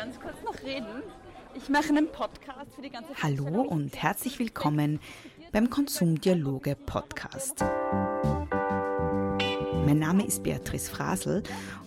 ganz 0.00 0.18
kurz 0.18 0.42
noch 0.42 0.58
reden? 0.62 1.02
Ich 1.54 1.68
mache 1.68 1.90
einen 1.90 2.10
Podcast 2.10 2.74
für 2.74 2.80
die 2.80 2.88
ganze 2.88 3.12
Hallo 3.22 3.60
und 3.60 4.02
herzlich 4.02 4.38
willkommen 4.38 4.98
beim 5.52 5.68
Konsumdialoge 5.68 6.74
Podcast. 6.74 7.62
Mein 9.90 9.98
Name 9.98 10.24
ist 10.24 10.44
Beatrice 10.44 10.88
Frasel 10.88 11.42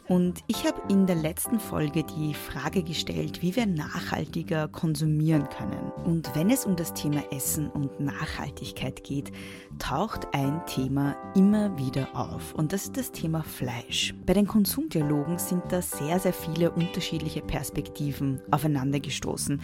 und 0.09 0.43
ich 0.47 0.67
habe 0.67 0.81
in 0.89 1.07
der 1.07 1.15
letzten 1.15 1.59
Folge 1.59 2.03
die 2.03 2.33
Frage 2.33 2.83
gestellt, 2.83 3.41
wie 3.41 3.55
wir 3.55 3.65
nachhaltiger 3.65 4.67
konsumieren 4.67 5.47
können. 5.47 5.91
Und 6.03 6.35
wenn 6.35 6.49
es 6.49 6.65
um 6.65 6.75
das 6.75 6.93
Thema 6.93 7.23
Essen 7.31 7.69
und 7.69 8.01
Nachhaltigkeit 8.01 9.05
geht, 9.05 9.31
taucht 9.79 10.27
ein 10.33 10.61
Thema 10.65 11.15
immer 11.35 11.77
wieder 11.77 12.09
auf. 12.13 12.53
Und 12.53 12.73
das 12.73 12.83
ist 12.83 12.97
das 12.97 13.11
Thema 13.13 13.43
Fleisch. 13.43 14.13
Bei 14.25 14.33
den 14.33 14.45
Konsumdialogen 14.45 15.39
sind 15.39 15.63
da 15.69 15.81
sehr, 15.81 16.19
sehr 16.19 16.33
viele 16.33 16.71
unterschiedliche 16.71 17.41
Perspektiven 17.41 18.41
aufeinander 18.51 18.99
gestoßen. 18.99 19.61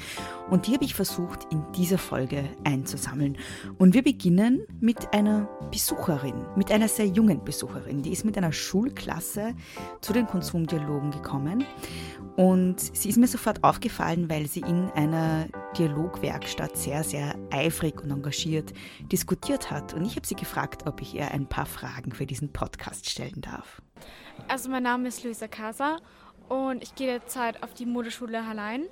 Und 0.49 0.67
die 0.67 0.73
habe 0.73 0.85
ich 0.85 0.95
versucht, 0.95 1.51
in 1.51 1.63
dieser 1.75 1.97
Folge 1.97 2.45
einzusammeln. 2.63 3.37
Und 3.77 3.93
wir 3.93 4.03
beginnen 4.03 4.61
mit 4.79 5.13
einer 5.13 5.49
Besucherin, 5.69 6.45
mit 6.55 6.71
einer 6.71 6.87
sehr 6.87 7.07
jungen 7.07 7.43
Besucherin. 7.43 8.03
Die 8.03 8.11
ist 8.11 8.23
mit 8.29 8.37
einer 8.37 8.53
Schulklasse 8.53 9.55
zu 10.01 10.13
den 10.13 10.27
Konsumdialogen 10.27 11.09
gekommen 11.09 11.65
und 12.39 12.79
sie 12.79 13.09
ist 13.09 13.17
mir 13.17 13.27
sofort 13.27 13.63
aufgefallen, 13.63 14.29
weil 14.29 14.47
sie 14.47 14.61
in 14.61 14.89
einer 14.91 15.47
Dialogwerkstatt 15.77 16.77
sehr, 16.77 17.03
sehr 17.03 17.35
eifrig 17.51 18.01
und 18.01 18.11
engagiert 18.11 18.71
diskutiert 19.11 19.71
hat. 19.71 19.93
Und 19.93 20.05
ich 20.05 20.15
habe 20.15 20.25
sie 20.25 20.35
gefragt, 20.35 20.87
ob 20.87 21.01
ich 21.01 21.15
ihr 21.15 21.31
ein 21.31 21.47
paar 21.47 21.65
Fragen 21.65 22.13
für 22.13 22.25
diesen 22.25 22.53
Podcast 22.53 23.09
stellen 23.09 23.41
darf. 23.41 23.81
Also 24.47 24.69
mein 24.69 24.83
Name 24.83 25.09
ist 25.09 25.23
Luisa 25.23 25.47
Casa 25.47 25.97
und 26.47 26.81
ich 26.83 26.95
gehe 26.95 27.07
derzeit 27.07 27.61
auf 27.63 27.73
die 27.73 27.85
Modeschule 27.85 28.47
Hallein. 28.47 28.83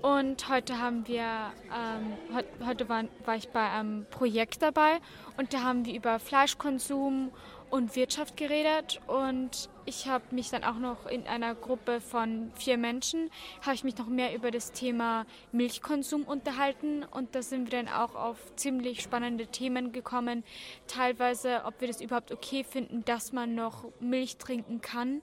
Und 0.00 0.48
heute 0.48 0.78
haben 0.78 1.06
wir, 1.08 1.24
ähm, 1.24 2.46
heute 2.64 2.88
war, 2.88 3.04
war 3.24 3.36
ich 3.36 3.48
bei 3.48 3.68
einem 3.68 4.06
Projekt 4.10 4.62
dabei 4.62 5.00
und 5.36 5.52
da 5.52 5.64
haben 5.64 5.84
wir 5.84 5.94
über 5.94 6.20
Fleischkonsum 6.20 7.32
und 7.70 7.96
Wirtschaft 7.96 8.36
geredet 8.36 9.00
und 9.06 9.68
ich 9.84 10.06
habe 10.06 10.24
mich 10.34 10.50
dann 10.50 10.64
auch 10.64 10.78
noch 10.78 11.06
in 11.06 11.26
einer 11.26 11.54
Gruppe 11.54 12.00
von 12.00 12.50
vier 12.54 12.76
Menschen, 12.76 13.30
habe 13.62 13.74
ich 13.74 13.84
mich 13.84 13.96
noch 13.96 14.08
mehr 14.08 14.34
über 14.34 14.50
das 14.50 14.72
Thema 14.72 15.26
Milchkonsum 15.52 16.24
unterhalten 16.24 17.04
und 17.04 17.34
da 17.34 17.42
sind 17.42 17.70
wir 17.70 17.82
dann 17.82 17.92
auch 17.92 18.14
auf 18.14 18.38
ziemlich 18.56 19.02
spannende 19.02 19.46
Themen 19.46 19.92
gekommen. 19.92 20.44
Teilweise, 20.86 21.62
ob 21.64 21.80
wir 21.80 21.88
das 21.88 22.00
überhaupt 22.00 22.32
okay 22.32 22.64
finden, 22.64 23.04
dass 23.04 23.32
man 23.32 23.54
noch 23.54 23.84
Milch 24.00 24.36
trinken 24.36 24.80
kann. 24.80 25.22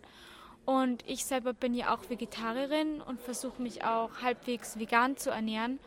Und 0.66 1.08
ich 1.08 1.26
selber 1.26 1.54
bin 1.54 1.76
ja 1.76 1.94
auch 1.94 2.10
Vegetarierin 2.10 3.02
und 3.02 3.22
versuche 3.22 3.62
mich 3.62 3.84
auch 3.84 4.10
halbwegs 4.24 4.80
vegan 4.80 5.16
zu 5.16 5.30
ernähren. 5.30 5.80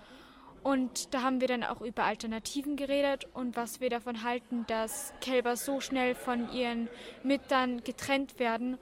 Und 0.63 1.15
da 1.15 1.23
haben 1.23 1.41
wir 1.41 1.49
dann 1.49 1.65
auch 1.65 1.81
über 1.81 2.05
Alternativen 2.05 2.77
geredet 2.77 3.27
und 3.33 3.57
was 3.57 3.81
wir 3.81 3.91
davon 3.91 4.23
halten, 4.25 4.65
dass 4.67 5.13
Kälber 5.21 5.57
so 5.57 5.81
schnell 5.81 6.15
von 6.15 6.53
ihren 6.53 6.89
Müttern 7.23 7.83
getrennt 7.85 8.39
werden 8.39 8.79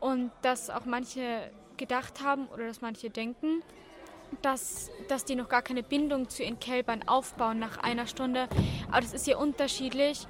und 0.00 0.32
dass 0.42 0.68
auch 0.68 0.84
manche 0.84 1.50
gedacht 1.76 2.22
haben 2.22 2.46
oder 2.48 2.66
dass 2.66 2.80
manche 2.80 3.08
denken, 3.08 3.62
dass, 4.40 4.90
dass 5.08 5.24
die 5.24 5.36
noch 5.36 5.48
gar 5.48 5.62
keine 5.62 5.82
Bindung 5.82 6.28
zu 6.28 6.42
ihren 6.42 6.58
Kälbern 6.58 7.06
aufbauen 7.06 7.58
nach 7.58 7.78
einer 7.78 8.06
Stunde. 8.06 8.48
Aber 8.90 9.00
das 9.00 9.12
ist 9.12 9.26
ja 9.26 9.36
unterschiedlich. 9.36 10.26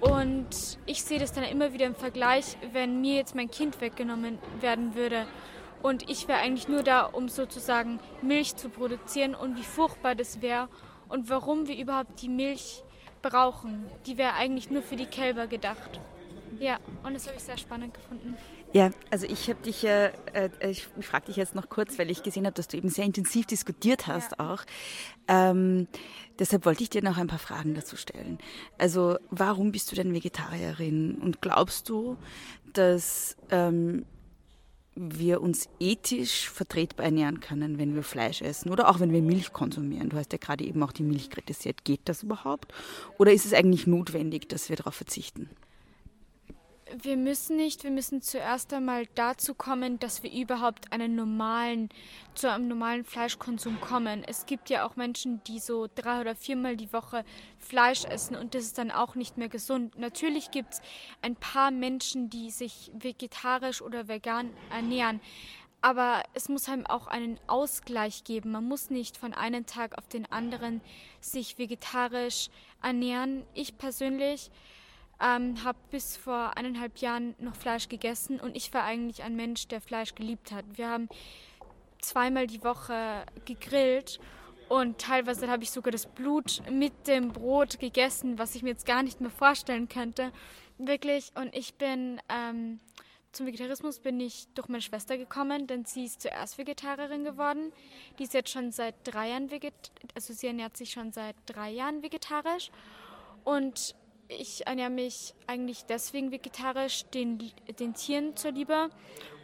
Und 0.00 0.78
ich 0.86 1.02
sehe 1.04 1.18
das 1.18 1.32
dann 1.32 1.44
immer 1.44 1.72
wieder 1.72 1.86
im 1.86 1.94
Vergleich, 1.94 2.56
wenn 2.72 3.00
mir 3.00 3.16
jetzt 3.16 3.34
mein 3.34 3.50
Kind 3.50 3.80
weggenommen 3.80 4.38
werden 4.60 4.94
würde 4.94 5.26
und 5.82 6.08
ich 6.10 6.28
wäre 6.28 6.40
eigentlich 6.40 6.68
nur 6.68 6.82
da, 6.82 7.02
um 7.02 7.28
sozusagen 7.28 8.00
Milch 8.22 8.56
zu 8.56 8.68
produzieren 8.68 9.34
und 9.34 9.56
wie 9.56 9.64
furchtbar 9.64 10.14
das 10.14 10.42
wäre 10.42 10.68
und 11.08 11.28
warum 11.28 11.68
wir 11.68 11.76
überhaupt 11.76 12.22
die 12.22 12.28
Milch 12.28 12.82
brauchen. 13.22 13.86
Die 14.06 14.18
wäre 14.18 14.34
eigentlich 14.34 14.70
nur 14.70 14.82
für 14.82 14.96
die 14.96 15.06
Kälber 15.06 15.46
gedacht. 15.46 16.00
Ja, 16.58 16.78
und 17.04 17.14
das 17.14 17.26
habe 17.26 17.36
ich 17.36 17.42
sehr 17.42 17.56
spannend 17.56 17.94
gefunden. 17.94 18.36
Ja, 18.72 18.90
also 19.10 19.26
ich 19.26 19.48
habe 19.48 19.60
dich 19.62 19.82
ja, 19.82 20.10
äh, 20.32 20.50
ich, 20.60 20.86
ich 20.96 21.06
frage 21.06 21.26
dich 21.26 21.36
jetzt 21.36 21.54
noch 21.54 21.68
kurz, 21.68 21.98
weil 21.98 22.10
ich 22.10 22.22
gesehen 22.22 22.46
habe, 22.46 22.54
dass 22.54 22.68
du 22.68 22.76
eben 22.76 22.88
sehr 22.88 23.04
intensiv 23.04 23.46
diskutiert 23.46 24.06
hast 24.06 24.32
ja. 24.38 24.52
auch. 24.52 24.62
Ähm, 25.26 25.88
deshalb 26.38 26.66
wollte 26.66 26.82
ich 26.82 26.90
dir 26.90 27.02
noch 27.02 27.18
ein 27.18 27.26
paar 27.26 27.38
Fragen 27.38 27.74
dazu 27.74 27.96
stellen. 27.96 28.38
Also 28.78 29.18
warum 29.30 29.72
bist 29.72 29.90
du 29.90 29.96
denn 29.96 30.14
Vegetarierin 30.14 31.16
und 31.16 31.40
glaubst 31.40 31.88
du, 31.88 32.16
dass 32.72 33.36
ähm, 33.50 34.04
wir 35.02 35.40
uns 35.40 35.68
ethisch 35.78 36.50
vertretbar 36.50 37.06
ernähren 37.06 37.40
können, 37.40 37.78
wenn 37.78 37.94
wir 37.94 38.02
Fleisch 38.02 38.42
essen 38.42 38.70
oder 38.70 38.90
auch 38.90 39.00
wenn 39.00 39.12
wir 39.12 39.22
Milch 39.22 39.52
konsumieren. 39.52 40.10
Du 40.10 40.18
hast 40.18 40.32
ja 40.32 40.38
gerade 40.38 40.64
eben 40.64 40.82
auch 40.82 40.92
die 40.92 41.02
Milch 41.02 41.30
kritisiert. 41.30 41.84
Geht 41.84 42.02
das 42.04 42.22
überhaupt? 42.22 42.74
Oder 43.18 43.32
ist 43.32 43.46
es 43.46 43.54
eigentlich 43.54 43.86
notwendig, 43.86 44.48
dass 44.48 44.68
wir 44.68 44.76
darauf 44.76 44.94
verzichten? 44.94 45.48
Wir 47.02 47.16
müssen 47.16 47.56
nicht, 47.56 47.84
wir 47.84 47.90
müssen 47.90 48.22
zuerst 48.22 48.72
einmal 48.72 49.06
dazu 49.14 49.54
kommen, 49.54 49.98
dass 49.98 50.22
wir 50.22 50.32
überhaupt 50.32 50.92
einen 50.92 51.14
normalen, 51.14 51.88
zu 52.34 52.50
einem 52.50 52.68
normalen 52.68 53.04
Fleischkonsum 53.04 53.80
kommen. 53.80 54.24
Es 54.26 54.46
gibt 54.46 54.70
ja 54.70 54.86
auch 54.86 54.96
Menschen, 54.96 55.42
die 55.44 55.58
so 55.58 55.88
drei 55.94 56.20
oder 56.20 56.34
viermal 56.34 56.76
die 56.76 56.92
Woche 56.92 57.24
Fleisch 57.58 58.04
essen 58.04 58.36
und 58.36 58.54
das 58.54 58.64
ist 58.64 58.78
dann 58.78 58.90
auch 58.90 59.14
nicht 59.14 59.38
mehr 59.38 59.48
gesund. 59.48 59.98
Natürlich 59.98 60.50
gibt 60.50 60.74
es 60.74 60.82
ein 61.22 61.36
paar 61.36 61.70
Menschen, 61.70 62.30
die 62.30 62.50
sich 62.50 62.90
vegetarisch 62.94 63.82
oder 63.82 64.08
vegan 64.08 64.50
ernähren. 64.70 65.20
Aber 65.82 66.22
es 66.34 66.50
muss 66.50 66.68
einem 66.68 66.86
auch 66.86 67.06
einen 67.06 67.40
Ausgleich 67.46 68.24
geben. 68.24 68.52
Man 68.52 68.68
muss 68.68 68.90
nicht 68.90 69.16
von 69.16 69.32
einem 69.32 69.64
Tag 69.64 69.96
auf 69.96 70.08
den 70.08 70.30
anderen 70.30 70.82
sich 71.20 71.56
vegetarisch 71.56 72.50
ernähren. 72.82 73.44
Ich 73.54 73.78
persönlich 73.78 74.50
ähm, 75.22 75.62
habe 75.64 75.78
bis 75.90 76.16
vor 76.16 76.56
eineinhalb 76.56 76.98
Jahren 76.98 77.34
noch 77.38 77.54
Fleisch 77.54 77.88
gegessen 77.88 78.40
und 78.40 78.56
ich 78.56 78.72
war 78.72 78.84
eigentlich 78.84 79.22
ein 79.22 79.36
Mensch, 79.36 79.68
der 79.68 79.80
Fleisch 79.80 80.14
geliebt 80.14 80.52
hat. 80.52 80.64
Wir 80.74 80.88
haben 80.88 81.08
zweimal 82.00 82.46
die 82.46 82.62
Woche 82.64 83.24
gegrillt 83.44 84.20
und 84.68 84.98
teilweise 84.98 85.48
habe 85.48 85.62
ich 85.62 85.70
sogar 85.70 85.92
das 85.92 86.06
Blut 86.06 86.62
mit 86.70 87.06
dem 87.06 87.32
Brot 87.32 87.78
gegessen, 87.78 88.38
was 88.38 88.54
ich 88.54 88.62
mir 88.62 88.70
jetzt 88.70 88.86
gar 88.86 89.02
nicht 89.02 89.20
mehr 89.20 89.30
vorstellen 89.30 89.88
könnte. 89.88 90.32
Wirklich. 90.78 91.32
Und 91.34 91.54
ich 91.54 91.74
bin 91.74 92.20
ähm, 92.28 92.80
zum 93.32 93.46
Vegetarismus 93.46 94.00
bin 94.00 94.18
ich 94.18 94.48
durch 94.54 94.68
meine 94.68 94.82
Schwester 94.82 95.16
gekommen, 95.16 95.66
denn 95.66 95.84
sie 95.84 96.04
ist 96.04 96.22
zuerst 96.22 96.58
Vegetarierin 96.58 97.24
geworden. 97.24 97.72
Die 98.18 98.24
ist 98.24 98.34
jetzt 98.34 98.50
schon 98.50 98.72
seit 98.72 98.94
drei 99.04 99.30
Jahren 99.30 99.50
vegetarisch, 99.50 99.90
also 100.14 100.32
sie 100.32 100.48
ernährt 100.48 100.76
sich 100.76 100.90
schon 100.90 101.12
seit 101.12 101.36
drei 101.46 101.70
Jahren 101.70 102.02
vegetarisch. 102.02 102.70
Und 103.44 103.94
ich 104.38 104.66
ernähre 104.66 104.90
mich 104.90 105.34
eigentlich 105.46 105.84
deswegen 105.84 106.30
vegetarisch 106.30 107.04
den, 107.06 107.50
den 107.78 107.94
Tieren 107.94 108.36
zuliebe 108.36 108.90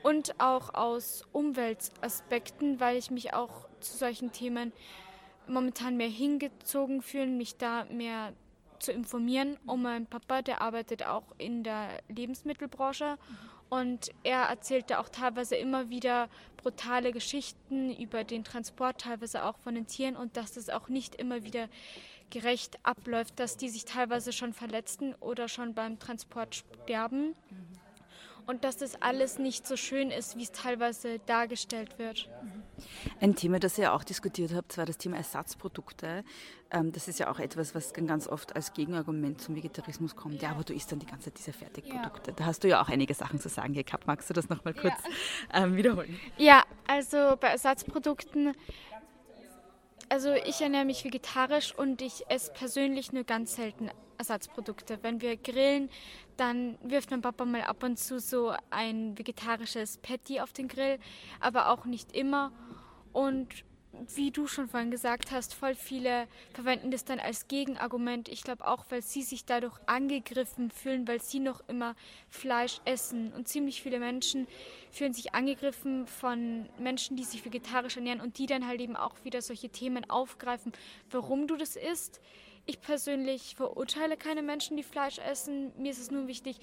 und 0.03 0.39
auch 0.41 0.75
aus 0.75 1.25
Umweltaspekten, 1.33 2.79
weil 2.81 2.97
ich 2.97 3.11
mich 3.11 3.35
auch 3.35 3.69
zu 3.81 3.97
solchen 3.97 4.33
Themen 4.33 4.73
momentan 5.49 5.97
mehr 5.97 6.09
hingezogen 6.09 7.03
fühle, 7.03 7.27
mich 7.27 7.57
da 7.57 7.85
mehr 7.87 8.33
zu 8.79 8.93
informieren. 8.93 9.59
Und 9.67 9.83
mein 9.83 10.07
Papa, 10.07 10.43
der 10.43 10.61
arbeitet 10.61 11.05
auch 11.05 11.25
in 11.39 11.65
der 11.65 11.89
Lebensmittelbranche 12.09 13.19
und 13.69 14.11
er 14.23 14.43
erzählte 14.43 15.01
auch 15.01 15.09
teilweise 15.09 15.57
immer 15.57 15.91
wieder 15.91 16.29
brutale 16.57 17.13
Geschichten 17.13 17.95
über 17.97 18.23
den 18.23 18.45
Transport, 18.45 19.01
teilweise 19.01 19.45
auch 19.45 19.59
von 19.59 19.75
den 19.75 19.87
Tieren 19.87 20.17
und 20.17 20.37
dass 20.37 20.53
das 20.53 20.71
auch 20.71 20.89
nicht 20.89 21.17
immer 21.17 21.43
wieder 21.43 21.69
gerecht 22.31 22.78
abläuft, 22.82 23.38
dass 23.38 23.56
die 23.56 23.69
sich 23.69 23.84
teilweise 23.84 24.32
schon 24.32 24.53
verletzen 24.53 25.14
oder 25.20 25.48
schon 25.48 25.75
beim 25.75 25.98
Transport 25.98 26.64
sterben. 26.84 27.34
Und 28.46 28.62
dass 28.62 28.76
das 28.76 29.02
alles 29.02 29.40
nicht 29.40 29.67
so 29.67 29.76
schön 29.76 30.12
ist, 30.12 30.37
wie 30.37 30.44
es 30.44 30.52
teilweise 30.52 31.19
dargestellt 31.26 31.99
wird. 31.99 32.28
Ein 33.20 33.34
Thema, 33.34 33.58
das 33.58 33.76
ihr 33.76 33.93
auch 33.93 34.05
diskutiert 34.05 34.55
habt, 34.55 34.78
war 34.78 34.87
das 34.87 34.99
Thema 34.99 35.17
Ersatzprodukte. 35.17 36.23
Ähm, 36.70 36.93
das 36.93 37.08
ist 37.08 37.19
ja 37.19 37.28
auch 37.28 37.40
etwas, 37.40 37.75
was 37.75 37.93
ganz 37.93 38.29
oft 38.29 38.55
als 38.55 38.72
Gegenargument 38.72 39.40
zum 39.40 39.56
Vegetarismus 39.56 40.14
kommt. 40.14 40.43
Ja, 40.43 40.50
aber 40.50 40.62
du 40.62 40.75
isst 40.75 40.93
dann 40.93 41.00
die 41.00 41.06
ganze 41.06 41.25
Zeit 41.25 41.38
diese 41.38 41.52
Fertigprodukte. 41.52 42.32
Da 42.34 42.44
hast 42.44 42.62
du 42.62 42.69
ja 42.69 42.81
auch 42.81 42.88
einige 42.88 43.14
Sachen 43.14 43.40
zu 43.40 43.49
sagen 43.49 43.75
gehabt. 43.75 44.06
Magst 44.06 44.31
du 44.31 44.34
das 44.34 44.49
nochmal 44.49 44.75
kurz 44.75 44.94
ja. 45.52 45.64
ähm, 45.64 45.76
wiederholen? 45.76 46.17
Ja, 46.37 46.62
also 46.87 47.37
bei 47.40 47.49
Ersatzprodukten 47.49 48.55
also 50.08 50.32
ich 50.32 50.61
ernähre 50.61 50.85
mich 50.85 51.05
vegetarisch 51.05 51.75
und 51.75 52.03
ich 52.03 52.25
esse 52.29 52.53
persönlich 52.53 53.12
nur 53.12 53.25
ganz 53.25 53.56
selten 53.56 53.91
Ersatzprodukte. 54.19 54.99
Wenn 55.03 55.20
wir 55.20 55.37
grillen, 55.37 55.91
dann 56.37 56.79
wirft 56.82 57.11
mein 57.11 57.23
Papa 57.23 57.44
mal 57.44 57.62
ab 57.62 57.82
und 57.82 57.99
zu 57.99 58.19
so 58.19 58.53
ein 58.70 59.17
vegetarisches 59.19 59.99
Patty 59.99 60.41
auf 60.41 60.53
den 60.53 60.69
Grill, 60.69 60.99
aber 61.41 61.70
auch 61.70 61.85
nicht 61.85 62.12
immer. 62.14 62.53
Und 63.12 63.49
wie 64.14 64.31
du 64.31 64.46
schon 64.46 64.69
vorhin 64.69 64.90
gesagt 64.90 65.31
hast, 65.31 65.54
voll 65.54 65.75
viele 65.75 66.26
verwenden 66.52 66.90
das 66.90 67.04
dann 67.04 67.19
als 67.19 67.48
Gegenargument. 67.48 68.28
Ich 68.28 68.43
glaube 68.43 68.66
auch, 68.66 68.84
weil 68.90 69.02
sie 69.02 69.22
sich 69.22 69.44
dadurch 69.44 69.78
angegriffen 69.87 70.70
fühlen, 70.70 71.06
weil 71.08 71.20
sie 71.20 71.40
noch 71.40 71.62
immer 71.69 71.94
Fleisch 72.28 72.81
essen. 72.84 73.32
Und 73.32 73.48
ziemlich 73.48 73.82
viele 73.82 73.98
Menschen 73.98 74.46
fühlen 74.90 75.12
sich 75.12 75.34
angegriffen 75.34 76.06
von 76.06 76.69
Menschen, 76.78 77.16
die 77.16 77.25
sich 77.25 77.44
vegetarisch 77.44 77.96
ernähren 77.96 78.20
und 78.20 78.38
die 78.38 78.46
dann 78.46 78.66
halt 78.66 78.81
eben 78.81 78.96
auch 78.96 79.14
wieder 79.25 79.43
solche 79.43 79.69
Themen 79.69 80.08
aufgreifen, 80.08 80.72
warum 81.10 81.46
du 81.46 81.56
das 81.56 81.76
isst. 81.76 82.20
Ich 82.69 82.81
persönlich 82.81 83.54
verurteile 83.54 84.16
keine 84.16 84.43
Menschen, 84.43 84.76
die 84.76 84.82
Fleisch 84.82 85.19
essen. 85.19 85.72
Mir 85.78 85.93
ist 85.93 86.00
es 86.00 86.10
nur 86.10 86.26
wichtig, 86.26 86.56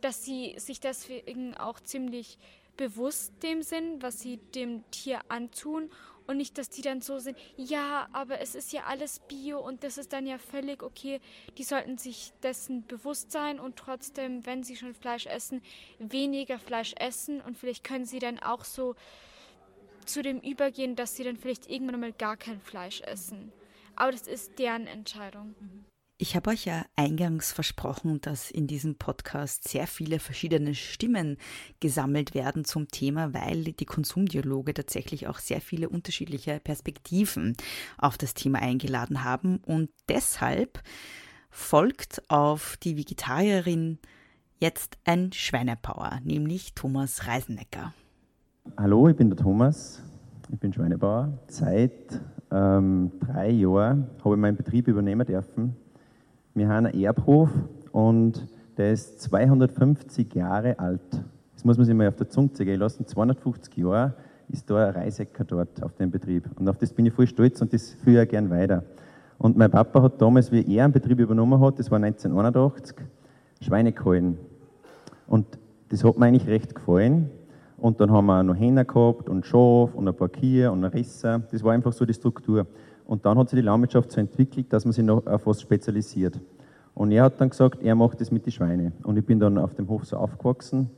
dass 0.00 0.24
sie 0.24 0.54
sich 0.58 0.78
deswegen 0.78 1.56
auch 1.56 1.80
ziemlich 1.80 2.38
bewusst 2.76 3.32
dem 3.42 3.62
sind, 3.62 4.02
was 4.02 4.20
sie 4.20 4.38
dem 4.54 4.88
Tier 4.90 5.20
antun 5.28 5.90
und 6.28 6.36
nicht, 6.36 6.58
dass 6.58 6.68
die 6.68 6.82
dann 6.82 7.00
so 7.00 7.18
sind, 7.18 7.36
ja, 7.56 8.08
aber 8.12 8.40
es 8.40 8.54
ist 8.54 8.72
ja 8.72 8.84
alles 8.84 9.18
Bio 9.20 9.58
und 9.58 9.82
das 9.82 9.96
ist 9.96 10.12
dann 10.12 10.26
ja 10.26 10.38
völlig 10.38 10.82
okay. 10.82 11.20
Die 11.56 11.64
sollten 11.64 11.96
sich 11.96 12.32
dessen 12.42 12.86
bewusst 12.86 13.32
sein 13.32 13.58
und 13.58 13.76
trotzdem, 13.76 14.44
wenn 14.44 14.62
sie 14.62 14.76
schon 14.76 14.94
Fleisch 14.94 15.26
essen, 15.26 15.62
weniger 15.98 16.58
Fleisch 16.58 16.94
essen 16.98 17.40
und 17.40 17.56
vielleicht 17.58 17.82
können 17.82 18.04
sie 18.04 18.18
dann 18.18 18.38
auch 18.38 18.64
so 18.64 18.94
zu 20.04 20.22
dem 20.22 20.38
übergehen, 20.40 20.96
dass 20.96 21.16
sie 21.16 21.24
dann 21.24 21.38
vielleicht 21.38 21.68
irgendwann 21.68 22.00
mal 22.00 22.12
gar 22.12 22.36
kein 22.36 22.60
Fleisch 22.60 23.00
essen. 23.00 23.50
Aber 23.96 24.12
das 24.12 24.26
ist 24.26 24.58
deren 24.58 24.86
Entscheidung. 24.86 25.54
Mhm. 25.58 25.84
Ich 26.20 26.34
habe 26.34 26.50
euch 26.50 26.64
ja 26.64 26.84
eingangs 26.96 27.52
versprochen, 27.52 28.20
dass 28.20 28.50
in 28.50 28.66
diesem 28.66 28.96
Podcast 28.96 29.68
sehr 29.68 29.86
viele 29.86 30.18
verschiedene 30.18 30.74
Stimmen 30.74 31.36
gesammelt 31.78 32.34
werden 32.34 32.64
zum 32.64 32.88
Thema, 32.88 33.32
weil 33.34 33.62
die 33.62 33.84
Konsumdialoge 33.84 34.74
tatsächlich 34.74 35.28
auch 35.28 35.38
sehr 35.38 35.60
viele 35.60 35.88
unterschiedliche 35.88 36.58
Perspektiven 36.58 37.56
auf 37.98 38.18
das 38.18 38.34
Thema 38.34 38.58
eingeladen 38.58 39.22
haben. 39.22 39.58
Und 39.58 39.90
deshalb 40.08 40.82
folgt 41.50 42.28
auf 42.28 42.76
die 42.82 42.96
Vegetarierin 42.96 44.00
jetzt 44.58 44.98
ein 45.04 45.32
Schweinebauer, 45.32 46.18
nämlich 46.24 46.74
Thomas 46.74 47.28
Reisenecker. 47.28 47.94
Hallo, 48.76 49.08
ich 49.08 49.14
bin 49.14 49.30
der 49.30 49.38
Thomas. 49.38 50.02
Ich 50.50 50.58
bin 50.58 50.72
Schweinebauer. 50.72 51.38
Seit 51.46 52.20
ähm, 52.50 53.12
drei 53.20 53.50
Jahren 53.50 54.10
habe 54.24 54.34
ich 54.34 54.40
meinen 54.40 54.56
Betrieb 54.56 54.88
übernehmen 54.88 55.24
dürfen 55.24 55.76
wir 56.58 56.68
haben 56.68 56.86
einen 56.86 57.00
Erbhof 57.00 57.50
und 57.92 58.46
der 58.76 58.92
ist 58.92 59.20
250 59.22 60.34
Jahre 60.34 60.78
alt. 60.78 61.22
Das 61.54 61.64
muss 61.64 61.76
man 61.76 61.86
sich 61.86 61.94
mal 61.94 62.08
auf 62.08 62.16
der 62.16 62.28
Zunge 62.28 62.52
zergehen 62.52 62.80
lassen. 62.80 63.06
250 63.06 63.76
Jahre 63.76 64.14
ist 64.48 64.68
da 64.70 64.88
ein 64.88 64.94
Reisecker 64.94 65.44
dort 65.44 65.82
auf 65.82 65.94
dem 65.94 66.10
Betrieb. 66.10 66.48
Und 66.56 66.68
auf 66.68 66.76
das 66.78 66.92
bin 66.92 67.06
ich 67.06 67.12
voll 67.12 67.26
stolz 67.26 67.60
und 67.60 67.72
das 67.72 67.90
führe 67.90 68.24
ich 68.24 68.28
gern 68.30 68.50
weiter. 68.50 68.84
Und 69.38 69.56
mein 69.56 69.70
Papa 69.70 70.02
hat 70.02 70.20
damals, 70.20 70.50
wie 70.50 70.64
er 70.74 70.84
einen 70.84 70.92
Betrieb 70.92 71.20
übernommen 71.20 71.60
hat, 71.60 71.78
das 71.78 71.90
war 71.90 71.96
1981, 71.96 72.96
Schweine 73.60 73.92
gehalten. 73.92 74.38
Und 75.26 75.46
das 75.90 76.02
hat 76.04 76.18
mir 76.18 76.26
eigentlich 76.26 76.46
recht 76.46 76.74
gefallen. 76.74 77.30
Und 77.76 78.00
dann 78.00 78.10
haben 78.10 78.26
wir 78.26 78.42
noch 78.42 78.56
Hähner 78.56 78.84
gehabt 78.84 79.28
und 79.28 79.46
Schaf 79.46 79.94
und 79.94 80.08
ein 80.08 80.14
paar 80.14 80.28
Kühe 80.28 80.70
und 80.72 80.84
ein 80.84 80.90
Risser. 80.90 81.42
Das 81.52 81.62
war 81.62 81.72
einfach 81.72 81.92
so 81.92 82.04
die 82.04 82.14
Struktur. 82.14 82.66
Und 83.08 83.24
dann 83.24 83.38
hat 83.38 83.48
sich 83.48 83.58
die 83.58 83.64
Landwirtschaft 83.64 84.12
so 84.12 84.20
entwickelt, 84.20 84.70
dass 84.70 84.84
man 84.84 84.92
sich 84.92 85.02
noch 85.02 85.26
auf 85.26 85.46
was 85.46 85.62
spezialisiert. 85.62 86.38
Und 86.94 87.10
er 87.10 87.24
hat 87.24 87.40
dann 87.40 87.48
gesagt, 87.48 87.82
er 87.82 87.94
macht 87.94 88.20
das 88.20 88.30
mit 88.30 88.44
den 88.44 88.52
Schweinen. 88.52 88.92
Und 89.02 89.16
ich 89.16 89.24
bin 89.24 89.40
dann 89.40 89.56
auf 89.56 89.74
dem 89.74 89.88
Hof 89.88 90.04
so 90.04 90.18
aufgewachsen 90.18 90.90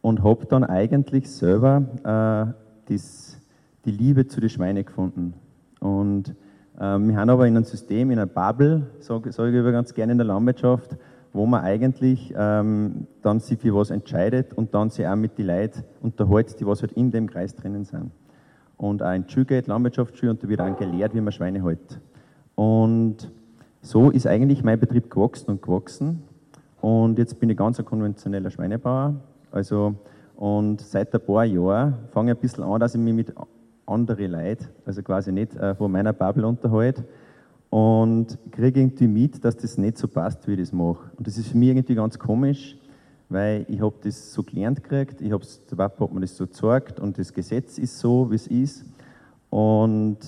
und 0.00 0.24
habe 0.24 0.46
dann 0.46 0.64
eigentlich 0.64 1.30
selber 1.30 1.82
äh, 2.04 2.90
das, 2.90 3.36
die 3.84 3.90
Liebe 3.90 4.26
zu 4.26 4.40
den 4.40 4.48
Schweinen 4.48 4.82
gefunden. 4.82 5.34
Und 5.78 6.30
äh, 6.78 6.98
wir 6.98 7.16
haben 7.16 7.28
aber 7.28 7.46
in 7.46 7.54
einem 7.54 7.64
System, 7.64 8.10
in 8.10 8.18
einer 8.18 8.26
Bubble, 8.26 8.86
sage 9.00 9.30
sag 9.30 9.52
ich 9.52 9.60
aber 9.60 9.72
ganz 9.72 9.92
gerne 9.92 10.12
in 10.12 10.18
der 10.18 10.28
Landwirtschaft, 10.28 10.96
wo 11.34 11.44
man 11.44 11.62
eigentlich 11.62 12.32
ähm, 12.34 13.06
dann 13.20 13.40
sich 13.40 13.58
für 13.58 13.74
was 13.74 13.90
entscheidet 13.90 14.54
und 14.54 14.74
dann 14.74 14.88
sich 14.88 15.06
auch 15.06 15.16
mit 15.16 15.36
den 15.36 15.48
Leuten 15.48 15.84
unterhält, 16.00 16.58
die 16.60 16.66
was 16.66 16.80
halt 16.80 16.92
in 16.92 17.10
dem 17.10 17.28
Kreis 17.28 17.54
drinnen 17.54 17.84
sind 17.84 18.10
und 18.82 19.00
auch 19.00 19.12
in 19.12 19.24
die 19.24 19.32
Schule 19.32 19.46
geht, 19.46 19.68
Landwirtschaftsschule, 19.68 20.32
und 20.32 20.42
da 20.42 20.48
wird 20.48 20.60
auch 20.60 20.76
gelehrt, 20.76 21.14
wie 21.14 21.20
man 21.20 21.32
Schweine 21.32 21.62
hält. 21.62 22.00
Und 22.56 23.30
so 23.80 24.10
ist 24.10 24.26
eigentlich 24.26 24.64
mein 24.64 24.80
Betrieb 24.80 25.08
gewachsen 25.08 25.52
und 25.52 25.62
gewachsen. 25.62 26.24
Und 26.80 27.16
jetzt 27.16 27.38
bin 27.38 27.48
ich 27.48 27.56
ganz 27.56 27.78
ein 27.78 27.84
konventioneller 27.84 28.50
Schweinebauer. 28.50 29.14
Also, 29.52 29.94
und 30.34 30.80
seit 30.80 31.14
ein 31.14 31.20
paar 31.20 31.44
Jahren 31.44 31.94
fange 32.10 32.32
ich 32.32 32.38
ein 32.38 32.40
bisschen 32.40 32.64
an, 32.64 32.80
dass 32.80 32.96
ich 32.96 33.00
mich 33.00 33.14
mit 33.14 33.32
anderen 33.86 34.32
Leuten, 34.32 34.66
also 34.84 35.00
quasi 35.02 35.30
nicht 35.30 35.54
äh, 35.54 35.76
von 35.76 35.92
meiner 35.92 36.12
Bubble 36.12 36.44
unterhalte, 36.44 37.04
und 37.70 38.36
kriege 38.50 38.80
irgendwie 38.80 39.06
mit, 39.06 39.44
dass 39.44 39.56
das 39.56 39.78
nicht 39.78 39.96
so 39.96 40.08
passt, 40.08 40.46
wie 40.48 40.54
ich 40.54 40.58
das 40.58 40.72
mache. 40.72 41.08
Und 41.16 41.28
das 41.28 41.38
ist 41.38 41.48
für 41.48 41.56
mich 41.56 41.68
irgendwie 41.68 41.94
ganz 41.94 42.18
komisch, 42.18 42.76
weil 43.32 43.64
ich 43.68 43.80
habe 43.80 43.94
das 44.02 44.32
so 44.32 44.42
gelernt 44.42 44.82
gekriegt, 44.82 45.20
ich 45.20 45.32
hab's, 45.32 45.64
der 45.70 45.76
Papa 45.76 46.04
hat 46.04 46.12
mir 46.12 46.20
das 46.20 46.36
so 46.36 46.46
gezeigt 46.46 47.00
und 47.00 47.18
das 47.18 47.32
Gesetz 47.32 47.78
ist 47.78 47.98
so, 47.98 48.30
wie 48.30 48.34
es 48.34 48.46
ist. 48.46 48.84
Und 49.50 50.18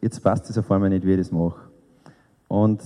jetzt 0.00 0.22
passt 0.22 0.48
es 0.50 0.58
auf 0.58 0.70
einmal 0.70 0.90
nicht, 0.90 1.06
wie 1.06 1.12
ich 1.12 1.18
das 1.18 1.32
mache. 1.32 1.68
Und 2.48 2.82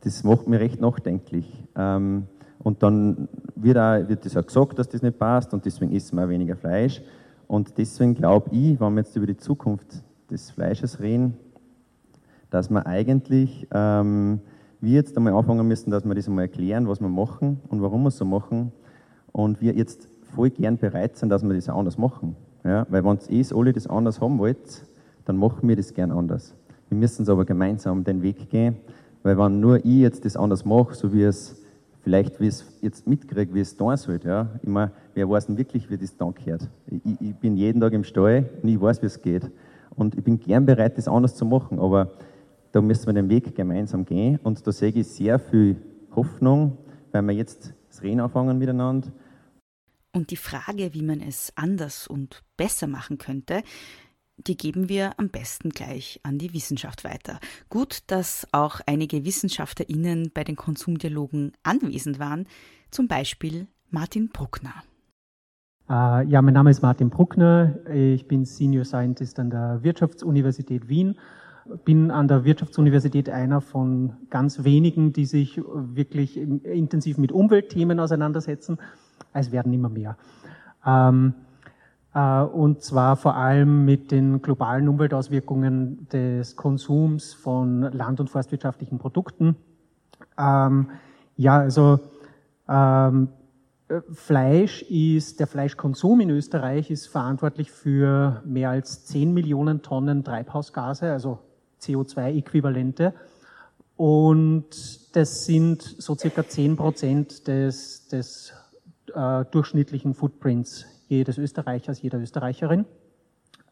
das 0.00 0.24
macht 0.24 0.46
mich 0.46 0.60
recht 0.60 0.80
nachdenklich. 0.80 1.50
Ähm, 1.74 2.26
und 2.60 2.82
dann 2.82 3.28
wird, 3.54 3.78
auch, 3.78 4.08
wird 4.08 4.24
das 4.24 4.36
auch 4.36 4.46
gesagt, 4.46 4.78
dass 4.78 4.88
das 4.88 5.02
nicht 5.02 5.18
passt 5.18 5.52
und 5.54 5.64
deswegen 5.64 5.92
essen 5.94 6.16
wir 6.16 6.24
auch 6.24 6.28
weniger 6.28 6.56
Fleisch. 6.56 7.02
Und 7.46 7.78
deswegen 7.78 8.14
glaube 8.14 8.50
ich, 8.50 8.80
wenn 8.80 8.94
wir 8.94 9.02
jetzt 9.02 9.16
über 9.16 9.26
die 9.26 9.36
Zukunft 9.36 10.02
des 10.30 10.50
Fleisches 10.50 11.00
reden, 11.00 11.34
dass 12.50 12.70
wir 12.70 12.86
eigentlich 12.86 13.66
ähm, 13.72 14.40
wir 14.80 14.92
jetzt 14.92 15.16
einmal 15.16 15.32
anfangen 15.32 15.66
müssen, 15.66 15.90
dass 15.90 16.04
wir 16.04 16.14
das 16.14 16.28
einmal 16.28 16.44
erklären, 16.44 16.88
was 16.88 17.00
wir 17.00 17.08
machen 17.08 17.60
und 17.68 17.82
warum 17.82 18.02
wir 18.02 18.08
es 18.08 18.18
so 18.18 18.24
machen 18.24 18.72
und 19.36 19.60
wir 19.60 19.74
jetzt 19.74 20.08
voll 20.34 20.48
gern 20.48 20.78
bereit 20.78 21.18
sind, 21.18 21.28
dass 21.28 21.42
wir 21.42 21.52
das 21.52 21.68
anders 21.68 21.98
machen. 21.98 22.36
Ja, 22.64 22.86
weil 22.88 23.04
wenn 23.04 23.18
ihr 23.28 23.46
alle 23.54 23.72
das 23.74 23.86
anders 23.86 24.18
haben 24.18 24.38
wollt, 24.38 24.86
dann 25.26 25.36
machen 25.36 25.68
wir 25.68 25.76
das 25.76 25.92
gern 25.92 26.10
anders. 26.10 26.54
Wir 26.88 26.96
müssen 26.96 27.22
es 27.22 27.28
aber 27.28 27.44
gemeinsam 27.44 28.02
den 28.02 28.22
Weg 28.22 28.48
gehen, 28.48 28.76
weil 29.22 29.36
wenn 29.36 29.60
nur 29.60 29.76
ich 29.84 30.00
jetzt 30.00 30.24
das 30.24 30.38
anders 30.38 30.64
mache, 30.64 30.94
so 30.94 31.12
wie 31.12 31.22
es 31.22 31.62
vielleicht 32.02 32.40
wie 32.40 32.46
es 32.46 32.64
jetzt 32.80 33.06
mitkriege, 33.06 33.52
wie 33.52 33.60
es 33.60 33.76
da 33.76 33.94
soll, 33.98 34.20
ja, 34.24 34.48
ich 34.62 34.68
meine, 34.68 34.90
wer 35.12 35.28
weiß 35.28 35.48
denn 35.48 35.58
wirklich, 35.58 35.90
wie 35.90 35.98
das 35.98 36.16
dann 36.16 36.32
gehört? 36.32 36.70
Ich, 36.86 37.20
ich 37.20 37.34
bin 37.34 37.56
jeden 37.56 37.82
Tag 37.82 37.92
im 37.92 38.04
Stall 38.04 38.48
und 38.62 38.68
ich 38.70 38.80
weiß, 38.80 39.02
wie 39.02 39.06
es 39.06 39.20
geht. 39.20 39.50
Und 39.96 40.14
ich 40.16 40.24
bin 40.24 40.40
gern 40.40 40.64
bereit, 40.64 40.96
das 40.96 41.08
anders 41.08 41.34
zu 41.34 41.44
machen, 41.44 41.78
aber 41.78 42.12
da 42.72 42.80
müssen 42.80 43.06
wir 43.06 43.12
den 43.12 43.28
Weg 43.28 43.54
gemeinsam 43.54 44.06
gehen 44.06 44.40
und 44.42 44.66
da 44.66 44.72
sehe 44.72 44.92
ich 44.92 45.06
sehr 45.08 45.38
viel 45.38 45.76
Hoffnung, 46.14 46.78
weil 47.12 47.22
wir 47.22 47.34
jetzt 47.34 47.74
das 47.90 48.02
Reden 48.02 48.20
anfangen 48.20 48.58
miteinander 48.58 49.08
und 50.16 50.30
die 50.30 50.36
Frage, 50.36 50.94
wie 50.94 51.02
man 51.02 51.20
es 51.20 51.52
anders 51.56 52.08
und 52.08 52.42
besser 52.56 52.86
machen 52.86 53.18
könnte, 53.18 53.62
die 54.38 54.56
geben 54.56 54.88
wir 54.88 55.18
am 55.18 55.28
besten 55.28 55.70
gleich 55.70 56.20
an 56.22 56.38
die 56.38 56.54
Wissenschaft 56.54 57.04
weiter. 57.04 57.38
Gut, 57.68 57.98
dass 58.06 58.46
auch 58.52 58.80
einige 58.86 59.26
WissenschaftlerInnen 59.26 60.30
bei 60.32 60.42
den 60.42 60.56
Konsumdialogen 60.56 61.52
anwesend 61.62 62.18
waren, 62.18 62.46
zum 62.90 63.08
Beispiel 63.08 63.66
Martin 63.90 64.30
Bruckner. 64.30 64.74
Uh, 65.88 66.20
ja, 66.26 66.42
mein 66.42 66.54
Name 66.54 66.70
ist 66.70 66.82
Martin 66.82 67.10
Bruckner. 67.10 67.76
Ich 67.92 68.26
bin 68.26 68.44
Senior 68.44 68.84
Scientist 68.84 69.38
an 69.38 69.50
der 69.50 69.82
Wirtschaftsuniversität 69.82 70.88
Wien. 70.88 71.16
Bin 71.84 72.10
an 72.10 72.26
der 72.26 72.44
Wirtschaftsuniversität 72.44 73.28
einer 73.28 73.60
von 73.60 74.14
ganz 74.30 74.64
wenigen, 74.64 75.12
die 75.12 75.26
sich 75.26 75.58
wirklich 75.58 76.36
intensiv 76.38 77.18
mit 77.18 77.32
Umweltthemen 77.32 78.00
auseinandersetzen 78.00 78.78
es 79.38 79.52
werden 79.52 79.72
immer 79.72 79.88
mehr. 79.88 80.16
Ähm, 80.84 81.34
äh, 82.14 82.40
und 82.42 82.82
zwar 82.82 83.16
vor 83.16 83.36
allem 83.36 83.84
mit 83.84 84.10
den 84.10 84.40
globalen 84.40 84.88
Umweltauswirkungen 84.88 86.08
des 86.08 86.56
Konsums 86.56 87.34
von 87.34 87.82
land- 87.82 88.20
und 88.20 88.30
forstwirtschaftlichen 88.30 88.98
Produkten. 88.98 89.56
Ähm, 90.38 90.90
ja, 91.36 91.58
also 91.58 92.00
ähm, 92.68 93.28
Fleisch 94.12 94.82
ist, 94.82 95.38
der 95.38 95.46
Fleischkonsum 95.46 96.20
in 96.20 96.30
Österreich 96.30 96.90
ist 96.90 97.06
verantwortlich 97.06 97.70
für 97.70 98.42
mehr 98.44 98.70
als 98.70 99.04
10 99.06 99.32
Millionen 99.32 99.82
Tonnen 99.82 100.24
Treibhausgase, 100.24 101.12
also 101.12 101.38
CO2-Äquivalente. 101.80 103.12
Und 103.96 105.14
das 105.14 105.44
sind 105.44 105.82
so 105.82 106.16
circa 106.16 106.46
10 106.46 106.76
Prozent 106.76 107.46
des, 107.46 108.08
des 108.08 108.52
äh, 109.14 109.44
durchschnittlichen 109.50 110.14
Footprints 110.14 110.86
jedes 111.08 111.38
Österreichers, 111.38 112.02
jeder 112.02 112.18
Österreicherin. 112.18 112.84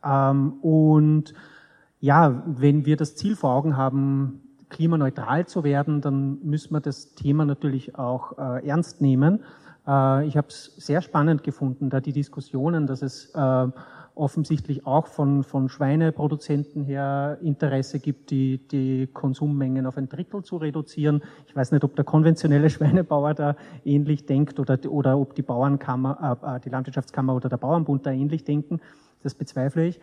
Ähm, 0.04 0.54
und 0.62 1.34
ja, 2.00 2.42
wenn 2.46 2.84
wir 2.84 2.96
das 2.96 3.16
Ziel 3.16 3.36
vor 3.36 3.54
Augen 3.54 3.76
haben, 3.76 4.40
klimaneutral 4.68 5.46
zu 5.46 5.64
werden, 5.64 6.00
dann 6.00 6.38
müssen 6.42 6.72
wir 6.74 6.80
das 6.80 7.14
Thema 7.14 7.44
natürlich 7.44 7.96
auch 7.96 8.36
äh, 8.38 8.66
ernst 8.66 9.00
nehmen. 9.00 9.40
Äh, 9.86 10.26
ich 10.26 10.36
habe 10.36 10.48
es 10.48 10.74
sehr 10.76 11.00
spannend 11.00 11.42
gefunden, 11.42 11.90
da 11.90 12.00
die 12.00 12.12
Diskussionen, 12.12 12.86
dass 12.86 13.02
es 13.02 13.34
äh, 13.34 13.68
offensichtlich 14.14 14.86
auch 14.86 15.08
von, 15.08 15.42
von 15.42 15.68
Schweineproduzenten 15.68 16.84
her 16.84 17.38
Interesse 17.42 17.98
gibt, 17.98 18.30
die, 18.30 18.58
die 18.68 19.08
Konsummengen 19.12 19.86
auf 19.86 19.96
ein 19.96 20.08
Drittel 20.08 20.42
zu 20.42 20.56
reduzieren. 20.56 21.22
Ich 21.46 21.56
weiß 21.56 21.72
nicht, 21.72 21.82
ob 21.84 21.96
der 21.96 22.04
konventionelle 22.04 22.70
Schweinebauer 22.70 23.34
da 23.34 23.56
ähnlich 23.84 24.26
denkt 24.26 24.60
oder, 24.60 24.78
oder 24.88 25.18
ob 25.18 25.34
die 25.34 25.42
Bauernkammer, 25.42 26.38
äh, 26.42 26.56
äh, 26.56 26.60
die 26.60 26.68
Landwirtschaftskammer 26.68 27.34
oder 27.34 27.48
der 27.48 27.56
Bauernbund 27.56 28.06
da 28.06 28.12
ähnlich 28.12 28.44
denken. 28.44 28.80
Das 29.22 29.34
bezweifle 29.34 29.86
ich. 29.86 30.00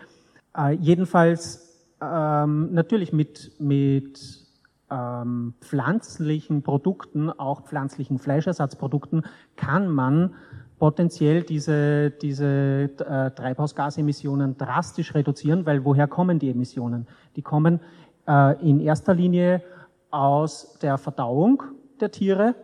Äh, 0.58 0.74
jedenfalls 0.74 1.88
ähm, 2.02 2.74
natürlich 2.74 3.14
mit, 3.14 3.52
mit 3.60 4.46
ähm, 4.90 5.54
pflanzlichen 5.62 6.64
Produkten, 6.64 7.30
auch 7.30 7.62
pflanzlichen 7.62 8.20
Fleischersatzprodukten, 8.20 9.26
kann 9.56 9.90
man 9.90 10.36
potenziell 10.82 11.44
diese, 11.44 12.10
diese 12.10 12.90
äh, 12.98 13.30
Treibhausgasemissionen 13.30 14.58
drastisch 14.58 15.14
reduzieren, 15.14 15.68
weil 15.68 15.86
woher 15.86 16.08
kommen 16.08 16.40
die 16.40 16.50
Emissionen? 16.50 17.06
Die 17.36 17.44
kommen 17.44 17.80
äh, 18.28 18.60
in 18.68 18.80
erster 18.80 19.14
Linie 19.14 19.62
aus 20.10 20.80
der 20.82 20.98
Verdauung 20.98 21.62
der 22.00 22.10
Tiere, 22.10 22.56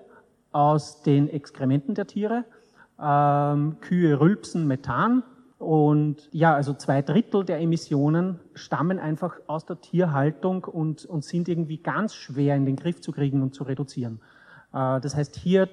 aus 0.52 1.04
den 1.04 1.30
Exkrementen 1.30 1.94
der 1.94 2.08
Tiere. 2.08 2.46
Ähm, 3.00 3.78
Kühe 3.82 4.20
rülpsen 4.20 4.66
Methan 4.66 5.22
und 5.60 6.28
ja, 6.32 6.56
also 6.56 6.74
zwei 6.74 7.04
Drittel 7.04 7.46
der 7.46 7.60
Emissionen 7.60 8.40
stammen 8.56 8.98
einfach 8.98 9.36
aus 9.46 9.68
der 9.68 9.80
Tierhaltung 9.80 10.64
und, 10.64 11.06
und 11.06 11.24
sind 11.24 11.48
irgendwie 11.48 11.78
ganz 11.78 12.16
schwer 12.16 12.56
in 12.56 12.66
den 12.66 12.78
Griff 12.78 13.00
zu 13.00 13.12
kriegen 13.12 13.44
und 13.44 13.54
zu 13.54 13.64
reduzieren. 13.64 14.22
Äh, 14.74 15.02
das 15.02 15.16
heißt, 15.16 15.36
hier 15.36 15.70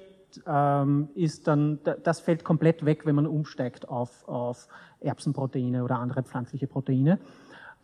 ähm, 0.47 1.09
ist 1.15 1.47
dann, 1.47 1.79
das 2.03 2.19
fällt 2.19 2.43
komplett 2.43 2.85
weg, 2.85 3.05
wenn 3.05 3.15
man 3.15 3.27
umsteigt 3.27 3.89
auf, 3.89 4.27
auf 4.27 4.67
Erbsenproteine 4.99 5.83
oder 5.83 5.99
andere 5.99 6.23
pflanzliche 6.23 6.67
Proteine. 6.67 7.19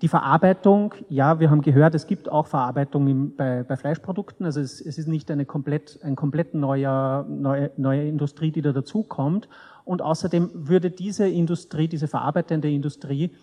Die 0.02 0.08
Verarbeitung, 0.08 0.96
ja, 1.10 1.40
wir 1.40 1.52
haben 1.52 1.62
gehört, 1.62 1.94
es 1.94 2.08
gibt 2.08 2.28
auch 2.28 2.48
Verarbeitung 2.48 3.08
im, 3.08 3.36
bei, 3.36 3.62
bei, 3.62 3.78
Fleischprodukten. 3.78 4.46
Also 4.48 4.60
es, 4.60 4.82
es, 4.82 4.98
ist 4.98 5.08
nicht 5.08 5.30
eine 5.30 5.46
komplett, 5.46 6.00
ein 6.02 6.16
komplett 6.16 6.56
neuer, 6.56 7.26
neue, 7.30 7.70
neue 7.78 8.08
Industrie, 8.08 8.52
die 8.52 8.64
da 8.64 8.72
dazukommt. 8.72 9.48
Und 9.86 10.02
außerdem 10.02 10.50
würde 10.54 10.90
diese 10.90 11.28
Industrie, 11.28 11.88
diese 11.88 12.08
verarbeitende 12.08 12.72
Industrie, 12.72 13.36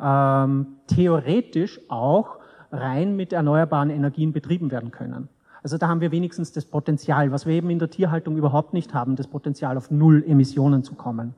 ähm, 0.00 0.66
theoretisch 0.86 1.80
auch 1.88 2.36
rein 2.70 3.16
mit 3.16 3.32
erneuerbaren 3.32 3.88
Energien 3.88 4.32
betrieben 4.32 4.70
werden 4.70 4.90
können. 4.90 5.28
Also 5.62 5.78
da 5.78 5.88
haben 5.88 6.00
wir 6.00 6.10
wenigstens 6.10 6.52
das 6.52 6.64
Potenzial, 6.64 7.30
was 7.30 7.46
wir 7.46 7.54
eben 7.54 7.70
in 7.70 7.78
der 7.78 7.90
Tierhaltung 7.90 8.36
überhaupt 8.36 8.72
nicht 8.72 8.94
haben, 8.94 9.14
das 9.14 9.28
Potenzial 9.28 9.76
auf 9.76 9.90
Null 9.90 10.24
Emissionen 10.26 10.82
zu 10.82 10.94
kommen. 10.94 11.34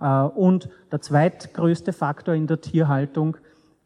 Äh, 0.00 0.22
und 0.22 0.68
der 0.92 1.00
zweitgrößte 1.00 1.92
Faktor 1.92 2.34
in 2.34 2.46
der 2.46 2.60
Tierhaltung 2.60 3.36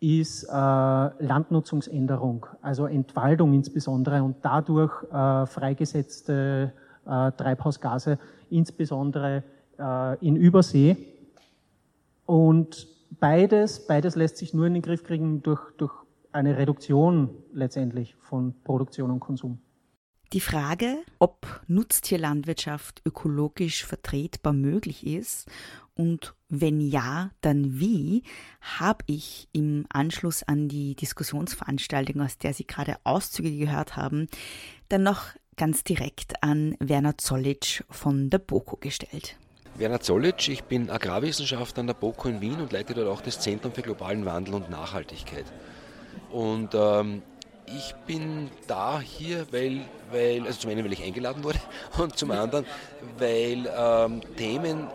ist 0.01 0.45
äh, 0.45 0.51
Landnutzungsänderung, 0.53 2.47
also 2.61 2.87
Entwaldung 2.87 3.53
insbesondere 3.55 4.23
und 4.23 4.37
dadurch 4.43 4.93
äh, 5.05 5.47
freigesetzte 5.47 6.73
Treibhausgase, 7.05 8.17
insbesondere 8.49 9.43
in 10.21 10.37
Übersee. 10.37 10.97
Und 12.27 12.87
beides, 13.19 13.89
beides 13.89 14.15
lässt 14.15 14.37
sich 14.37 14.55
nur 14.55 14.67
in 14.67 14.75
den 14.75 14.83
Griff 14.83 15.03
kriegen 15.03 15.43
durch, 15.43 15.61
durch 15.79 15.93
eine 16.33 16.57
Reduktion 16.57 17.31
letztendlich 17.53 18.17
von 18.21 18.55
Produktion 18.65 19.11
und 19.11 19.21
Konsum. 19.21 19.61
Die 20.33 20.41
Frage, 20.41 20.97
ob 21.19 21.61
Nutztierlandwirtschaft 21.67 23.03
ökologisch 23.05 23.85
vertretbar 23.85 24.55
möglich 24.55 25.07
ist 25.07 25.47
und 25.95 26.35
wenn 26.49 26.81
ja, 26.81 27.31
dann 27.43 27.79
wie, 27.79 28.23
habe 28.63 29.05
ich 29.07 29.49
im 29.53 29.85
Anschluss 29.91 30.43
an 30.43 30.69
die 30.69 30.95
Diskussionsveranstaltung, 30.95 32.23
aus 32.23 32.39
der 32.39 32.55
Sie 32.55 32.67
gerade 32.67 32.97
Auszüge 33.05 33.55
gehört 33.55 33.97
haben, 33.97 34.27
dann 34.89 35.03
noch 35.03 35.27
ganz 35.57 35.85
direkt 35.85 36.43
an 36.43 36.77
Werner 36.81 37.19
Zollitsch 37.19 37.83
von 37.91 38.31
der 38.31 38.39
BOKO 38.39 38.79
gestellt. 38.79 39.37
Werner 39.75 40.01
Zollitsch, 40.01 40.49
ich 40.49 40.65
bin 40.65 40.89
Agrarwissenschaftler 40.89 41.81
an 41.81 41.87
der 41.89 41.95
BOKO 41.95 42.29
in 42.29 42.41
Wien 42.41 42.61
und 42.61 42.73
leite 42.73 42.95
dort 42.95 43.09
auch 43.09 43.21
das 43.21 43.41
Zentrum 43.41 43.73
für 43.73 43.83
globalen 43.83 44.25
Wandel 44.25 44.55
und 44.55 44.71
Nachhaltigkeit. 44.71 45.45
Und 46.33 46.71
ähm, 46.75 47.23
ich 47.67 47.95
bin 48.07 48.51
da 48.67 49.01
hier, 49.01 49.47
weil, 49.51 49.83
weil, 50.11 50.47
also 50.47 50.61
zum 50.61 50.71
einen, 50.71 50.85
weil 50.85 50.93
ich 50.93 51.03
eingeladen 51.03 51.45
wurde 51.45 51.59
und 51.99 52.17
zum 52.17 52.31
anderen, 52.31 52.67
weil 53.19 53.71
ähm, 53.77 54.21
Themen 54.37 54.89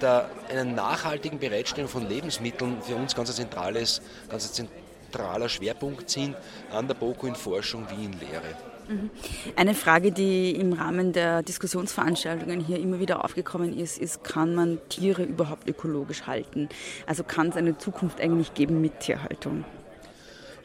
der, 0.00 0.28
einer 0.50 0.64
nachhaltigen 0.64 1.38
Bereitstellung 1.38 1.88
von 1.88 2.08
Lebensmitteln 2.08 2.82
für 2.82 2.96
uns 2.96 3.14
ganz 3.14 3.30
ein 3.30 3.36
zentrales, 3.36 4.02
ganz 4.28 4.48
ein 4.48 4.68
zentraler 5.10 5.48
Schwerpunkt 5.48 6.10
sind 6.10 6.36
an 6.72 6.88
der 6.88 6.94
BOKU 6.94 7.28
in 7.28 7.34
Forschung 7.34 7.86
wie 7.90 8.04
in 8.04 8.12
Lehre. 8.12 8.54
Mhm. 8.88 9.10
Eine 9.54 9.74
Frage, 9.74 10.10
die 10.10 10.50
im 10.52 10.72
Rahmen 10.72 11.12
der 11.12 11.42
Diskussionsveranstaltungen 11.42 12.60
hier 12.60 12.80
immer 12.80 12.98
wieder 12.98 13.24
aufgekommen 13.24 13.78
ist, 13.78 13.98
ist, 13.98 14.24
kann 14.24 14.54
man 14.54 14.78
Tiere 14.88 15.22
überhaupt 15.22 15.68
ökologisch 15.68 16.22
halten? 16.26 16.68
Also 17.06 17.22
kann 17.22 17.50
es 17.50 17.56
eine 17.56 17.78
Zukunft 17.78 18.20
eigentlich 18.20 18.54
geben 18.54 18.80
mit 18.80 19.00
Tierhaltung? 19.00 19.64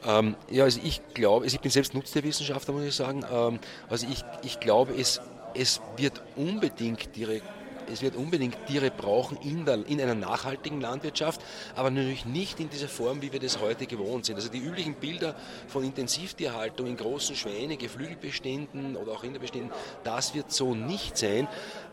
Ähm, 0.07 0.35
ja, 0.49 0.63
also 0.63 0.79
ich 0.83 1.01
glaube, 1.13 1.45
also 1.45 1.55
ich 1.55 1.61
bin 1.61 1.71
selbst 1.71 1.93
Nutztierwissenschaftler, 1.93 2.73
muss 2.73 2.83
ich 2.83 2.95
sagen. 2.95 3.25
Ähm, 3.31 3.59
also 3.89 4.07
ich, 4.09 4.23
ich 4.43 4.59
glaube, 4.59 4.93
es, 4.97 5.21
es 5.53 5.81
wird 5.97 6.21
unbedingt 6.35 7.15
direkt 7.15 7.45
es 7.91 8.01
wird 8.01 8.15
unbedingt 8.15 8.57
Tiere 8.67 8.91
brauchen 8.91 9.37
in, 9.37 9.65
der, 9.65 9.85
in, 9.87 10.01
einer 10.01 10.15
nachhaltigen 10.15 10.81
Landwirtschaft, 10.81 11.41
aber 11.75 11.89
natürlich 11.89 12.25
nicht 12.25 12.59
in 12.59 12.69
dieser 12.69 12.87
Form, 12.87 13.21
wie 13.21 13.31
wir 13.31 13.39
das 13.39 13.59
heute 13.59 13.85
gewohnt 13.85 14.25
sind. 14.25 14.35
Also 14.35 14.49
die 14.49 14.59
üblichen 14.59 14.95
Bilder 14.95 15.35
von 15.67 15.83
Intensivtierhaltung 15.83 16.87
in 16.87 16.97
großen 16.97 17.35
Schweine, 17.35 17.77
Geflügelbeständen 17.77 18.95
oder 18.95 19.13
auch 19.13 19.23
Rinderbeständen, 19.23 19.71
das 20.03 20.35
wird 20.35 20.51
so 20.51 20.75
nicht 20.75 21.17
sein. 21.17 21.47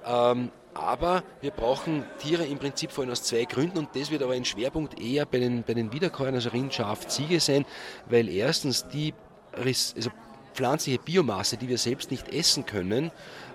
Ähm, 0.05 0.51
aber 0.75 1.23
wir 1.41 1.51
brauchen 1.51 2.05
Tiere 2.19 2.45
im 2.45 2.59
Prinzip 2.59 2.91
vor 2.91 3.03
allem 3.03 3.13
aus 3.13 3.23
zwei 3.23 3.45
Gründen 3.45 3.79
und 3.79 3.89
das 3.95 4.11
wird 4.11 4.23
aber 4.23 4.35
ein 4.35 4.45
Schwerpunkt 4.45 5.01
eher 5.01 5.25
bei 5.25 5.39
den, 5.39 5.63
bei 5.63 5.75
den 5.75 5.93
Wiederkäuern, 5.93 6.35
also 6.35 6.51
Rind, 6.51 6.75
Schaf, 6.75 7.07
Ziege 7.07 7.41
sein, 7.41 7.65
weil 8.07 8.29
erstens 8.29 8.89
die 8.89 9.15
also 9.53 10.11
pflanzliche 10.55 10.99
Biomasse, 10.99 11.57
die 11.57 11.69
wir 11.69 11.79
selbst 11.79 12.11
nicht 12.11 12.33
essen 12.33 12.65
können, 12.67 13.11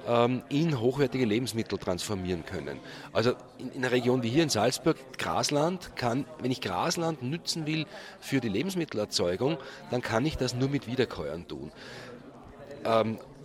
ähm, 0.07 0.43
in 0.49 0.79
hochwertige 0.79 1.25
Lebensmittel 1.25 1.77
transformieren 1.77 2.45
können. 2.45 2.79
Also 3.13 3.33
in, 3.57 3.71
einer 3.75 3.91
Region 3.91 4.23
wie 4.23 4.29
hier 4.29 4.43
in 4.43 4.49
Salzburg, 4.49 4.97
Grasland 5.17 5.95
kann, 5.95 6.25
wenn 6.41 6.51
ich 6.51 6.61
Grasland 6.61 7.23
nützen 7.23 7.65
will 7.65 7.85
für 8.19 8.39
die 8.39 8.49
Lebensmittelerzeugung, 8.49 9.57
dann 9.91 10.01
kann 10.01 10.25
ich 10.25 10.37
das 10.37 10.53
nur 10.53 10.69
mit 10.69 10.87
Wiederkäuern 10.87 11.47
tun. 11.47 11.71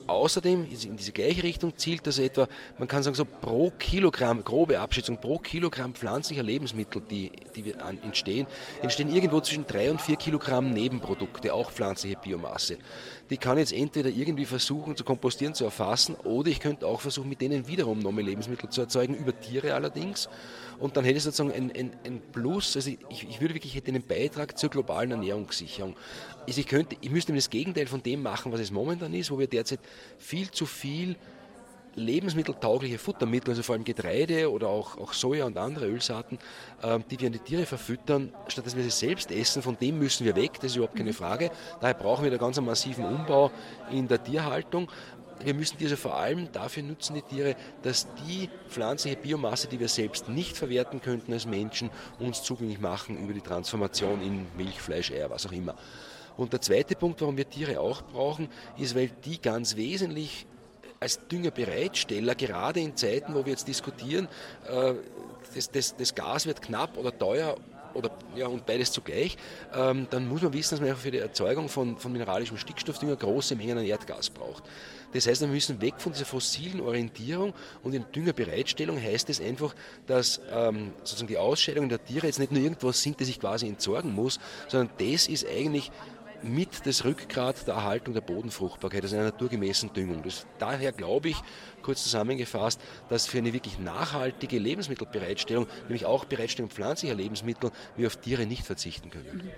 Außerdem 0.07 0.67
in 0.71 0.97
diese 0.97 1.13
gleiche 1.13 1.43
Richtung 1.43 1.77
zielt 1.77 2.07
das 2.07 2.19
etwa, 2.19 2.47
man 2.79 2.89
kann 2.89 3.03
sagen 3.03 3.17
so 3.17 3.25
pro 3.25 3.71
Kilogramm, 3.79 4.45
grobe 4.45 4.79
Abschätzung, 4.79 5.19
pro 5.19 5.39
Kilogramm 5.39 5.95
pflanzlicher 5.95 6.43
Lebensmittel, 6.43 7.01
die, 7.11 7.33
die 7.57 7.73
entstehen, 8.03 8.47
entstehen 8.83 9.15
irgendwo 9.15 9.41
zwischen 9.41 9.67
drei 9.67 9.91
und 9.91 10.01
vier 10.01 10.17
Kilogramm 10.17 10.73
Nebenprodukte, 10.73 11.55
auch 11.55 11.71
pflanzliche 11.71 12.17
Biomasse. 12.17 12.77
Die 13.31 13.39
kann 13.39 13.57
jetzt 13.57 13.73
entweder 13.73 14.11
irgendwie 14.11 14.45
versuchen 14.45 14.97
zu 14.97 15.05
kompostieren, 15.05 15.55
zu 15.55 15.65
erfassen, 15.65 16.15
oder 16.25 16.51
ich 16.51 16.61
könnte 16.61 16.87
auch 16.87 17.01
versuchen, 17.01 17.29
mit 17.29 17.41
denen 17.41 17.67
wiederum 17.67 17.99
neue 18.01 18.23
Lebensmittel 18.23 18.69
zu 18.69 18.83
erzeugen, 18.83 19.15
über 19.15 19.39
Tiere 19.39 19.75
allerdings. 19.75 20.29
Und 20.79 20.97
dann 20.97 21.05
hätte 21.05 21.17
ich 21.17 21.23
sozusagen 21.23 21.53
ein, 21.53 21.73
ein, 21.75 21.93
ein 22.05 22.21
Plus, 22.33 22.77
also 22.77 22.91
ich, 22.91 23.29
ich 23.29 23.41
würde 23.41 23.55
wirklich 23.55 23.75
hätte 23.75 23.89
einen 23.89 24.03
Beitrag 24.03 24.59
zur 24.59 24.69
globalen 24.69 25.13
Ernährungssicherung. 25.13 25.97
Also 26.47 26.61
ich, 26.61 26.67
könnte, 26.67 26.97
ich 27.01 27.11
müsste 27.11 27.33
das 27.33 27.49
Gegenteil 27.49 27.87
von 27.87 28.03
dem 28.03 28.23
machen, 28.23 28.53
was 28.53 28.61
es 28.61 28.71
momentan 28.71 29.15
ist, 29.15 29.31
wo 29.31 29.39
wir 29.39 29.47
derzeit 29.47 29.81
viel 30.19 30.51
zu 30.51 30.67
viel 30.67 31.17
lebensmitteltaugliche 31.95 32.99
Futtermittel, 32.99 33.51
also 33.51 33.63
vor 33.63 33.75
allem 33.75 33.85
Getreide 33.85 34.51
oder 34.51 34.69
auch, 34.69 34.99
auch 34.99 35.13
Soja 35.13 35.45
und 35.45 35.57
andere 35.59 35.87
Ölsaaten, 35.87 36.39
äh, 36.83 36.99
die 37.11 37.21
wir 37.21 37.27
an 37.27 37.33
die 37.33 37.39
Tiere 37.39 37.67
verfüttern, 37.67 38.33
statt 38.49 38.67
dass 38.67 38.77
wir 38.77 38.83
sie 38.83 38.91
selbst 38.91 39.31
essen, 39.31 39.63
von 39.63 39.77
dem 39.79 39.99
müssen 39.99 40.25
wir 40.25 40.37
weg, 40.37 40.55
das 40.55 40.73
ist 40.73 40.77
überhaupt 40.77 40.97
keine 40.97 41.13
Frage. 41.13 41.51
Daher 41.81 41.95
brauchen 41.95 42.25
wir 42.25 42.31
da 42.31 42.37
ganz 42.37 42.59
einen 42.59 42.67
massiven 42.67 43.05
Umbau 43.05 43.51
in 43.91 44.09
der 44.09 44.23
Tierhaltung. 44.23 44.91
Wir 45.43 45.55
müssen 45.55 45.77
diese 45.79 45.97
vor 45.97 46.17
allem 46.17 46.51
dafür 46.53 46.85
nutzen, 46.85 47.15
die 47.15 47.23
Tiere, 47.23 47.57
dass 47.83 48.07
die 48.27 48.49
pflanzliche 48.69 49.17
Biomasse, 49.17 49.67
die 49.69 49.81
wir 49.81 49.89
selbst 49.89 50.29
nicht 50.29 50.57
verwerten 50.57 51.01
könnten 51.01 51.33
als 51.33 51.45
Menschen, 51.45 51.91
uns 52.19 52.43
zugänglich 52.43 52.81
machen 52.81 53.19
über 53.19 53.33
die 53.33 53.41
Transformation 53.41 54.23
in 54.23 54.47
Milch, 54.57 54.81
Fleisch, 54.81 55.11
Eier, 55.11 55.31
was 55.31 55.47
auch 55.47 55.53
immer. 55.53 55.75
Und 56.37 56.53
der 56.53 56.61
zweite 56.61 56.97
Punkt, 56.97 57.21
warum 57.21 57.37
wir 57.37 57.49
Tiere 57.49 57.81
auch 57.81 58.03
brauchen, 58.03 58.49
ist, 58.79 58.95
weil 58.95 59.11
die 59.25 59.41
ganz 59.41 59.77
wesentlich 59.77 60.47
als 61.05 61.21
Düngerbereitsteller, 61.29 62.35
gerade 62.35 62.81
in 62.81 62.97
Zeiten, 62.97 63.35
wo 63.35 63.45
wir 63.45 63.53
jetzt 63.53 63.69
diskutieren, 63.69 64.27
äh, 64.67 64.95
das, 65.55 65.71
das, 65.71 65.95
das 65.97 66.15
Gas 66.15 66.47
wird 66.47 66.63
knapp 66.63 66.97
oder 66.97 67.17
teuer 67.17 67.57
oder 67.93 68.11
ja, 68.35 68.47
und 68.47 68.65
beides 68.65 68.91
zugleich, 68.91 69.37
ähm, 69.75 70.07
dann 70.11 70.27
muss 70.27 70.41
man 70.41 70.53
wissen, 70.55 70.71
dass 70.75 70.81
man 70.81 70.97
für 70.97 71.11
die 71.11 71.19
Erzeugung 71.19 71.69
von, 71.69 71.99
von 71.99 72.11
mineralischem 72.11 72.57
Stickstoffdünger 72.57 73.17
große 73.17 73.55
Mengen 73.55 73.77
an 73.77 73.85
Erdgas 73.85 74.31
braucht. 74.31 74.65
Das 75.13 75.29
heißt, 75.29 75.43
wir 75.43 75.49
müssen 75.49 75.81
weg 75.83 75.95
von 75.99 76.13
dieser 76.13 76.25
fossilen 76.25 76.81
Orientierung 76.81 77.53
und 77.83 77.95
in 77.95 78.05
Düngerbereitstellung 78.11 79.01
heißt 79.01 79.29
es 79.29 79.43
einfach, 79.43 79.75
dass 80.07 80.41
ähm, 80.51 80.93
sozusagen 81.01 81.29
die 81.29 81.39
Ausscheidungen 81.39 81.91
der 81.91 82.03
Tiere 82.03 82.27
jetzt 82.27 82.41
nicht 82.41 82.51
nur 82.51 82.63
irgendwas 82.63 83.01
sind, 83.01 83.21
das 83.21 83.29
ich 83.29 83.39
quasi 83.39 83.69
entsorgen 83.69 84.13
muss, 84.13 84.41
sondern 84.69 84.91
das 84.99 85.29
ist 85.29 85.47
eigentlich 85.47 85.93
mit 86.45 86.87
das 86.87 87.05
Rückgrat 87.05 87.67
der 87.67 87.75
Erhaltung 87.75 88.15
der 88.15 88.21
Bodenfruchtbarkeit, 88.21 89.03
also 89.03 89.17
einer 89.17 89.27
naturgemäßen 89.27 89.93
Düngung. 89.93 90.23
Das, 90.23 90.47
daher 90.59 90.93
glaube 90.93 91.31
ich, 91.31 91.37
kurz 91.83 92.03
zusammengefasst, 92.05 92.81
dass 93.09 93.27
für 93.27 93.39
eine 93.39 93.53
wirklich 93.53 93.79
nachhaltige 93.79 94.59
Lebensmittelbereitstellung, 94.59 95.67
nämlich 95.85 96.07
auch 96.07 96.25
Bereitstellung 96.25 96.71
pflanzlicher 96.71 97.15
Lebensmittel, 97.15 97.71
wir 97.97 98.07
auf 98.07 98.17
Tiere 98.17 98.47
nicht 98.47 98.65
verzichten 98.65 99.11
können. 99.11 99.51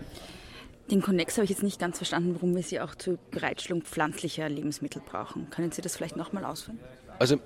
Den 0.90 1.02
Konnex 1.02 1.36
habe 1.36 1.44
ich 1.44 1.50
jetzt 1.50 1.64
nicht 1.64 1.80
ganz 1.80 1.96
verstanden, 1.96 2.34
warum 2.34 2.54
wir 2.54 2.62
sie 2.62 2.80
auch 2.80 2.94
zur 2.94 3.18
Bereitstellung 3.32 3.82
pflanzlicher 3.82 4.48
Lebensmittel 4.48 5.02
brauchen. 5.04 5.50
Können 5.50 5.72
Sie 5.72 5.82
das 5.82 5.96
vielleicht 5.96 6.16
nochmal 6.16 6.44
ausführen? 6.44 6.78
Also 7.18 7.38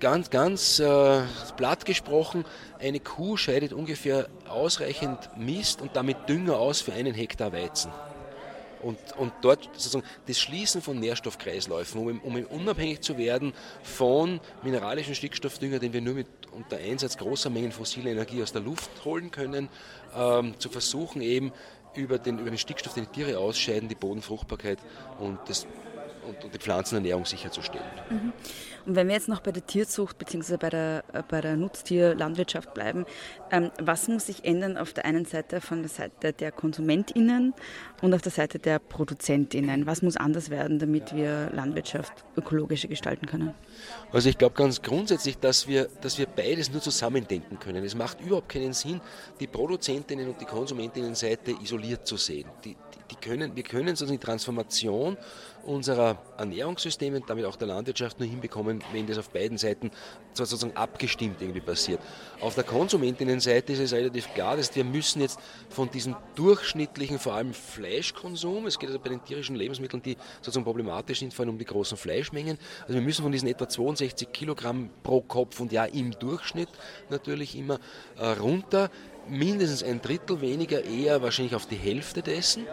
ganz, 0.00 0.30
ganz 0.30 0.78
äh, 0.78 1.20
platt 1.56 1.84
gesprochen, 1.84 2.44
eine 2.78 3.00
Kuh 3.00 3.36
scheidet 3.36 3.72
ungefähr 3.72 4.28
ausreichend 4.48 5.18
Mist 5.36 5.82
und 5.82 5.96
damit 5.96 6.28
Dünger 6.28 6.56
aus 6.56 6.80
für 6.80 6.92
einen 6.92 7.12
Hektar 7.12 7.52
Weizen. 7.52 7.90
Und, 8.82 8.98
und 9.18 9.32
dort 9.42 9.64
sozusagen 9.72 10.04
das 10.26 10.38
Schließen 10.38 10.82
von 10.82 10.98
Nährstoffkreisläufen, 10.98 12.00
um, 12.00 12.20
um 12.20 12.44
unabhängig 12.44 13.00
zu 13.00 13.18
werden 13.18 13.52
von 13.82 14.40
mineralischen 14.62 15.14
Stickstoffdünger, 15.14 15.78
den 15.78 15.92
wir 15.92 16.00
nur 16.00 16.14
mit 16.14 16.26
unter 16.52 16.76
Einsatz 16.76 17.16
großer 17.16 17.50
Mengen 17.50 17.72
fossiler 17.72 18.10
Energie 18.10 18.42
aus 18.42 18.52
der 18.52 18.62
Luft 18.62 18.90
holen 19.04 19.30
können, 19.30 19.68
ähm, 20.14 20.54
zu 20.58 20.68
versuchen 20.68 21.20
eben 21.20 21.52
über 21.94 22.18
den, 22.18 22.38
über 22.38 22.50
den 22.50 22.58
Stickstoff, 22.58 22.94
den 22.94 23.04
die 23.04 23.10
Tiere 23.10 23.38
ausscheiden, 23.38 23.88
die 23.88 23.94
Bodenfruchtbarkeit 23.94 24.78
und, 25.18 25.38
das, 25.46 25.66
und, 26.26 26.52
die 26.52 26.58
Pflanzenernährung 26.58 27.24
sicherzustellen. 27.24 27.84
Mhm. 28.10 28.32
Und 28.86 28.94
wenn 28.94 29.08
wir 29.08 29.14
jetzt 29.14 29.28
noch 29.28 29.40
bei 29.40 29.50
der 29.50 29.66
Tierzucht 29.66 30.16
bzw. 30.16 30.56
bei 30.56 30.70
der, 30.70 31.04
äh, 31.12 31.22
bei 31.28 31.40
der 31.40 31.56
Nutztierlandwirtschaft 31.56 32.72
bleiben, 32.72 33.04
ähm, 33.50 33.70
was 33.82 34.06
muss 34.06 34.26
sich 34.26 34.44
ändern 34.44 34.76
auf 34.76 34.92
der 34.92 35.04
einen 35.04 35.24
Seite 35.24 35.60
von 35.60 35.82
der 35.82 35.88
Seite 35.88 36.32
der 36.32 36.52
KonsumentInnen 36.52 37.52
und 38.00 38.14
auf 38.14 38.22
der 38.22 38.30
Seite 38.30 38.60
der 38.60 38.78
ProduzentInnen? 38.78 39.86
Was 39.86 40.02
muss 40.02 40.16
anders 40.16 40.50
werden, 40.50 40.78
damit 40.78 41.14
wir 41.14 41.50
Landwirtschaft 41.52 42.24
ökologischer 42.36 42.86
gestalten 42.86 43.26
können? 43.26 43.54
Also 44.12 44.28
ich 44.28 44.38
glaube 44.38 44.54
ganz 44.54 44.80
grundsätzlich, 44.80 45.36
dass 45.38 45.66
wir, 45.66 45.88
dass 46.00 46.16
wir 46.18 46.26
beides 46.26 46.70
nur 46.70 46.80
zusammendenken 46.80 47.58
können. 47.58 47.84
Es 47.84 47.96
macht 47.96 48.20
überhaupt 48.20 48.50
keinen 48.50 48.72
Sinn, 48.72 49.00
die 49.40 49.48
Produzentinnen 49.48 50.28
und 50.28 50.40
die 50.40 50.44
Konsumentinnenseite 50.44 51.56
isoliert 51.60 52.06
zu 52.06 52.16
sehen. 52.16 52.48
Die, 52.64 52.76
die 53.10 53.16
können, 53.16 53.56
wir 53.56 53.64
können 53.64 53.96
sozusagen 53.96 54.20
die 54.20 54.24
Transformation 54.24 55.16
unserer 55.66 56.18
Ernährungssysteme 56.38 57.16
und 57.16 57.28
damit 57.28 57.44
auch 57.44 57.56
der 57.56 57.68
Landwirtschaft 57.68 58.18
nur 58.18 58.28
hinbekommen, 58.28 58.82
wenn 58.92 59.06
das 59.06 59.18
auf 59.18 59.30
beiden 59.30 59.58
Seiten 59.58 59.90
sozusagen 60.32 60.76
abgestimmt 60.76 61.40
irgendwie 61.40 61.60
passiert. 61.60 62.00
Auf 62.40 62.54
der 62.54 62.64
Konsumentinnenseite 62.64 63.72
ist 63.72 63.80
es 63.80 63.92
relativ 63.92 64.32
klar, 64.34 64.56
dass 64.56 64.74
wir 64.74 64.84
müssen 64.84 65.20
jetzt 65.20 65.38
von 65.68 65.90
diesem 65.90 66.16
durchschnittlichen, 66.34 67.18
vor 67.18 67.34
allem 67.34 67.52
Fleischkonsum, 67.52 68.66
es 68.66 68.78
geht 68.78 68.88
also 68.88 69.00
bei 69.00 69.10
den 69.10 69.24
tierischen 69.24 69.56
Lebensmitteln, 69.56 70.02
die 70.02 70.16
sozusagen 70.40 70.64
problematisch 70.64 71.20
sind, 71.20 71.34
vor 71.34 71.44
allem 71.44 71.54
um 71.54 71.58
die 71.58 71.64
großen 71.64 71.96
Fleischmengen, 71.96 72.58
also 72.82 72.94
wir 72.94 73.02
müssen 73.02 73.22
von 73.22 73.32
diesen 73.32 73.48
etwa 73.48 73.68
62 73.68 74.32
Kilogramm 74.32 74.90
pro 75.02 75.20
Kopf 75.20 75.60
und 75.60 75.72
Jahr 75.72 75.88
im 75.92 76.12
Durchschnitt 76.12 76.68
natürlich 77.10 77.56
immer 77.56 77.78
äh, 78.18 78.26
runter 78.26 78.90
mindestens 79.28 79.82
ein 79.82 80.00
Drittel 80.00 80.40
weniger, 80.40 80.84
eher 80.84 81.22
wahrscheinlich 81.22 81.54
auf 81.54 81.66
die 81.66 81.76
Hälfte 81.76 82.22
dessen. 82.22 82.66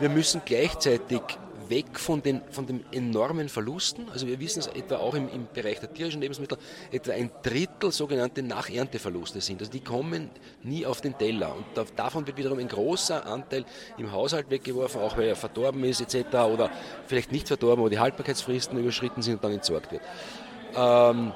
Wir 0.00 0.08
müssen 0.08 0.42
gleichzeitig 0.44 1.20
weg 1.70 1.98
von 1.98 2.22
den, 2.22 2.40
von 2.50 2.66
den 2.66 2.84
enormen 2.92 3.48
Verlusten. 3.48 4.08
Also 4.10 4.26
wir 4.26 4.40
wissen 4.40 4.60
es 4.60 4.66
etwa 4.68 4.96
auch 4.96 5.14
im, 5.14 5.28
im 5.28 5.46
Bereich 5.52 5.80
der 5.80 5.92
tierischen 5.92 6.20
Lebensmittel, 6.20 6.58
etwa 6.90 7.12
ein 7.12 7.30
Drittel 7.42 7.92
sogenannte 7.92 8.42
Nachernteverluste 8.42 9.40
sind. 9.40 9.60
Also 9.60 9.72
die 9.72 9.80
kommen 9.80 10.30
nie 10.62 10.86
auf 10.86 11.00
den 11.00 11.16
Teller. 11.16 11.54
Und 11.54 11.64
da, 11.74 11.84
davon 11.96 12.26
wird 12.26 12.36
wiederum 12.36 12.58
ein 12.58 12.68
großer 12.68 13.26
Anteil 13.26 13.64
im 13.96 14.12
Haushalt 14.12 14.50
weggeworfen, 14.50 15.00
auch 15.00 15.16
weil 15.16 15.28
er 15.28 15.36
verdorben 15.36 15.84
ist 15.84 16.00
etc. 16.00 16.36
oder 16.52 16.70
vielleicht 17.06 17.32
nicht 17.32 17.48
verdorben, 17.48 17.80
aber 17.80 17.90
die 17.90 17.98
Haltbarkeitsfristen 17.98 18.78
überschritten 18.78 19.22
sind 19.22 19.34
und 19.34 19.44
dann 19.44 19.52
entsorgt 19.52 19.92
wird. 19.92 20.02
Ähm, 20.74 21.32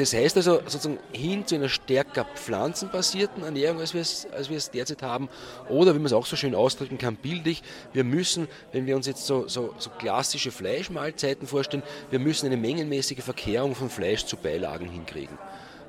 das 0.00 0.14
heißt 0.14 0.36
also 0.36 0.60
sozusagen 0.66 0.98
hin 1.12 1.46
zu 1.46 1.54
einer 1.56 1.68
stärker 1.68 2.24
pflanzenbasierten 2.24 3.42
Ernährung, 3.42 3.80
als 3.80 3.92
wir 3.92 4.00
es, 4.00 4.26
als 4.32 4.48
wir 4.48 4.56
es 4.56 4.70
derzeit 4.70 5.02
haben. 5.02 5.28
Oder 5.68 5.94
wie 5.94 5.98
man 5.98 6.06
es 6.06 6.12
auch 6.12 6.26
so 6.26 6.36
schön 6.36 6.54
ausdrücken 6.54 6.98
kann, 6.98 7.16
bildlich, 7.16 7.62
wir 7.92 8.04
müssen, 8.04 8.48
wenn 8.72 8.86
wir 8.86 8.96
uns 8.96 9.06
jetzt 9.06 9.26
so, 9.26 9.46
so, 9.46 9.74
so 9.78 9.90
klassische 9.90 10.50
Fleischmahlzeiten 10.50 11.46
vorstellen, 11.46 11.82
wir 12.10 12.18
müssen 12.18 12.46
eine 12.46 12.56
mengenmäßige 12.56 13.22
Verkehrung 13.22 13.74
von 13.74 13.90
Fleisch 13.90 14.24
zu 14.24 14.36
Beilagen 14.36 14.88
hinkriegen. 14.88 15.38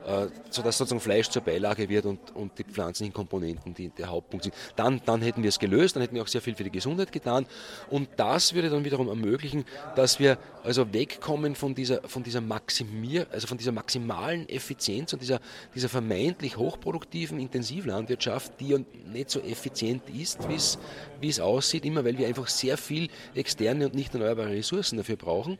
Äh, 0.05 0.27
sodass 0.49 0.79
sozusagen 0.79 0.99
Fleisch 0.99 1.29
zur 1.29 1.43
Beilage 1.43 1.87
wird 1.87 2.05
und, 2.05 2.35
und 2.35 2.57
die 2.57 2.63
pflanzlichen 2.63 3.13
Komponenten 3.13 3.75
die 3.75 3.89
der 3.89 4.09
Hauptpunkt 4.09 4.45
sind. 4.45 4.55
Dann, 4.75 4.99
dann 5.05 5.21
hätten 5.21 5.43
wir 5.43 5.49
es 5.49 5.59
gelöst, 5.59 5.95
dann 5.95 6.01
hätten 6.01 6.15
wir 6.15 6.23
auch 6.23 6.27
sehr 6.27 6.41
viel 6.41 6.55
für 6.55 6.63
die 6.63 6.71
Gesundheit 6.71 7.11
getan 7.11 7.45
und 7.91 8.09
das 8.17 8.55
würde 8.55 8.71
dann 8.71 8.83
wiederum 8.83 9.09
ermöglichen, 9.09 9.63
dass 9.95 10.19
wir 10.19 10.39
also 10.63 10.91
wegkommen 10.91 11.53
von 11.53 11.75
dieser, 11.75 12.01
von 12.07 12.23
dieser 12.23 12.41
Maximier, 12.41 13.27
also 13.31 13.45
von 13.45 13.59
dieser 13.59 13.71
maximalen 13.71 14.49
Effizienz 14.49 15.13
und 15.13 15.21
dieser, 15.21 15.39
dieser 15.75 15.87
vermeintlich 15.87 16.57
hochproduktiven 16.57 17.39
Intensivlandwirtschaft, 17.39 18.59
die 18.59 18.83
nicht 19.05 19.29
so 19.29 19.39
effizient 19.41 20.01
ist, 20.09 20.39
wie 21.19 21.29
es 21.29 21.39
aussieht, 21.39 21.85
immer 21.85 22.03
weil 22.03 22.17
wir 22.17 22.27
einfach 22.27 22.47
sehr 22.47 22.77
viel 22.77 23.07
externe 23.35 23.85
und 23.85 23.93
nicht 23.93 24.15
erneuerbare 24.15 24.49
Ressourcen 24.49 24.97
dafür 24.97 25.15
brauchen. 25.15 25.59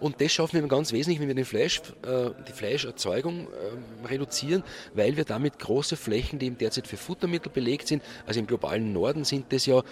Und 0.00 0.20
das 0.20 0.32
schaffen 0.32 0.60
wir 0.60 0.68
ganz 0.68 0.92
wesentlich, 0.92 1.20
wenn 1.20 1.28
wir 1.28 1.34
den 1.34 1.44
Fleisch, 1.44 1.80
äh, 2.02 2.30
die 2.46 2.52
Fleischerzeugung 2.52 3.48
äh, 3.48 4.06
reduzieren, 4.06 4.62
weil 4.94 5.16
wir 5.16 5.24
damit 5.24 5.58
große 5.58 5.96
Flächen, 5.96 6.38
die 6.38 6.46
eben 6.46 6.58
derzeit 6.58 6.86
für 6.86 6.96
Futtermittel 6.96 7.50
belegt 7.50 7.88
sind, 7.88 8.02
also 8.26 8.40
im 8.40 8.46
globalen 8.46 8.92
Norden 8.92 9.24
sind 9.24 9.52
das 9.52 9.66
ja 9.66 9.82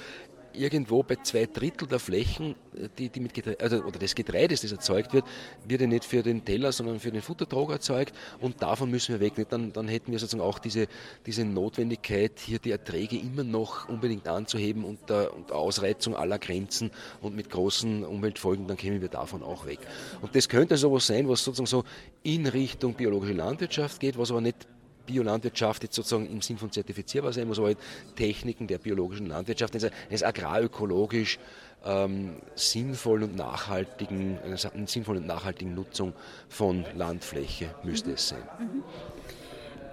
irgendwo 0.57 1.03
bei 1.03 1.16
zwei 1.23 1.47
Drittel 1.47 1.87
der 1.88 1.99
Flächen, 1.99 2.55
die, 2.99 3.09
die 3.09 3.21
mit 3.21 3.35
Getreide, 3.35 3.61
also, 3.61 3.83
oder 3.85 3.99
des 3.99 4.14
Getreides, 4.14 4.62
das 4.62 4.73
erzeugt 4.73 5.12
wird, 5.12 5.25
wird 5.66 5.81
ja 5.81 5.87
nicht 5.87 6.05
für 6.05 6.23
den 6.23 6.45
Teller, 6.45 6.73
sondern 6.73 7.01
für 7.01 7.11
den 7.11 7.23
Futtertrog 7.23 7.71
erzeugt 7.71 8.14
und 8.40 8.62
davon 8.62 8.90
müssen 8.90 9.12
wir 9.12 9.21
weg. 9.21 9.35
Dann, 9.49 9.73
dann 9.73 9.88
hätten 9.88 10.12
wir 10.12 10.19
sozusagen 10.19 10.42
auch 10.42 10.59
diese, 10.59 10.88
diese 11.27 11.45
Notwendigkeit, 11.45 12.33
hier 12.38 12.59
die 12.59 12.71
Erträge 12.71 13.16
immer 13.16 13.45
noch 13.45 13.88
unbedingt 13.88 14.29
anzuheben 14.29 14.85
unter, 14.85 15.35
unter 15.35 15.55
Ausreizung 15.55 16.16
aller 16.16 16.38
Grenzen 16.38 16.90
und 17.21 17.37
mit 17.37 17.51
großen 17.51 18.05
Umweltfolgen, 18.05 18.66
dann 18.66 18.77
kämen 18.77 19.01
wir 19.01 19.09
davon 19.09 19.42
auch 19.42 19.66
weg. 19.66 19.79
Und 20.23 20.35
das 20.35 20.49
könnte 20.49 20.77
sowas 20.77 21.07
sein, 21.07 21.29
was 21.29 21.45
sozusagen 21.45 21.66
so 21.66 21.85
in 22.23 22.47
Richtung 22.47 22.95
biologische 22.95 23.35
Landwirtschaft 23.35 24.01
geht, 24.01 24.19
was 24.19 24.31
aber 24.31 24.40
nicht 24.40 24.66
Biolandwirtschaft 25.07 25.83
jetzt 25.83 25.95
sozusagen 25.95 26.31
im 26.31 26.42
Sinn 26.42 26.59
von 26.59 26.71
zertifizierbar 26.71 27.33
sein 27.33 27.49
muss, 27.49 27.59
aber 27.59 27.69
halt 27.69 27.79
Techniken 28.16 28.66
der 28.66 28.79
biologischen 28.79 29.27
Landwirtschaft, 29.27 29.75
eines, 29.75 30.23
agrarökologisch 30.23 31.38
ähm, 31.85 32.37
sinnvollen 32.55 33.25
und 33.25 33.37
nachhaltigen, 33.37 34.38
einer 34.45 34.57
sinnvollen 34.57 35.23
und 35.23 35.27
nachhaltigen 35.29 35.75
Nutzung 35.75 36.12
von 36.49 36.85
Landfläche 36.95 37.75
müsste 37.85 38.12
es 38.12 38.29
sein. 38.29 38.42
Mhm. 38.59 38.83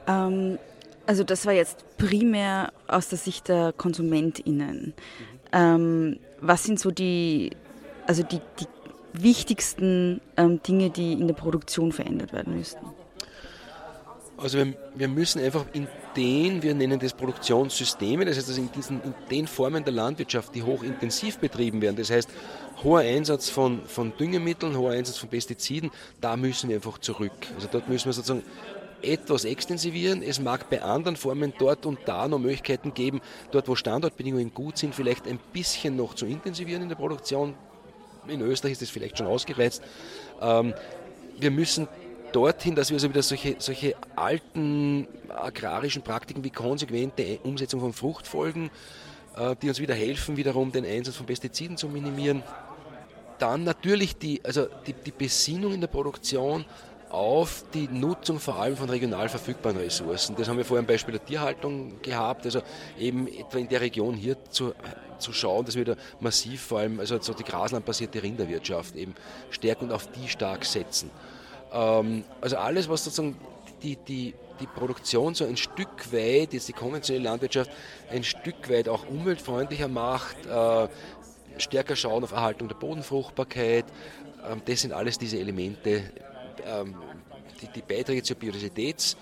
Ähm, 0.08 0.60
also 1.06 1.24
das 1.24 1.46
war 1.46 1.54
jetzt 1.54 1.86
primär 1.98 2.72
aus 2.88 3.10
der 3.10 3.18
Sicht 3.18 3.48
der 3.50 3.74
KonsumentInnen. 3.74 4.94
Ähm, 5.52 6.20
was 6.40 6.64
sind 6.64 6.80
so 6.80 6.92
die, 6.92 7.52
also 8.08 8.24
die, 8.24 8.40
die 8.60 8.68
wichtigsten 9.14 10.22
ähm, 10.38 10.62
Dinge, 10.64 10.90
die 10.90 11.14
in 11.14 11.28
der 11.28 11.36
Produktion 11.36 11.92
verändert 11.92 12.34
werden 12.34 12.56
müssten? 12.56 12.86
Also 14.38 14.58
wir, 14.58 14.74
wir, 14.96 15.08
müssen 15.08 15.44
einfach 15.44 15.66
in 15.74 15.88
den, 16.18 16.64
wir 16.64 16.74
nennen 16.74 17.00
das 17.00 17.14
Produktionssysteme, 17.14 18.26
das 18.26 18.38
heißt 18.38 18.50
also 18.50 18.62
in, 18.62 18.72
diesen, 18.72 19.02
in 19.04 19.14
den 19.30 19.48
Formen 19.48 19.84
der 19.84 19.94
Landwirtschaft, 19.94 20.56
die 20.56 20.64
hochintensiv 20.64 21.38
betrieben 21.38 21.82
werden, 21.82 21.98
das 21.98 22.10
heißt 22.10 22.30
hoher 22.84 23.02
Einsatz 23.02 23.50
von, 23.50 23.86
von 23.86 24.12
Düngemitteln, 24.18 24.78
hoher 24.78 24.94
Einsatz 24.94 25.18
von 25.18 25.30
Pestiziden, 25.30 25.92
da 26.20 26.36
müssen 26.36 26.70
wir 26.70 26.78
einfach 26.78 26.98
zurück. 26.98 27.32
Also 27.56 27.68
dort 27.72 27.88
müssen 27.88 28.08
wir 28.08 28.14
sozusagen 28.14 28.44
etwas 29.04 29.46
extensivieren. 29.46 30.24
Es 30.24 30.40
mag 30.40 30.70
bei 30.70 30.82
anderen 30.82 31.16
Formen 31.16 31.54
dort 31.58 31.86
und 31.86 32.00
da 32.06 32.28
noch 32.28 32.40
Möglichkeiten 32.40 32.94
geben, 32.94 33.22
dort 33.52 33.68
wo 33.68 33.76
Standortbedingungen 33.76 34.54
gut 34.54 34.78
sind, 34.78 34.96
vielleicht 34.96 35.28
ein 35.28 35.40
bisschen 35.52 35.96
noch 35.96 36.16
zu 36.16 36.26
intensivieren 36.26 36.84
in 36.84 36.90
der 36.90 36.96
Produktion. 36.96 37.54
In 38.28 38.42
Österreich 38.42 38.74
ist 38.74 38.82
das 38.82 38.90
vielleicht 38.90 39.18
schon 39.18 39.28
ausgereizt. 39.28 39.84
Ähm, 40.42 40.74
wir 41.38 41.52
müssen 41.52 41.88
dorthin, 42.34 42.76
dass 42.76 42.90
wir 42.90 42.96
also 42.96 43.10
wieder 43.10 43.22
solche, 43.22 43.56
solche 43.60 43.96
alten 44.16 45.08
agrarischen 45.30 46.02
Praktiken 46.02 46.44
wie 46.44 46.50
konsequente 46.50 47.40
Umsetzung 47.44 47.80
von 47.80 47.94
Fruchtfolgen, 47.94 48.70
äh, 49.38 49.56
die 49.62 49.70
uns 49.70 49.80
wieder 49.80 49.96
helfen, 49.96 50.38
wiederum 50.38 50.72
den 50.72 50.86
Einsatz 50.86 51.16
von 51.16 51.26
Pestiziden 51.26 51.78
zu 51.78 51.88
minimieren. 51.88 52.44
Dann 53.40 53.64
natürlich 53.64 54.18
die, 54.18 54.42
also 54.44 54.68
die, 54.86 54.94
die 54.94 55.12
Besinnung 55.12 55.74
in 55.74 55.82
der 55.82 55.88
Produktion 55.88 56.66
auf 57.10 57.64
die 57.76 57.88
Nutzung 57.88 58.40
vor 58.40 58.56
allem 58.56 58.76
von 58.76 58.90
regional 58.90 59.30
verfügbaren 59.30 59.78
Ressourcen. 59.78 60.36
Das 60.36 60.48
haben 60.48 60.58
wir 60.58 60.66
vorher 60.66 60.82
im 60.82 60.88
Beispiel 60.88 61.12
der 61.12 61.24
Tierhaltung 61.24 62.02
gehabt, 62.02 62.46
also 62.46 62.64
eben 62.98 63.28
etwa 63.28 63.60
in 63.60 63.70
der 63.70 63.82
Region 63.82 64.16
hier 64.16 64.36
zu, 64.50 64.74
zu 65.20 65.32
schauen, 65.32 65.64
dass 65.64 65.76
wir 65.76 65.86
da 65.86 65.96
massiv 66.20 66.62
vor 66.62 66.80
allem, 66.80 67.00
also 67.00 67.22
so 67.22 67.34
die 67.34 67.44
graslandbasierte 67.44 68.24
Rinderwirtschaft 68.24 68.96
eben 68.96 69.14
stärken 69.52 69.86
und 69.86 69.92
auf 69.92 70.08
die 70.08 70.28
stark 70.28 70.66
setzen. 70.66 71.12
Ähm, 71.74 72.24
also 72.42 72.58
alles, 72.58 72.88
was 72.88 73.04
sozusagen 73.04 73.36
die, 73.82 73.96
die, 73.96 74.34
die 74.60 74.68
Produktion 74.68 75.34
so 75.34 75.46
ein 75.46 75.58
Stück 75.58 76.12
weit, 76.12 76.54
jetzt 76.54 76.68
die 76.68 76.74
konventionelle 76.74 77.26
Landwirtschaft, 77.26 77.72
ein 78.10 78.24
Stück 78.24 78.70
weit 78.70 78.88
auch 78.88 79.08
umweltfreundlicher 79.08 79.88
macht, 79.88 80.46
äh, 80.46 80.88
stärker 81.58 81.96
schauen 81.96 82.24
auf 82.24 82.32
Erhaltung 82.32 82.68
der 82.68 82.76
Bodenfruchtbarkeit. 82.76 83.86
Ähm, 84.50 84.62
das 84.66 84.82
sind 84.82 84.94
alles 84.94 85.18
diese 85.18 85.40
Elemente, 85.40 86.04
ähm, 86.66 86.96
die, 87.62 87.68
die 87.68 87.82
Beiträge 87.82 88.24
zur 88.24 88.38
Biodiversitäts, 88.38 89.18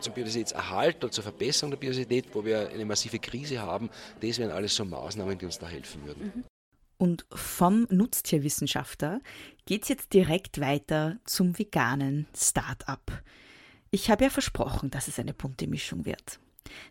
zum 0.00 0.14
Biodiversitätserhalt 0.14 0.96
oder 1.04 1.12
zur 1.12 1.24
Verbesserung 1.24 1.70
der 1.70 1.78
Biodiversität, 1.78 2.26
wo 2.32 2.44
wir 2.44 2.70
eine 2.70 2.84
massive 2.84 3.18
Krise 3.18 3.60
haben, 3.60 3.90
das 4.20 4.38
wären 4.38 4.50
alles 4.50 4.74
so 4.74 4.84
Maßnahmen, 4.84 5.36
die 5.36 5.44
uns 5.44 5.58
da 5.58 5.68
helfen 5.68 6.06
würden. 6.06 6.32
Mhm. 6.34 6.44
Und 7.00 7.24
vom 7.32 7.86
Nutztierwissenschaftler 7.88 9.22
geht 9.64 9.84
es 9.84 9.88
jetzt 9.88 10.12
direkt 10.12 10.60
weiter 10.60 11.16
zum 11.24 11.58
veganen 11.58 12.26
Start-up. 12.36 13.22
Ich 13.90 14.10
habe 14.10 14.24
ja 14.24 14.28
versprochen, 14.28 14.90
dass 14.90 15.08
es 15.08 15.18
eine 15.18 15.32
bunte 15.32 15.66
Mischung 15.66 16.04
wird. 16.04 16.40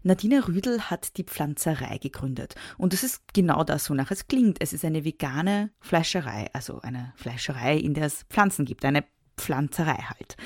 Nadine 0.01 0.47
Rüdel 0.47 0.89
hat 0.89 1.15
die 1.17 1.25
Pflanzerei 1.25 1.99
gegründet. 1.99 2.55
Und 2.79 2.95
es 2.95 3.03
ist 3.03 3.21
genau 3.35 3.63
das, 3.63 3.87
wonach 3.91 4.09
es 4.09 4.27
klingt. 4.27 4.59
Es 4.63 4.73
ist 4.73 4.83
eine 4.83 5.05
vegane 5.05 5.69
Fleischerei, 5.79 6.49
also 6.53 6.81
eine 6.81 7.13
Fleischerei, 7.15 7.77
in 7.77 7.93
der 7.93 8.05
es 8.05 8.23
Pflanzen 8.31 8.65
gibt, 8.65 8.85
eine 8.85 9.05
Pflanzerei 9.37 10.07
halt. 10.09 10.37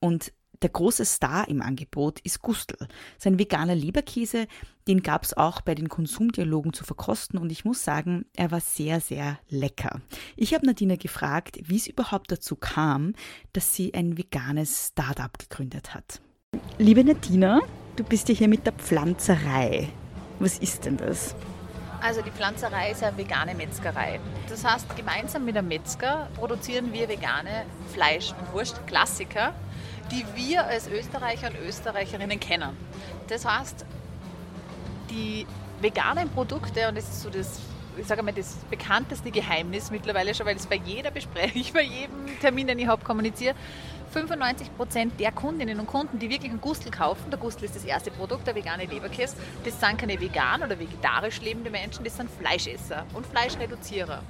Und 0.00 0.32
der 0.62 0.70
große 0.70 1.04
Star 1.04 1.48
im 1.48 1.62
Angebot 1.62 2.20
ist 2.20 2.42
Gustl. 2.42 2.76
Sein 3.18 3.38
veganer 3.38 3.74
Leberkäse, 3.74 4.46
den 4.88 5.02
gab 5.02 5.24
es 5.24 5.36
auch 5.36 5.60
bei 5.60 5.74
den 5.74 5.88
Konsumdialogen 5.88 6.72
zu 6.72 6.84
verkosten 6.84 7.38
und 7.38 7.50
ich 7.50 7.64
muss 7.64 7.84
sagen, 7.84 8.24
er 8.34 8.50
war 8.50 8.60
sehr, 8.60 9.00
sehr 9.00 9.38
lecker. 9.48 10.00
Ich 10.36 10.54
habe 10.54 10.66
Nadine 10.66 10.98
gefragt, 10.98 11.58
wie 11.64 11.76
es 11.76 11.86
überhaupt 11.86 12.32
dazu 12.32 12.56
kam, 12.56 13.14
dass 13.52 13.74
sie 13.74 13.94
ein 13.94 14.18
veganes 14.18 14.88
Startup 14.88 15.36
gegründet 15.38 15.94
hat. 15.94 16.20
Liebe 16.78 17.04
Nadine, 17.04 17.62
du 17.96 18.04
bist 18.04 18.28
ja 18.28 18.34
hier 18.34 18.48
mit 18.48 18.66
der 18.66 18.72
Pflanzerei. 18.72 19.88
Was 20.38 20.58
ist 20.58 20.84
denn 20.84 20.96
das? 20.96 21.34
Also 22.02 22.20
die 22.20 22.32
Pflanzerei 22.32 22.90
ist 22.90 23.04
eine 23.04 23.16
vegane 23.16 23.54
Metzgerei. 23.54 24.18
Das 24.48 24.64
heißt, 24.64 24.96
gemeinsam 24.96 25.44
mit 25.44 25.54
dem 25.54 25.68
Metzger 25.68 26.28
produzieren 26.34 26.92
wir 26.92 27.08
vegane 27.08 27.64
Fleisch- 27.94 28.32
und 28.32 28.52
Wurst-Klassiker, 28.52 29.54
die 30.12 30.24
wir 30.34 30.66
als 30.66 30.88
Österreicher 30.88 31.48
und 31.48 31.56
Österreicherinnen 31.66 32.38
kennen. 32.38 32.76
Das 33.28 33.44
heißt, 33.44 33.86
die 35.10 35.46
veganen 35.80 36.28
Produkte, 36.30 36.88
und 36.88 36.96
das 36.96 37.04
ist 37.04 37.22
so 37.22 37.30
das, 37.30 37.60
ich 37.96 38.06
sage 38.06 38.22
mal, 38.22 38.32
das 38.32 38.56
bekannteste 38.70 39.30
Geheimnis 39.30 39.90
mittlerweile 39.90 40.34
schon, 40.34 40.46
weil 40.46 40.56
es 40.56 40.66
bei 40.66 40.76
jeder 40.76 41.10
Besprechung, 41.10 41.64
bei 41.74 41.82
jedem 41.82 42.38
Termin, 42.40 42.66
den 42.66 42.78
ich 42.78 42.86
habe, 42.86 43.02
kommuniziere, 43.02 43.54
95 44.12 44.76
Prozent 44.76 45.18
der 45.18 45.32
Kundinnen 45.32 45.80
und 45.80 45.86
Kunden, 45.86 46.18
die 46.18 46.28
wirklich 46.28 46.50
einen 46.50 46.60
Gustl 46.60 46.90
kaufen, 46.90 47.30
der 47.30 47.38
Gustl 47.38 47.64
ist 47.64 47.74
das 47.74 47.84
erste 47.84 48.10
Produkt, 48.10 48.46
der 48.46 48.54
vegane 48.54 48.84
Leberkäse, 48.84 49.36
das 49.64 49.80
sind 49.80 49.98
keine 49.98 50.20
vegan 50.20 50.62
oder 50.62 50.78
vegetarisch 50.78 51.40
lebende 51.40 51.70
Menschen, 51.70 52.04
das 52.04 52.16
sind 52.16 52.30
Fleischesser 52.30 53.06
und 53.14 53.26
Fleischreduzierer. 53.26 54.22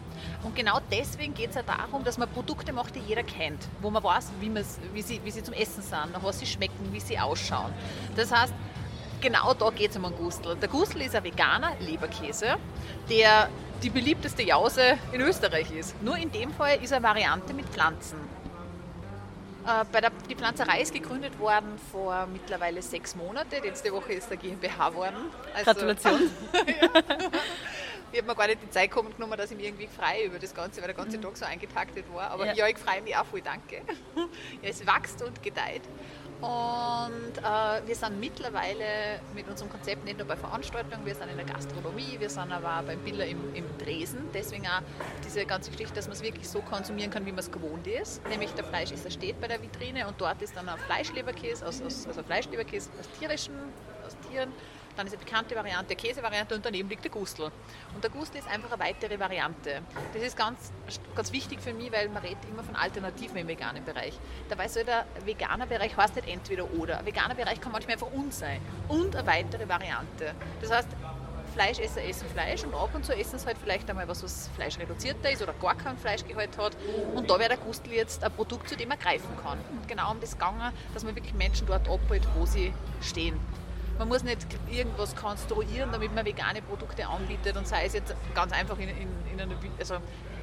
Und 0.45 0.55
genau 0.55 0.79
deswegen 0.90 1.35
geht 1.35 1.51
es 1.51 1.57
ja 1.57 1.62
darum, 1.62 2.05
dass 2.05 2.16
man 2.16 2.29
Produkte 2.29 2.73
macht, 2.73 2.95
die 2.95 3.01
jeder 3.01 3.25
kennt, 3.25 3.61
wo 3.81 3.90
man 3.90 4.05
weiß, 4.05 4.31
wie, 4.40 4.53
wie, 4.95 5.03
sie, 5.03 5.21
wie 5.25 5.31
sie 5.31 5.42
zum 5.42 5.55
Essen 5.55 5.83
sind, 5.83 6.12
nach 6.12 6.23
was 6.23 6.38
sie 6.38 6.47
schmecken, 6.47 6.92
wie 6.92 7.01
sie 7.01 7.18
ausschauen. 7.18 7.73
Das 8.14 8.31
heißt, 8.31 8.55
genau 9.21 9.53
da 9.55 9.71
geht 9.71 9.90
es 9.90 9.97
um 9.97 10.05
einen 10.05 10.16
Gustl. 10.16 10.55
Der 10.57 10.68
Gustl 10.68 11.01
ist 11.01 11.16
ein 11.16 11.25
veganer 11.25 11.73
Leberkäse, 11.81 12.57
der 13.11 13.49
die 13.83 13.90
beliebteste 13.90 14.45
Jause 14.45 14.97
in 15.11 15.21
Österreich 15.21 15.73
ist. 15.73 16.01
Nur 16.03 16.16
in 16.16 16.31
dem 16.31 16.53
Fall 16.53 16.79
ist 16.81 16.92
er 16.92 16.99
eine 16.99 17.07
Variante 17.09 17.53
mit 17.53 17.66
Pflanzen. 17.66 18.42
Äh, 19.66 19.85
bei 19.92 20.01
der, 20.01 20.11
die 20.29 20.35
Pflanzerei 20.35 20.81
ist 20.81 20.92
gegründet 20.92 21.38
worden 21.38 21.79
vor 21.90 22.27
mittlerweile 22.27 22.83
sechs 22.83 23.14
Monaten. 23.14 23.62
Letzte 23.62 23.92
Woche 23.92 24.12
ist 24.14 24.29
der 24.29 24.37
GmbH 24.37 24.90
geworden. 24.90 25.16
Also, 25.55 25.72
Gratulation. 25.72 26.31
ich 28.12 28.18
habe 28.18 28.27
mir 28.27 28.35
gar 28.35 28.46
nicht 28.48 28.62
die 28.62 28.70
Zeit 28.70 28.90
genommen, 28.90 29.37
dass 29.37 29.51
ich 29.51 29.57
mich 29.57 29.66
irgendwie 29.66 29.87
frei 29.87 30.25
über 30.25 30.38
das 30.38 30.55
Ganze, 30.55 30.81
weil 30.81 30.88
der 30.88 30.96
ganze 30.96 31.16
mhm. 31.16 31.22
Tag 31.22 31.37
so 31.37 31.44
eingetaktet 31.44 32.05
war. 32.12 32.31
Aber 32.31 32.46
ja, 32.46 32.55
ja 32.55 32.68
ich 32.68 32.79
freue 32.79 33.03
mich 33.03 33.16
auch 33.16 33.25
voll, 33.25 33.40
danke. 33.40 33.83
ja, 34.16 34.68
es 34.68 34.85
wächst 34.85 35.22
und 35.22 35.42
gedeiht. 35.42 35.83
Und 36.43 37.39
äh, 37.39 37.87
wir 37.87 37.95
sind 37.95 38.19
mittlerweile 38.19 39.21
mit 39.33 39.49
unserem 39.49 39.71
Konzept 39.71 40.05
nicht 40.05 40.19
nur 40.19 40.27
bei 40.27 40.35
Veranstaltungen, 40.37 41.07
wir 41.07 41.15
sind 41.15 41.29
in 41.31 41.37
der 41.37 41.47
Gastronomie, 41.47 42.17
wir 42.19 42.29
sind 42.29 42.51
aber 42.51 42.81
auch 42.81 42.83
beim 42.83 42.99
Biller 42.99 43.27
im, 43.27 43.55
im 43.55 43.65
Dresen. 43.79 44.29
Deswegen 44.35 44.67
auch 44.67 44.83
diese 45.25 45.47
ganze 45.47 45.71
Geschichte, 45.71 45.95
dass 45.95 46.09
man 46.09 46.17
es 46.17 46.23
wirklich 46.23 46.49
so 46.49 46.61
konsumieren 46.61 47.13
kann, 47.13 47.25
wie 47.27 47.31
man 47.31 47.39
es 47.39 47.51
gewohnt 47.53 47.87
ist. 47.87 48.27
Nämlich 48.29 48.51
der 48.55 48.65
Fleischesser 48.65 49.13
steht 49.13 49.41
bei 49.41 49.47
der 49.47 49.63
Vitrine 49.63 50.09
und 50.09 50.21
dort 50.21 50.43
ist 50.43 50.57
dann 50.57 50.69
ein 50.69 50.79
Fleischleberkäse, 50.79 51.65
aus, 51.65 51.81
aus, 51.81 52.09
also 52.09 52.25
Fleischleberkäse 52.25 52.91
aus 52.99 53.09
tierischen, 53.21 53.55
aus 54.05 54.17
Tieren 54.29 54.53
dann 54.97 55.07
ist 55.07 55.15
eine 55.15 55.25
bekannte 55.25 55.55
Variante, 55.57 55.97
Käsevariante 55.97 56.55
und 56.55 56.65
daneben 56.65 56.89
liegt 56.89 57.05
der 57.05 57.11
Gustl. 57.11 57.51
Und 57.95 58.03
der 58.03 58.11
Gustl 58.11 58.39
ist 58.39 58.49
einfach 58.49 58.71
eine 58.73 58.83
weitere 58.83 59.19
Variante. 59.19 59.83
Das 60.13 60.23
ist 60.23 60.37
ganz, 60.37 60.73
ganz 61.15 61.33
wichtig 61.33 61.61
für 61.61 61.73
mich, 61.73 61.91
weil 61.93 62.09
man 62.09 62.23
redet 62.23 62.45
immer 62.51 62.63
von 62.63 62.77
Alternativen 62.77 63.37
im 63.37 63.49
veganen 63.49 63.85
Bereich. 63.85 64.19
Dabei 64.49 64.69
soll 64.69 64.85
der 64.85 65.07
veganer 65.25 65.67
Bereich 65.67 65.97
heißt 65.97 66.17
nicht 66.17 66.29
entweder 66.29 66.71
oder. 66.73 66.99
Ein 66.99 67.07
veganer 67.07 67.35
Bereich 67.35 67.61
kann 67.61 67.73
manchmal 67.73 67.95
einfach 67.95 68.13
uns 68.13 68.39
sein. 68.39 68.61
Und 68.89 69.17
eine 69.17 69.27
weitere 69.27 69.69
Variante. 69.69 70.35
Das 70.61 70.71
heißt, 70.71 70.89
Fleischesser 71.53 72.03
essen 72.03 72.29
Fleisch 72.29 72.65
und 72.65 72.75
ab 72.75 72.91
und 72.95 73.05
zu 73.05 73.15
essen 73.15 73.39
sie 73.39 73.47
halt 73.47 73.59
vielleicht 73.63 73.89
einmal 73.91 74.09
was, 74.09 74.23
was 74.23 74.49
fleischreduzierter 74.57 75.31
ist 75.31 75.43
oder 75.43 75.53
gar 75.53 75.75
kein 75.75 75.99
Fleischgehalt 75.99 76.57
hat. 76.57 76.77
Und 77.15 77.29
da 77.29 77.39
wäre 77.39 77.51
der 77.51 77.59
Gustl 77.59 77.93
jetzt 77.93 78.25
ein 78.25 78.33
Produkt, 78.33 78.69
zu 78.69 78.77
dem 78.77 78.89
man 78.89 78.99
greifen 78.99 79.29
kann. 79.43 79.59
Und 79.71 79.87
genau 79.87 80.13
um 80.13 80.21
das 80.21 80.33
gegangen, 80.33 80.73
dass 80.95 81.05
man 81.05 81.15
wirklich 81.15 81.35
Menschen 81.35 81.67
dort 81.67 81.89
abholt, 81.89 82.27
wo 82.37 82.47
sie 82.47 82.73
stehen. 83.03 83.39
Man 84.03 84.09
muss 84.09 84.25
nicht 84.25 84.45
irgendwas 84.69 85.15
konstruieren, 85.15 85.93
damit 85.93 86.12
man 86.12 86.27
vegane 86.27 86.61
Produkte 86.61 87.07
anbietet 87.07 87.57
und 87.57 87.69
sei 87.69 87.85
es 87.85 87.93
jetzt 87.93 88.12
ganz 88.35 88.53
einfach 88.53 88.77
in, 88.81 88.88
in, 88.88 89.09
in 89.33 89.41
einer, 89.41 89.55
also 89.79 89.99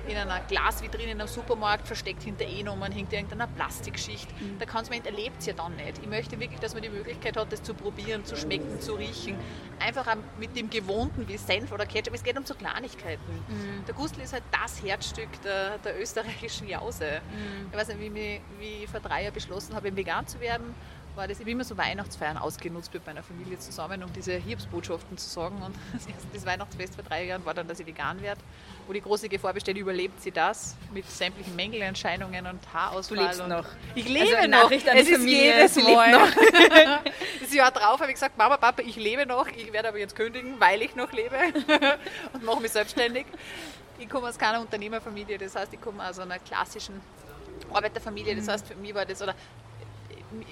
in 0.08 0.16
einer 0.16 0.40
Glasvitrine 0.48 1.12
in 1.12 1.20
einem 1.20 1.28
Supermarkt 1.28 1.86
versteckt 1.86 2.24
hinter 2.24 2.46
E-Nummern, 2.46 2.94
hinter 2.94 3.18
irgendeiner 3.18 3.48
Plastikschicht. 3.48 4.30
Mhm. 4.40 4.60
Da 4.60 4.66
kann 4.66 4.86
man 4.90 5.04
erlebt 5.04 5.36
es 5.40 5.48
ja 5.48 5.54
dann 5.54 5.76
nicht. 5.76 5.98
Ich 6.02 6.08
möchte 6.08 6.40
wirklich, 6.40 6.62
dass 6.62 6.74
man 6.74 6.84
die 6.84 6.90
Möglichkeit 6.90 7.36
hat, 7.36 7.52
das 7.52 7.62
zu 7.62 7.74
probieren, 7.74 8.24
zu 8.24 8.38
schmecken, 8.38 8.80
zu 8.80 8.94
riechen. 8.94 9.36
Einfach 9.80 10.08
mit 10.40 10.56
dem 10.56 10.70
Gewohnten 10.70 11.28
wie 11.28 11.38
Senf 11.38 11.74
oder 11.74 11.86
Ketchup. 11.86 12.14
Es 12.14 12.24
geht 12.24 12.38
um 12.38 12.46
so 12.46 12.56
Kleinigkeiten. 12.56 13.44
Mhm. 13.50 13.86
Der 13.86 13.94
Gustl 13.94 14.22
ist 14.22 14.32
halt 14.32 14.44
das 14.52 14.82
Herzstück 14.82 15.30
der, 15.44 15.80
der 15.80 16.02
österreichischen 16.02 16.70
Jause. 16.70 17.20
Mhm. 17.30 17.68
Ich 17.72 17.78
weiß 17.78 17.90
nicht, 17.90 18.00
wie, 18.00 18.10
mich, 18.10 18.42
wie 18.58 18.84
ich 18.86 18.90
vor 18.90 19.02
drei 19.02 19.24
Jahren 19.24 19.34
beschlossen 19.34 19.76
habe, 19.76 19.94
vegan 19.94 20.26
zu 20.26 20.40
werden 20.40 20.74
war 21.20 21.28
das, 21.28 21.38
ich 21.38 21.42
habe 21.42 21.52
immer 21.52 21.66
so 21.66 21.78
Weihnachtsfeiern 21.78 22.38
ausgenutzt 22.38 22.94
mit 22.94 23.06
meiner 23.06 23.22
Familie 23.22 23.60
zusammen, 23.60 24.02
um 24.04 24.12
diese 24.14 24.34
Hiobsbotschaften 24.34 25.18
zu 25.18 25.30
sagen. 25.30 25.62
Und 25.62 25.76
das, 25.94 26.08
das 26.34 26.46
Weihnachtsfest 26.46 26.96
vor 26.96 27.04
drei 27.04 27.26
Jahren 27.26 27.46
war 27.46 27.54
dann, 27.54 27.68
dass 27.68 27.80
ich 27.80 27.86
vegan 27.86 28.22
werde. 28.22 28.42
Wo 28.88 28.94
die 28.94 29.02
große 29.02 29.30
Gefahr 29.30 29.54
besteht, 29.54 29.78
überlebt 29.78 30.22
sie 30.22 30.32
das 30.32 30.76
mit 30.94 31.08
sämtlichen 31.08 31.56
Mängelerscheinungen 31.56 32.48
und 32.48 32.74
Haarausfall. 32.74 33.18
Du 33.18 33.24
lebst 33.24 33.42
und 33.42 33.50
noch. 33.50 33.66
Ich 33.94 34.08
lebe 34.08 34.38
also 34.38 34.50
noch. 34.50 34.72
es 34.72 34.84
ist 34.84 35.12
Familie, 35.12 35.56
jedes 35.58 35.76
Mal. 35.76 36.12
Noch. 36.20 36.30
das 37.42 37.54
Jahr 37.54 37.72
drauf 37.72 38.00
habe 38.00 38.08
ich 38.08 38.16
gesagt, 38.16 38.38
Mama, 38.38 38.58
Papa, 38.58 38.82
ich 38.82 38.96
lebe 38.96 39.26
noch. 39.26 39.48
Ich 39.48 39.72
werde 39.72 39.90
aber 39.90 40.00
jetzt 40.00 40.16
kündigen, 40.16 40.60
weil 40.60 40.82
ich 40.82 40.96
noch 40.96 41.12
lebe 41.12 41.36
und 42.34 42.44
mache 42.44 42.62
mich 42.62 42.72
selbstständig. 42.72 43.26
Ich 44.00 44.10
komme 44.10 44.30
aus 44.30 44.38
keiner 44.38 44.62
Unternehmerfamilie, 44.62 45.38
das 45.38 45.56
heißt, 45.56 45.74
ich 45.74 45.82
komme 45.82 46.08
aus 46.08 46.18
einer 46.20 46.40
klassischen 46.40 47.02
Arbeiterfamilie. 47.72 48.36
Das 48.36 48.46
mhm. 48.46 48.52
heißt, 48.52 48.68
für 48.68 48.76
mich 48.76 48.96
war 48.96 49.06
das, 49.06 49.22
oder 49.22 49.36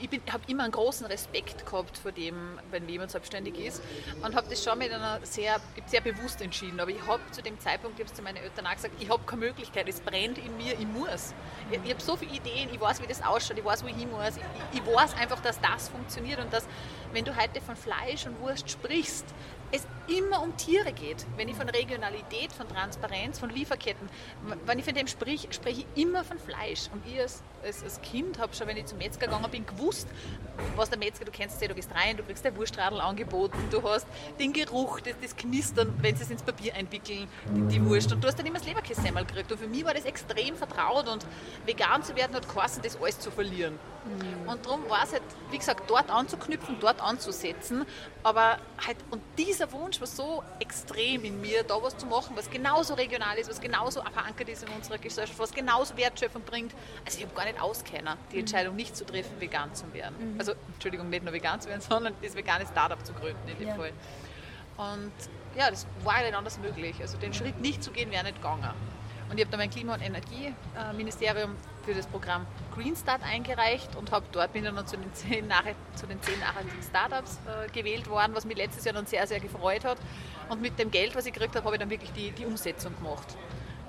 ich 0.01 0.21
habe 0.31 0.43
immer 0.47 0.63
einen 0.63 0.71
großen 0.71 1.05
Respekt 1.05 1.65
gehabt 1.65 1.97
vor 1.97 2.11
dem, 2.11 2.59
wenn 2.71 2.87
jemand 2.89 3.11
selbstständig 3.11 3.57
ist 3.59 3.81
und 4.23 4.35
habe 4.35 4.47
das 4.49 4.63
schon 4.63 4.77
mit 4.77 4.91
einer 4.91 5.19
sehr, 5.23 5.57
sehr 5.85 6.01
bewusst 6.01 6.41
entschieden. 6.41 6.79
Aber 6.79 6.89
ich 6.89 7.05
habe 7.05 7.21
zu 7.31 7.41
dem 7.41 7.59
Zeitpunkt, 7.59 7.99
ich 7.99 8.05
es 8.05 8.13
zu 8.13 8.21
meinen 8.21 8.37
Eltern 8.37 8.65
auch 8.65 8.73
gesagt, 8.73 8.95
ich 8.99 9.09
habe 9.09 9.23
keine 9.25 9.45
Möglichkeit, 9.45 9.87
es 9.87 9.99
brennt 9.99 10.37
in 10.37 10.55
mir, 10.57 10.73
ich 10.73 10.87
muss. 10.87 11.33
Ich, 11.71 11.79
ich 11.83 11.91
habe 11.91 12.01
so 12.01 12.15
viele 12.15 12.33
Ideen, 12.33 12.69
ich 12.73 12.79
weiß, 12.79 13.01
wie 13.01 13.07
das 13.07 13.23
ausschaut, 13.23 13.57
ich 13.57 13.65
weiß, 13.65 13.83
wo 13.83 13.87
ich 13.87 13.95
hin 13.95 14.09
muss. 14.09 14.37
Ich, 14.37 14.79
ich 14.79 14.85
weiß 14.85 15.15
einfach, 15.15 15.39
dass 15.41 15.59
das 15.61 15.89
funktioniert 15.89 16.39
und 16.39 16.51
dass, 16.51 16.65
wenn 17.13 17.25
du 17.25 17.35
heute 17.35 17.61
von 17.61 17.75
Fleisch 17.75 18.25
und 18.25 18.39
Wurst 18.41 18.69
sprichst, 18.69 19.25
es 19.71 19.85
immer 20.07 20.41
um 20.41 20.55
Tiere 20.55 20.93
geht. 20.93 21.25
Wenn 21.35 21.49
ich 21.49 21.55
von 21.55 21.67
Regionalität, 21.67 22.53
von 22.53 22.67
Transparenz, 22.67 23.39
von 23.39 23.49
Lieferketten, 23.49 24.09
wenn 24.65 24.79
ich 24.79 24.85
von 24.85 24.93
dem 24.93 25.07
sprich, 25.07 25.47
spreche 25.51 25.81
ich 25.81 26.01
immer 26.01 26.23
von 26.23 26.39
Fleisch. 26.39 26.89
Und 26.93 27.05
ich 27.05 27.19
als, 27.19 27.43
als, 27.63 27.83
als 27.83 28.01
Kind 28.01 28.39
habe 28.39 28.53
schon, 28.55 28.67
wenn 28.67 28.77
ich 28.77 28.85
zum 28.85 28.97
Metzger 28.97 29.27
gegangen 29.27 29.51
bin, 29.51 29.65
gewusst, 29.65 30.07
was 30.75 30.89
der 30.89 30.97
Metzger, 30.97 31.25
du 31.25 31.31
kennst 31.31 31.61
ja, 31.61 31.67
du 31.67 31.75
gehst 31.75 31.91
rein, 31.93 32.15
du 32.17 32.23
kriegst 32.23 32.45
der 32.45 32.55
Wurstradl 32.55 33.01
angeboten, 33.01 33.57
du 33.69 33.83
hast 33.83 34.07
den 34.39 34.53
Geruch, 34.53 35.01
das, 35.01 35.15
das 35.21 35.35
Knistern, 35.35 35.93
wenn 36.01 36.15
sie 36.15 36.23
es 36.23 36.29
ins 36.29 36.43
Papier 36.43 36.73
einwickeln, 36.75 37.27
die, 37.53 37.75
die 37.75 37.85
Wurst. 37.85 38.11
Und 38.11 38.23
du 38.23 38.27
hast 38.27 38.39
dann 38.39 38.45
immer 38.45 38.59
das 38.59 38.67
Leberkässemmel 38.67 39.25
gekriegt. 39.25 39.51
Und 39.51 39.59
für 39.59 39.67
mich 39.67 39.83
war 39.83 39.93
das 39.93 40.05
extrem 40.05 40.55
vertraut 40.55 41.07
und 41.09 41.25
vegan 41.65 42.01
zu 42.03 42.15
werden 42.15 42.35
hat 42.35 42.47
geheißen, 42.47 42.81
das 42.81 42.95
alles 43.01 43.19
zu 43.19 43.31
verlieren. 43.31 43.77
Mhm. 44.05 44.49
Und 44.49 44.65
darum 44.65 44.89
war 44.89 45.03
es 45.03 45.11
halt, 45.11 45.23
wie 45.51 45.57
gesagt, 45.57 45.89
dort 45.89 46.09
anzuknüpfen, 46.09 46.77
dort 46.79 47.01
anzusetzen. 47.01 47.85
Aber 48.27 48.57
halt, 48.85 48.97
und 49.09 49.21
dieser 49.37 49.71
Wunsch 49.71 50.01
war 50.01 50.07
so 50.07 50.43
extrem 50.59 51.23
in 51.23 51.39
mir, 51.39 51.63
da 51.63 51.81
was 51.81 51.97
zu 51.97 52.05
machen, 52.05 52.35
was 52.35 52.51
genauso 52.51 52.95
regional 52.95 53.37
ist, 53.37 53.49
was 53.49 53.61
genauso 53.61 54.01
verankert 54.01 54.49
ist 54.49 54.63
in 54.63 54.69
unserer 54.73 54.97
Gesellschaft, 54.97 55.39
was 55.39 55.53
genauso 55.53 55.95
Wertschöpfung 55.95 56.41
bringt. 56.41 56.73
Also 57.05 57.19
ich 57.19 57.23
habe 57.23 57.33
gar 57.33 57.45
nicht 57.45 57.61
auskennen, 57.61 58.17
die 58.29 58.35
mhm. 58.35 58.39
Entscheidung 58.41 58.75
nicht 58.75 58.97
zu 58.97 59.05
treffen, 59.05 59.39
vegan 59.39 59.73
zu 59.73 59.93
werden. 59.93 60.33
Mhm. 60.33 60.39
Also, 60.39 60.55
Entschuldigung, 60.73 61.09
nicht 61.09 61.23
nur 61.23 61.31
vegan 61.31 61.61
zu 61.61 61.69
werden, 61.69 61.79
sondern 61.89 62.15
das 62.21 62.35
vegane 62.35 62.65
Startup 62.69 63.01
zu 63.05 63.13
gründen 63.13 63.47
in 63.47 63.59
dem 63.59 63.67
ja. 63.69 63.75
Fall. 63.75 63.93
Und 64.75 65.13
ja, 65.57 65.71
das 65.71 65.87
war 66.03 66.17
ja 66.17 66.25
nicht 66.25 66.35
anders 66.35 66.59
möglich. 66.59 66.97
Also 66.99 67.17
den 67.17 67.33
Schritt 67.33 67.61
nicht 67.61 67.81
zu 67.81 67.91
gehen, 67.91 68.11
wäre 68.11 68.25
nicht 68.25 68.35
gegangen. 68.35 68.73
Und 69.29 69.37
ich 69.37 69.45
habe 69.45 69.51
dann 69.51 69.61
mein 69.61 69.69
Klima- 69.69 69.93
und 69.93 70.01
Energieministerium 70.01 71.55
für 71.87 71.93
das 71.93 72.05
Programm 72.05 72.45
Green 72.75 72.97
Start 72.97 73.23
eingereicht 73.23 73.95
und 73.95 74.11
habe 74.11 74.25
dort 74.33 74.51
bin 74.51 74.65
dann 74.65 74.85
zu 74.85 74.97
den 74.97 75.13
zehn, 75.13 75.49
zu 75.95 76.05
den 76.05 76.21
zehn 76.21 76.37
nachhaltigen 76.39 76.83
Startups 76.83 77.39
äh, 77.47 77.69
gewählt 77.71 78.09
worden, 78.09 78.35
was 78.35 78.43
mich 78.43 78.57
letztes 78.57 78.83
Jahr 78.83 78.93
dann 78.93 79.05
sehr, 79.05 79.25
sehr 79.25 79.39
gefreut 79.39 79.85
hat. 79.85 79.97
Und 80.49 80.61
mit 80.61 80.77
dem 80.77 80.91
Geld, 80.91 81.15
was 81.15 81.25
ich 81.25 81.33
gekriegt 81.33 81.55
habe, 81.55 81.63
habe 81.63 81.77
ich 81.77 81.79
dann 81.79 81.89
wirklich 81.89 82.11
die, 82.11 82.31
die 82.31 82.45
Umsetzung 82.45 82.93
gemacht. 82.97 83.37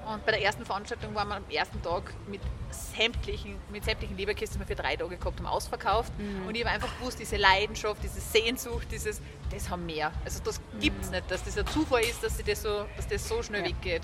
Und 0.07 0.25
bei 0.25 0.31
der 0.31 0.43
ersten 0.43 0.65
Veranstaltung 0.65 1.13
waren 1.17 1.29
wir 1.29 1.37
am 1.37 1.51
ersten 1.51 1.83
Tag 1.83 2.15
mit 2.29 2.41
sämtlichen, 2.71 3.57
mit 3.73 3.85
sämtlichen 3.85 4.17
Leberkisten 4.17 4.65
für 4.65 4.77
drei 4.77 4.95
Tage 4.95 5.17
gehabt, 5.17 5.41
haben 5.41 5.47
ausverkauft. 5.47 6.13
Mhm. 6.19 6.47
Und 6.47 6.55
ich 6.55 6.65
habe 6.65 6.73
einfach 6.73 6.97
gewusst, 6.99 7.19
diese 7.19 7.37
Leidenschaft, 7.37 8.01
diese 8.03 8.21
Sehnsucht, 8.21 8.87
dieses, 8.93 9.21
das 9.51 9.69
haben 9.69 9.87
mehr. 9.87 10.13
Also 10.25 10.41
das 10.45 10.61
gibt 10.81 11.03
es 11.03 11.09
mhm. 11.09 11.17
nicht, 11.17 11.31
dass 11.31 11.43
das 11.43 11.59
ein 11.59 11.67
Zufall 11.67 12.03
ist, 12.03 12.23
dass, 12.23 12.39
das 12.39 12.63
so, 12.63 12.87
dass 12.97 13.09
das 13.09 13.29
so 13.29 13.43
schnell 13.43 13.63
ja. 13.63 13.69
weggeht. 13.69 14.03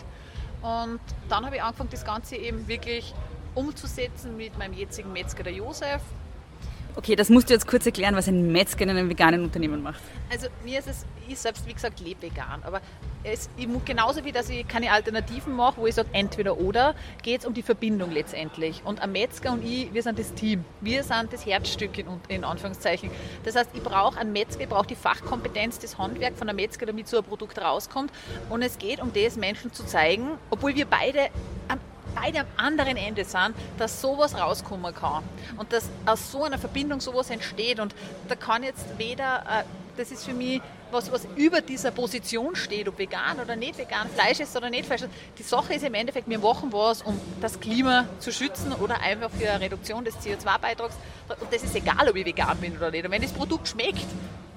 Und 0.63 1.01
dann 1.29 1.47
habe 1.47 1.57
ich 1.57 1.63
angefangen, 1.63 1.91
das 1.91 2.05
Ganze 2.05 2.37
eben 2.37 2.67
wirklich 2.67 3.15
umzusetzen 3.55 4.37
mit 4.37 4.59
meinem 4.59 4.75
jetzigen 4.75 5.13
Metzger, 5.13 5.43
der 5.43 5.53
Josef. 5.53 6.01
Okay, 6.97 7.17
das 7.17 7.29
musst 7.29 7.51
du 7.51 7.55
jetzt 7.55 7.67
kurz 7.67 7.85
erklären, 7.87 8.15
was 8.15 8.29
ein 8.29 8.53
Metzger 8.53 8.83
in 8.83 8.91
einem 8.91 9.09
veganen 9.09 9.43
Unternehmen 9.43 9.83
macht. 9.83 10.01
Also 10.31 10.47
mir 10.65 10.79
ist 10.79 10.87
es, 10.87 11.05
ich 11.29 11.37
selbst, 11.39 11.67
wie 11.67 11.75
gesagt, 11.75 11.99
lebe 11.99 12.23
vegan, 12.23 12.63
aber 12.63 12.81
es, 13.25 13.49
ich, 13.57 13.67
genauso 13.85 14.25
wie 14.25 14.31
dass 14.31 14.49
ich 14.49 14.69
keine 14.69 14.93
Alternativen 14.93 15.57
mache, 15.57 15.81
wo 15.81 15.87
ich 15.89 15.95
sage 15.97 16.11
entweder 16.13 16.57
oder, 16.57 16.95
geht 17.23 17.41
es 17.41 17.47
um 17.47 17.55
die 17.55 17.63
Verbindung 17.63 18.13
letztendlich. 18.13 18.83
Und 18.85 19.01
ein 19.01 19.11
Metzger 19.11 19.53
und 19.53 19.65
ich, 19.65 19.93
wir 19.93 20.05
sind 20.05 20.21
das 20.21 20.35
Team. 20.35 20.65
Wir 20.81 21.03
sind 21.03 21.33
das 21.33 21.45
Herzstück 21.45 21.99
in, 21.99 22.07
in 22.29 22.45
Anführungszeichen. 22.45 23.11
Das 23.43 23.57
heißt, 23.57 23.71
ich 23.75 23.83
brauche 23.83 24.19
einen 24.21 24.33
Metzger, 24.33 24.61
ich 24.61 24.69
brauche 24.69 24.87
die 24.87 24.95
Fachkompetenz, 24.95 25.81
das 25.81 25.99
Handwerk 25.99 26.37
von 26.37 26.49
einem 26.49 26.57
Metzger, 26.57 26.87
damit 26.87 27.09
so 27.09 27.19
ein 27.19 27.25
Produkt 27.25 27.59
rauskommt. 27.61 28.13
Und 28.51 28.63
es 28.63 28.79
geht 28.79 29.01
um 29.01 29.13
das, 29.13 29.37
Menschen 29.37 29.73
zu 29.73 29.85
zeigen, 29.85 30.29
obwohl 30.51 30.77
wir 30.77 30.87
beide 30.87 31.29
am 31.67 31.81
beide 32.15 32.41
am 32.41 32.47
anderen 32.57 32.97
Ende 32.97 33.25
sind, 33.25 33.55
dass 33.79 34.01
sowas 34.01 34.39
rauskommen 34.39 34.95
kann 34.95 35.23
und 35.57 35.73
dass 35.73 35.89
aus 36.07 36.31
so 36.31 36.45
einer 36.45 36.59
Verbindung 36.59 37.01
sowas 37.01 37.31
entsteht. 37.31 37.81
Und 37.81 37.95
da 38.29 38.37
kann 38.37 38.63
jetzt 38.63 38.85
weder, 38.99 39.43
äh, 39.43 39.65
das 39.97 40.11
ist 40.11 40.25
für 40.25 40.35
mich 40.35 40.61
was, 40.91 41.11
was 41.11 41.27
über 41.37 41.61
dieser 41.61 41.91
Position 41.91 42.55
steht, 42.57 42.89
ob 42.89 42.99
vegan 42.99 43.41
oder 43.41 43.57
nicht 43.57 43.77
vegan, 43.79 44.09
Fleisch 44.09 44.41
ist 44.41 44.57
oder 44.57 44.71
nicht 44.71 44.87
Fleisch. 44.87 45.03
Die 45.39 45.43
Sache 45.43 45.75
ist 45.75 45.85
im 45.85 45.95
Endeffekt, 45.95 46.29
wir 46.29 46.39
machen 46.39 46.73
was, 46.73 47.03
um 47.03 47.21
das 47.41 47.59
Klima 47.59 48.07
zu 48.21 48.33
schützen 48.33 48.73
oder 48.73 49.01
einfach 49.01 49.31
für 49.31 49.51
eine 49.51 49.65
Reduktion 49.65 50.05
des 50.05 50.15
CO2-Beitrags. 50.17 50.95
Und 51.29 51.53
das 51.53 51.63
ist 51.63 51.75
egal, 51.75 52.09
ob 52.09 52.17
ich 52.17 52.25
vegan 52.25 52.57
bin 52.59 52.77
oder 52.77 52.91
nicht. 52.91 53.05
Und 53.05 53.11
wenn 53.11 53.23
das 53.23 53.33
Produkt 53.33 53.69
schmeckt, 53.69 54.07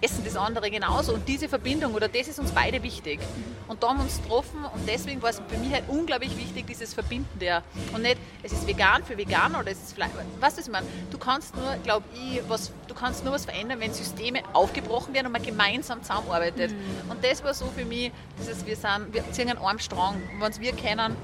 essen 0.01 0.23
das 0.23 0.35
andere 0.35 0.69
genauso. 0.69 1.13
Und 1.13 1.27
diese 1.27 1.49
Verbindung 1.49 1.93
oder 1.93 2.07
das 2.07 2.27
ist 2.27 2.39
uns 2.39 2.51
beide 2.51 2.81
wichtig. 2.83 3.19
Und 3.67 3.83
da 3.83 3.89
haben 3.89 3.97
wir 3.97 4.03
uns 4.03 4.21
getroffen 4.21 4.63
und 4.63 4.87
deswegen 4.87 5.21
war 5.21 5.29
es 5.29 5.41
für 5.47 5.57
mich 5.57 5.71
halt 5.73 5.83
unglaublich 5.87 6.37
wichtig, 6.37 6.67
dieses 6.67 6.93
Verbinden 6.93 7.39
der. 7.39 7.63
Und 7.93 8.03
nicht, 8.03 8.17
es 8.43 8.53
ist 8.53 8.67
vegan 8.67 9.03
für 9.03 9.17
Veganer 9.17 9.59
oder 9.59 9.71
es 9.71 9.79
ist 9.79 9.93
Fleisch. 9.93 10.11
Was 10.39 10.57
ist 10.57 10.71
man? 10.71 10.83
Du 11.11 11.17
kannst 11.17 11.55
nur, 11.55 11.75
glaube 11.83 12.05
ich, 12.15 12.41
was, 12.47 12.71
du 12.87 12.93
kannst 12.93 13.23
nur 13.23 13.33
was 13.33 13.45
verändern, 13.45 13.79
wenn 13.79 13.93
Systeme 13.93 14.41
aufgebrochen 14.53 15.13
werden 15.13 15.27
und 15.27 15.33
man 15.33 15.43
gemeinsam 15.43 16.01
zusammenarbeitet. 16.01 16.71
Mhm. 16.71 17.11
Und 17.11 17.23
das 17.23 17.43
war 17.43 17.53
so 17.53 17.65
für 17.75 17.85
mich, 17.85 18.11
dieses, 18.39 18.65
wir, 18.65 18.75
sind, 18.75 19.11
wir 19.11 19.29
ziehen 19.31 19.49
einen 19.49 19.59
Arm 19.59 19.79
strong. 19.79 20.15
Und 20.33 20.41
wenn 20.41 20.51
es 20.51 20.59
wir 20.59 20.73
kennen, 20.73 21.15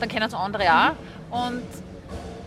dann 0.00 0.08
kennen 0.08 0.26
es 0.26 0.34
andere 0.34 0.64
auch. 0.72 1.46
Und 1.46 1.62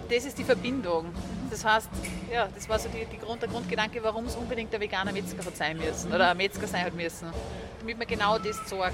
das 0.10 0.26
ist 0.26 0.38
die 0.38 0.44
Verbindung. 0.44 1.14
Das 1.56 1.64
heißt, 1.64 1.90
ja, 2.34 2.50
das 2.54 2.68
war 2.68 2.78
so 2.78 2.90
die, 2.90 3.06
die 3.06 3.18
Grund, 3.18 3.42
der 3.42 3.48
Grundgedanke, 3.48 4.04
warum 4.04 4.26
es 4.26 4.36
unbedingt 4.36 4.74
der 4.74 4.82
veganer 4.82 5.14
Metzger 5.14 5.46
hat 5.46 5.56
sein 5.56 5.78
müssen 5.78 6.12
oder 6.14 6.32
ein 6.32 6.36
Metzger 6.36 6.68
sein 6.68 6.84
hat 6.84 6.94
müssen, 6.94 7.30
damit 7.80 7.98
man 7.98 8.06
genau 8.06 8.38
das 8.38 8.58
sorgt. 8.68 8.94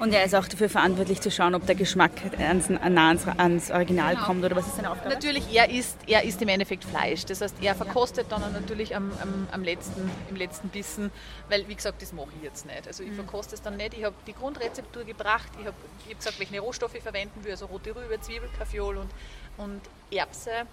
Und 0.00 0.12
er 0.12 0.24
ist 0.24 0.34
auch 0.34 0.48
dafür 0.48 0.68
verantwortlich 0.68 1.20
zu 1.20 1.30
schauen, 1.30 1.54
ob 1.54 1.64
der 1.64 1.76
Geschmack 1.76 2.10
ans, 2.40 2.68
ans, 2.70 3.28
ans 3.38 3.70
Original 3.70 4.16
genau. 4.16 4.26
kommt 4.26 4.44
oder 4.44 4.56
was 4.56 4.66
ist 4.66 4.74
seine 4.74 4.90
Aufgabe? 4.90 5.14
Natürlich, 5.14 5.44
er 5.54 5.70
isst, 5.70 5.96
er 6.08 6.24
isst 6.24 6.42
im 6.42 6.48
Endeffekt 6.48 6.82
Fleisch. 6.82 7.24
Das 7.24 7.40
heißt, 7.40 7.54
er 7.62 7.76
verkostet 7.76 8.26
ja. 8.28 8.36
dann 8.36 8.52
natürlich 8.52 8.96
am, 8.96 9.12
am, 9.22 9.46
am, 9.52 9.62
letzten, 9.62 10.10
im 10.28 10.34
letzten 10.34 10.70
Bissen, 10.70 11.12
weil 11.48 11.68
wie 11.68 11.76
gesagt, 11.76 12.02
das 12.02 12.12
mache 12.12 12.30
ich 12.36 12.42
jetzt 12.42 12.66
nicht. 12.66 12.88
Also 12.88 13.04
ich 13.04 13.10
mhm. 13.10 13.14
verkoste 13.14 13.54
es 13.54 13.62
dann 13.62 13.76
nicht. 13.76 13.94
Ich 13.96 14.02
habe 14.02 14.16
die 14.26 14.32
Grundrezeptur 14.32 15.04
gebracht, 15.04 15.52
ich 15.60 15.66
habe 15.66 15.76
hab 16.08 16.18
gesagt, 16.18 16.40
welche 16.40 16.58
Rohstoffe 16.58 16.96
ich 16.96 17.02
verwenden 17.02 17.44
will, 17.44 17.52
also 17.52 17.66
rote 17.66 17.94
Rübe, 17.94 18.20
Zwiebel, 18.20 18.48
Kaffeeol 18.58 18.96
und, 18.96 19.10
und 19.56 19.80
Erbse 20.10 20.66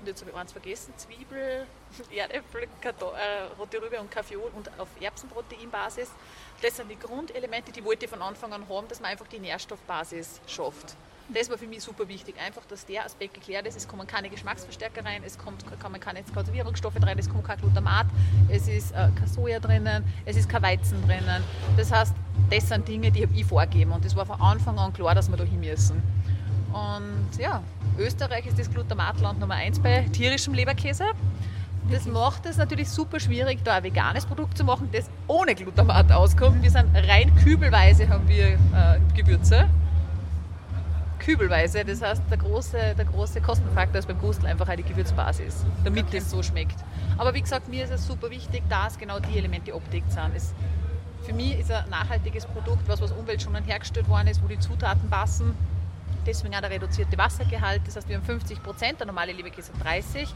und 0.00 0.06
jetzt 0.06 0.20
habe 0.20 0.30
ich 0.30 0.36
eins 0.36 0.52
vergessen, 0.52 0.92
Zwiebel, 0.96 1.66
Erdäpfel, 2.16 2.62
äh, 2.62 3.58
rote 3.58 3.82
Rübe 3.82 4.00
und 4.00 4.10
Kaffeeol 4.10 4.50
und 4.54 4.70
auf 4.78 4.88
Erbsenproteinbasis. 5.00 6.10
Das 6.62 6.76
sind 6.76 6.90
die 6.90 6.98
Grundelemente, 6.98 7.72
die 7.72 7.84
wollte 7.84 8.04
ich 8.04 8.10
von 8.10 8.22
Anfang 8.22 8.52
an 8.52 8.68
haben, 8.68 8.88
dass 8.88 9.00
man 9.00 9.10
einfach 9.10 9.26
die 9.26 9.38
Nährstoffbasis 9.38 10.40
schafft. 10.46 10.96
Das 11.30 11.50
war 11.50 11.58
für 11.58 11.66
mich 11.66 11.82
super 11.82 12.08
wichtig, 12.08 12.36
einfach, 12.40 12.62
dass 12.64 12.86
der 12.86 13.04
Aspekt 13.04 13.34
geklärt 13.34 13.66
ist. 13.66 13.76
Es 13.76 13.86
kommen 13.86 14.06
keine 14.06 14.30
Geschmacksverstärker 14.30 15.04
rein, 15.04 15.22
es 15.26 15.36
kommt, 15.36 15.62
kommen 15.78 16.00
keine 16.00 16.22
Konservierungsstoffe 16.22 16.96
rein, 17.02 17.18
es 17.18 17.28
kommt 17.28 17.44
kein 17.44 17.58
Glutamat, 17.58 18.06
es 18.48 18.66
ist 18.66 18.92
äh, 18.92 19.10
kein 19.14 19.26
Soja 19.26 19.60
drinnen, 19.60 20.10
es 20.24 20.36
ist 20.36 20.48
kein 20.48 20.62
Weizen 20.62 21.06
drinnen. 21.06 21.44
Das 21.76 21.92
heißt, 21.92 22.14
das 22.48 22.68
sind 22.68 22.88
Dinge, 22.88 23.10
die 23.10 23.24
habe 23.24 23.34
ich 23.34 23.44
vorgegeben 23.44 23.92
und 23.92 24.06
es 24.06 24.16
war 24.16 24.24
von 24.24 24.40
Anfang 24.40 24.78
an 24.78 24.94
klar, 24.94 25.14
dass 25.14 25.28
wir 25.28 25.36
da 25.36 25.44
hin 25.44 25.60
müssen. 25.60 26.02
Und 26.78 27.38
ja, 27.38 27.62
Österreich 27.98 28.46
ist 28.46 28.58
das 28.58 28.70
Glutamatland 28.70 29.40
Nummer 29.40 29.54
1 29.54 29.80
bei 29.80 30.02
tierischem 30.12 30.54
Leberkäse. 30.54 31.06
Das 31.90 32.06
macht 32.06 32.46
es 32.46 32.58
natürlich 32.58 32.88
super 32.90 33.18
schwierig, 33.18 33.60
da 33.64 33.76
ein 33.76 33.82
veganes 33.82 34.26
Produkt 34.26 34.56
zu 34.58 34.64
machen, 34.64 34.88
das 34.92 35.08
ohne 35.26 35.54
Glutamat 35.54 36.12
auskommt. 36.12 36.62
Wir 36.62 36.70
sind 36.70 36.94
rein 36.94 37.34
kübelweise 37.36 38.08
haben 38.08 38.28
wir 38.28 38.46
äh, 38.46 38.58
Gewürze. 39.16 39.68
Kübelweise, 41.18 41.84
das 41.84 42.00
heißt, 42.00 42.22
der 42.30 42.38
große, 42.38 42.94
der 42.96 43.04
große 43.04 43.40
Kostenfaktor 43.40 43.98
ist 43.98 44.06
beim 44.06 44.18
Gustel 44.20 44.46
einfach 44.46 44.68
die 44.76 44.82
Gewürzbasis, 44.82 45.64
damit 45.84 46.06
okay. 46.06 46.18
das 46.18 46.30
so 46.30 46.42
schmeckt. 46.42 46.76
Aber 47.16 47.34
wie 47.34 47.40
gesagt, 47.40 47.68
mir 47.68 47.84
ist 47.84 47.90
es 47.90 48.06
super 48.06 48.30
wichtig, 48.30 48.62
dass 48.68 48.98
genau 48.98 49.18
die 49.18 49.36
Elemente 49.36 49.74
abdeckt 49.74 50.12
sind. 50.12 50.30
Es, 50.36 50.54
für 51.24 51.32
mich 51.32 51.58
ist 51.58 51.72
ein 51.72 51.88
nachhaltiges 51.90 52.46
Produkt 52.46 52.86
was, 52.86 53.00
was 53.00 53.12
umweltschonend 53.12 53.66
hergestellt 53.66 54.08
worden 54.08 54.28
ist, 54.28 54.42
wo 54.42 54.46
die 54.46 54.58
Zutaten 54.58 55.10
passen 55.10 55.54
deswegen 56.28 56.54
auch 56.54 56.60
der 56.60 56.70
reduzierte 56.70 57.16
Wassergehalt. 57.16 57.82
Das 57.86 57.96
heißt, 57.96 58.08
wir 58.08 58.16
haben 58.16 58.24
50 58.24 58.62
Prozent, 58.62 59.00
der 59.00 59.06
normale 59.06 59.32
Leberkäse 59.32 59.72
hat 59.72 59.84
30 59.84 60.28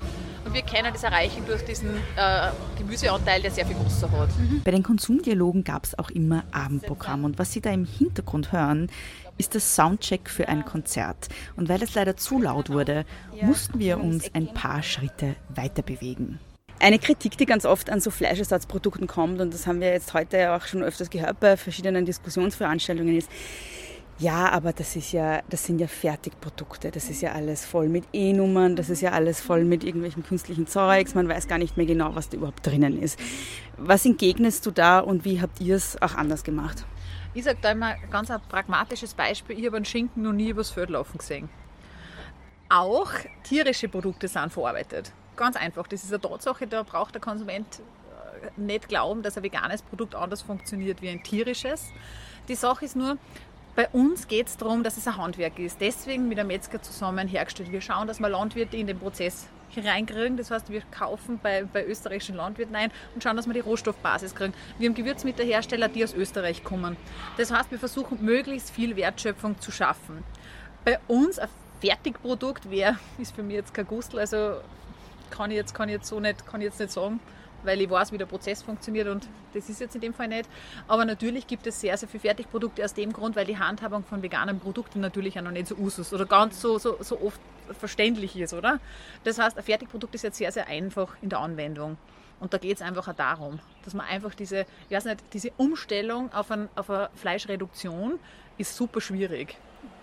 und 0.44 0.54
wir 0.54 0.62
können 0.62 0.92
das 0.92 1.02
erreichen 1.02 1.44
durch 1.46 1.64
diesen 1.64 1.90
äh, 2.16 2.50
Gemüseanteil, 2.78 3.42
der 3.42 3.50
sehr 3.50 3.66
viel 3.66 3.76
Wasser 3.78 4.10
hat. 4.10 4.30
Bei 4.64 4.70
den 4.70 4.82
Konsumdialogen 4.82 5.64
gab 5.64 5.84
es 5.84 5.98
auch 5.98 6.10
immer 6.10 6.44
Abendprogramm 6.50 7.24
und 7.24 7.38
was 7.38 7.52
Sie 7.52 7.60
da 7.60 7.70
im 7.70 7.84
Hintergrund 7.84 8.52
hören, 8.52 8.90
ist 9.38 9.54
das 9.54 9.74
Soundcheck 9.74 10.28
für 10.30 10.48
ein 10.48 10.64
Konzert. 10.64 11.28
Und 11.56 11.68
weil 11.68 11.82
es 11.82 11.94
leider 11.94 12.16
zu 12.16 12.40
laut 12.40 12.70
wurde, 12.70 13.04
mussten 13.40 13.78
wir 13.78 13.98
uns 13.98 14.34
ein 14.34 14.52
paar 14.52 14.82
Schritte 14.82 15.36
weiter 15.48 15.82
bewegen. 15.82 16.38
Eine 16.78 16.98
Kritik, 16.98 17.38
die 17.38 17.46
ganz 17.46 17.64
oft 17.64 17.90
an 17.90 18.00
so 18.00 18.10
Fleischersatzprodukten 18.10 19.06
kommt, 19.06 19.40
und 19.40 19.54
das 19.54 19.66
haben 19.66 19.80
wir 19.80 19.92
jetzt 19.92 20.14
heute 20.14 20.52
auch 20.52 20.66
schon 20.66 20.82
öfters 20.82 21.10
gehört 21.10 21.38
bei 21.38 21.56
verschiedenen 21.56 22.04
Diskussionsveranstaltungen, 22.04 23.16
ist, 23.16 23.30
ja, 24.18 24.50
aber 24.50 24.72
das 24.72 24.94
ist 24.94 25.12
ja, 25.12 25.42
das 25.48 25.64
sind 25.64 25.80
ja 25.80 25.86
Fertigprodukte. 25.86 26.90
Das 26.90 27.08
ist 27.08 27.22
ja 27.22 27.32
alles 27.32 27.64
voll 27.64 27.88
mit 27.88 28.04
E-Nummern, 28.12 28.76
das 28.76 28.90
ist 28.90 29.00
ja 29.00 29.12
alles 29.12 29.40
voll 29.40 29.64
mit 29.64 29.84
irgendwelchen 29.84 30.22
künstlichen 30.22 30.66
Zeugs. 30.66 31.14
Man 31.14 31.28
weiß 31.28 31.48
gar 31.48 31.58
nicht 31.58 31.76
mehr 31.76 31.86
genau, 31.86 32.14
was 32.14 32.28
da 32.28 32.36
überhaupt 32.36 32.66
drinnen 32.66 33.00
ist. 33.00 33.18
Was 33.78 34.04
entgegnest 34.06 34.64
du 34.66 34.70
da 34.70 35.00
und 35.00 35.24
wie 35.24 35.40
habt 35.40 35.60
ihr 35.60 35.76
es 35.76 36.00
auch 36.00 36.14
anders 36.14 36.44
gemacht? 36.44 36.84
Ich 37.34 37.44
sage 37.44 37.58
da 37.62 37.72
immer 37.72 37.96
ganz 38.10 38.30
ein 38.30 38.40
pragmatisches 38.48 39.14
Beispiel. 39.14 39.58
Ich 39.58 39.66
habe 39.66 39.76
einen 39.76 39.86
Schinken 39.86 40.22
noch 40.22 40.32
nie 40.32 40.50
übers 40.50 40.70
Feld 40.70 40.90
laufen 40.90 41.18
gesehen. 41.18 41.48
Auch 42.68 43.10
tierische 43.42 43.88
Produkte 43.88 44.28
sind 44.28 44.52
verarbeitet. 44.52 45.12
Ganz 45.36 45.56
einfach. 45.56 45.86
Das 45.86 46.04
ist 46.04 46.12
eine 46.12 46.20
Tatsache, 46.20 46.66
da 46.66 46.82
braucht 46.82 47.14
der 47.14 47.22
Konsument 47.22 47.82
nicht 48.56 48.88
glauben, 48.88 49.22
dass 49.22 49.36
ein 49.36 49.42
veganes 49.42 49.82
Produkt 49.82 50.14
anders 50.14 50.42
funktioniert 50.42 51.02
wie 51.02 51.08
ein 51.08 51.22
tierisches. 51.22 51.90
Die 52.48 52.54
Sache 52.54 52.84
ist 52.84 52.96
nur, 52.96 53.16
bei 53.74 53.88
uns 53.88 54.28
geht 54.28 54.48
es 54.48 54.56
darum, 54.56 54.82
dass 54.82 54.96
es 54.96 55.08
ein 55.08 55.16
Handwerk 55.16 55.58
ist. 55.58 55.80
Deswegen 55.80 56.28
mit 56.28 56.38
einem 56.38 56.48
Metzger 56.48 56.82
zusammen 56.82 57.26
hergestellt. 57.26 57.72
Wir 57.72 57.80
schauen, 57.80 58.06
dass 58.06 58.20
wir 58.20 58.28
Landwirte 58.28 58.76
in 58.76 58.86
den 58.86 58.98
Prozess 58.98 59.48
reinkriegen. 59.74 60.36
Das 60.36 60.50
heißt, 60.50 60.68
wir 60.68 60.82
kaufen 60.90 61.40
bei, 61.42 61.64
bei 61.64 61.86
österreichischen 61.86 62.36
Landwirten 62.36 62.76
ein 62.76 62.90
und 63.14 63.22
schauen, 63.22 63.36
dass 63.36 63.46
wir 63.46 63.54
die 63.54 63.60
Rohstoffbasis 63.60 64.34
kriegen. 64.34 64.52
Wir 64.78 64.88
haben 64.88 64.94
Gewürzmittelhersteller, 64.94 65.88
die 65.88 66.04
aus 66.04 66.12
Österreich 66.12 66.62
kommen. 66.62 66.96
Das 67.38 67.50
heißt, 67.50 67.70
wir 67.70 67.78
versuchen, 67.78 68.22
möglichst 68.22 68.70
viel 68.70 68.94
Wertschöpfung 68.96 69.58
zu 69.60 69.70
schaffen. 69.70 70.22
Bei 70.84 70.98
uns 71.08 71.38
ein 71.38 71.48
Fertigprodukt 71.80 72.70
wäre, 72.70 72.98
ist 73.18 73.34
für 73.34 73.42
mich 73.42 73.56
jetzt 73.56 73.72
kein 73.72 73.86
Gustel, 73.86 74.20
also 74.20 74.60
kann 75.30 75.50
ich 75.50 75.56
jetzt, 75.56 75.74
kann 75.74 75.88
ich 75.88 75.94
jetzt 75.94 76.08
so 76.08 76.20
nicht, 76.20 76.46
kann 76.46 76.60
ich 76.60 76.66
jetzt 76.66 76.78
nicht 76.78 76.92
sagen 76.92 77.20
weil 77.64 77.80
ich 77.80 77.90
weiß, 77.90 78.12
wie 78.12 78.18
der 78.18 78.26
Prozess 78.26 78.62
funktioniert 78.62 79.08
und 79.08 79.28
das 79.54 79.68
ist 79.68 79.80
jetzt 79.80 79.94
in 79.94 80.00
dem 80.00 80.14
Fall 80.14 80.28
nicht. 80.28 80.48
Aber 80.88 81.04
natürlich 81.04 81.46
gibt 81.46 81.66
es 81.66 81.80
sehr, 81.80 81.96
sehr 81.96 82.08
viele 82.08 82.20
Fertigprodukte 82.20 82.84
aus 82.84 82.94
dem 82.94 83.12
Grund, 83.12 83.36
weil 83.36 83.46
die 83.46 83.58
Handhabung 83.58 84.04
von 84.04 84.22
veganen 84.22 84.60
Produkten 84.60 85.00
natürlich 85.00 85.38
auch 85.38 85.42
noch 85.42 85.50
nicht 85.50 85.66
so 85.66 85.74
usus 85.76 86.12
oder 86.12 86.26
ganz 86.26 86.60
so, 86.60 86.78
so, 86.78 86.96
so 87.00 87.20
oft 87.20 87.40
verständlich 87.78 88.36
ist, 88.36 88.54
oder? 88.54 88.80
Das 89.24 89.38
heißt, 89.38 89.56
ein 89.56 89.64
Fertigprodukt 89.64 90.14
ist 90.14 90.22
jetzt 90.22 90.38
sehr, 90.38 90.52
sehr 90.52 90.66
einfach 90.66 91.16
in 91.22 91.28
der 91.28 91.40
Anwendung. 91.40 91.96
Und 92.40 92.52
da 92.52 92.58
geht 92.58 92.76
es 92.76 92.82
einfach 92.82 93.06
auch 93.06 93.14
darum, 93.14 93.60
dass 93.84 93.94
man 93.94 94.06
einfach 94.06 94.34
diese, 94.34 94.66
ich 94.88 94.96
weiß 94.96 95.04
nicht, 95.04 95.20
diese 95.32 95.52
Umstellung 95.58 96.32
auf, 96.32 96.50
ein, 96.50 96.68
auf 96.74 96.90
eine 96.90 97.08
Fleischreduktion 97.14 98.18
ist 98.58 98.76
super 98.76 99.00
schwierig 99.00 99.56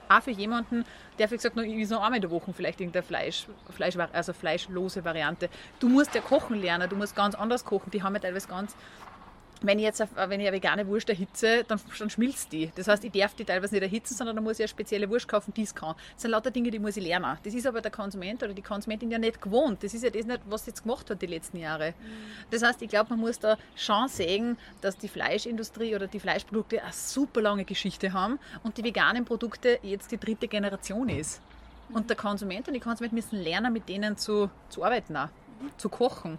auch 0.09 0.21
für 0.21 0.31
jemanden, 0.31 0.83
der 1.17 1.29
wie 1.31 1.35
gesagt 1.35 1.55
nur 1.55 1.65
ist 1.65 1.91
noch 1.91 2.01
einmal 2.01 2.15
in 2.15 2.21
der 2.21 2.31
Woche 2.31 2.51
vielleicht 2.53 2.81
irgendeine 2.81 3.03
Fleisch, 3.03 3.45
Fleisch, 3.69 3.95
also 4.11 4.33
fleischlose 4.33 5.05
Variante. 5.05 5.49
Du 5.79 5.87
musst 5.87 6.15
ja 6.15 6.21
kochen 6.21 6.59
lernen, 6.59 6.89
du 6.89 6.95
musst 6.95 7.15
ganz 7.15 7.35
anders 7.35 7.63
kochen. 7.63 7.91
Die 7.91 8.03
haben 8.03 8.13
ja 8.15 8.19
teilweise 8.19 8.47
ganz 8.47 8.75
wenn 9.61 9.77
ich 9.79 9.85
jetzt 9.85 9.99
wenn 9.99 10.39
ich 10.39 10.47
eine 10.47 10.55
vegane 10.55 10.87
Wurst 10.87 11.09
erhitze, 11.09 11.63
dann, 11.67 11.79
dann 11.97 12.09
schmilzt 12.09 12.51
die. 12.51 12.71
Das 12.75 12.87
heißt, 12.87 13.03
ich 13.03 13.11
darf 13.11 13.33
die 13.33 13.43
teilweise 13.43 13.75
nicht 13.75 13.83
erhitzen, 13.83 14.15
sondern 14.15 14.35
dann 14.35 14.43
muss 14.43 14.53
ich 14.53 14.61
eine 14.61 14.67
spezielle 14.69 15.09
Wurst 15.09 15.27
kaufen, 15.27 15.53
die 15.53 15.63
es 15.63 15.75
kann. 15.75 15.95
Das 16.13 16.21
sind 16.21 16.31
lauter 16.31 16.51
Dinge, 16.51 16.71
die 16.71 16.79
muss 16.79 16.97
ich 16.97 17.03
lernen. 17.03 17.37
Das 17.43 17.53
ist 17.53 17.67
aber 17.67 17.81
der 17.81 17.91
Konsument 17.91 18.41
oder 18.43 18.53
die 18.53 18.61
Konsumentin 18.61 19.11
ja 19.11 19.17
nicht 19.17 19.41
gewohnt. 19.41 19.83
Das 19.83 19.93
ist 19.93 20.03
ja 20.03 20.09
das 20.09 20.25
nicht, 20.25 20.41
was 20.49 20.65
sie 20.65 20.71
jetzt 20.71 20.83
gemacht 20.83 21.09
hat 21.09 21.21
die 21.21 21.27
letzten 21.27 21.57
Jahre. 21.57 21.93
Das 22.51 22.63
heißt, 22.63 22.81
ich 22.81 22.89
glaube, 22.89 23.09
man 23.11 23.19
muss 23.19 23.39
da 23.39 23.57
schon 23.75 24.07
sehen, 24.07 24.57
dass 24.81 24.97
die 24.97 25.09
Fleischindustrie 25.09 25.95
oder 25.95 26.07
die 26.07 26.19
Fleischprodukte 26.19 26.81
eine 26.81 26.93
super 26.93 27.41
lange 27.41 27.65
Geschichte 27.65 28.13
haben 28.13 28.39
und 28.63 28.77
die 28.77 28.83
veganen 28.83 29.25
Produkte 29.25 29.79
jetzt 29.83 30.11
die 30.11 30.17
dritte 30.17 30.47
Generation 30.47 31.09
ist. 31.09 31.41
Und 31.91 32.09
der 32.09 32.17
Konsument 32.17 32.67
und 32.67 32.75
die 32.75 32.79
Konsumenten 32.79 33.15
müssen 33.15 33.41
lernen, 33.41 33.73
mit 33.73 33.89
denen 33.89 34.15
zu, 34.15 34.49
zu 34.69 34.83
arbeiten, 34.83 35.17
auch, 35.17 35.29
zu 35.77 35.89
kochen. 35.89 36.37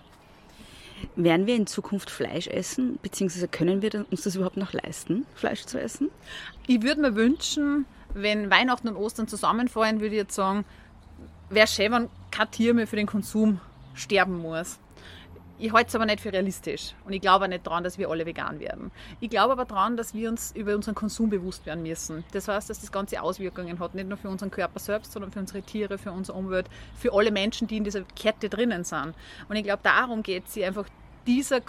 Werden 1.16 1.46
wir 1.46 1.56
in 1.56 1.66
Zukunft 1.66 2.10
Fleisch 2.10 2.46
essen, 2.46 2.98
beziehungsweise 3.02 3.48
können 3.48 3.82
wir 3.82 4.06
uns 4.10 4.22
das 4.22 4.36
überhaupt 4.36 4.56
noch 4.56 4.72
leisten, 4.72 5.26
Fleisch 5.34 5.64
zu 5.64 5.80
essen? 5.80 6.10
Ich 6.66 6.82
würde 6.82 7.00
mir 7.00 7.14
wünschen, 7.14 7.86
wenn 8.14 8.50
Weihnachten 8.50 8.88
und 8.88 8.96
Ostern 8.96 9.28
zusammenfallen, 9.28 10.00
würde 10.00 10.14
ich 10.14 10.20
jetzt 10.20 10.34
sagen, 10.34 10.64
wäre 11.48 11.66
schön, 11.66 11.92
wenn 11.92 12.08
kein 12.30 12.50
Tier 12.50 12.74
mehr 12.74 12.86
für 12.86 12.96
den 12.96 13.06
Konsum 13.06 13.60
sterben 13.94 14.38
muss. 14.38 14.78
Ich 15.62 15.74
halte 15.74 15.88
es 15.88 15.94
aber 15.94 16.06
nicht 16.06 16.20
für 16.20 16.32
realistisch 16.32 16.94
und 17.04 17.12
ich 17.12 17.20
glaube 17.20 17.44
auch 17.44 17.48
nicht 17.48 17.66
daran, 17.66 17.84
dass 17.84 17.98
wir 17.98 18.08
alle 18.08 18.24
vegan 18.24 18.60
werden. 18.60 18.90
Ich 19.20 19.28
glaube 19.28 19.52
aber 19.52 19.66
daran, 19.66 19.98
dass 19.98 20.14
wir 20.14 20.30
uns 20.30 20.52
über 20.52 20.74
unseren 20.74 20.94
Konsum 20.94 21.28
bewusst 21.28 21.66
werden 21.66 21.82
müssen. 21.82 22.24
Das 22.32 22.48
heißt, 22.48 22.70
dass 22.70 22.80
das 22.80 22.90
Ganze 22.90 23.20
Auswirkungen 23.20 23.78
hat, 23.78 23.94
nicht 23.94 24.08
nur 24.08 24.16
für 24.16 24.30
unseren 24.30 24.50
Körper 24.50 24.78
selbst, 24.78 25.12
sondern 25.12 25.30
für 25.32 25.40
unsere 25.40 25.60
Tiere, 25.60 25.98
für 25.98 26.12
unsere 26.12 26.38
Umwelt, 26.38 26.66
für 26.96 27.12
alle 27.12 27.30
Menschen, 27.30 27.68
die 27.68 27.76
in 27.76 27.84
dieser 27.84 28.02
Kette 28.16 28.48
drinnen 28.48 28.84
sind. 28.84 29.14
Und 29.50 29.56
ich 29.56 29.64
glaube, 29.64 29.80
darum 29.82 30.22
geht 30.22 30.44
es, 30.48 30.56
einfach 30.62 30.86
dieser 31.26 31.60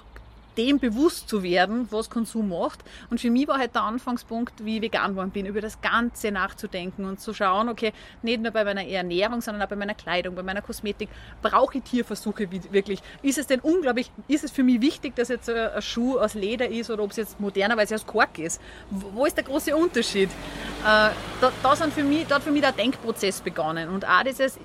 dem 0.57 0.79
bewusst 0.79 1.29
zu 1.29 1.43
werden, 1.43 1.87
was 1.91 2.09
Konsum 2.09 2.49
macht. 2.49 2.79
Und 3.09 3.21
für 3.21 3.29
mich 3.29 3.47
war 3.47 3.57
halt 3.57 3.75
der 3.75 3.83
Anfangspunkt, 3.83 4.65
wie 4.65 4.77
ich 4.77 4.81
vegan 4.81 5.11
geworden 5.11 5.31
bin, 5.31 5.45
über 5.45 5.61
das 5.61 5.81
Ganze 5.81 6.31
nachzudenken 6.31 7.05
und 7.05 7.19
zu 7.19 7.33
schauen, 7.33 7.69
okay, 7.69 7.93
nicht 8.21 8.41
nur 8.41 8.51
bei 8.51 8.63
meiner 8.63 8.85
Ernährung, 8.85 9.41
sondern 9.41 9.63
auch 9.63 9.69
bei 9.69 9.75
meiner 9.75 9.93
Kleidung, 9.93 10.35
bei 10.35 10.43
meiner 10.43 10.61
Kosmetik, 10.61 11.09
brauche 11.41 11.77
ich 11.77 11.83
Tierversuche 11.83 12.49
wirklich? 12.71 13.01
Ist 13.21 13.37
es 13.37 13.47
denn 13.47 13.59
unglaublich, 13.59 14.11
ist 14.27 14.43
es 14.43 14.51
für 14.51 14.63
mich 14.63 14.81
wichtig, 14.81 15.15
dass 15.15 15.29
jetzt 15.29 15.49
ein 15.49 15.81
Schuh 15.81 16.19
aus 16.19 16.33
Leder 16.33 16.67
ist 16.69 16.89
oder 16.89 17.03
ob 17.03 17.11
es 17.11 17.17
jetzt 17.17 17.39
modernerweise 17.39 17.95
aus 17.95 18.05
Kork 18.05 18.39
ist? 18.39 18.61
Wo 18.89 19.25
ist 19.25 19.37
der 19.37 19.43
große 19.43 19.75
Unterschied? 19.75 20.29
Äh, 20.29 21.11
da, 21.41 21.51
da, 21.63 21.75
sind 21.75 21.93
für 21.93 22.03
mich, 22.03 22.27
da 22.27 22.35
hat 22.35 22.43
für 22.43 22.51
mich 22.51 22.61
der 22.61 22.71
Denkprozess 22.71 23.41
begonnen. 23.41 23.89
Und 23.89 24.07
auch 24.07 24.23
dieses, 24.23 24.57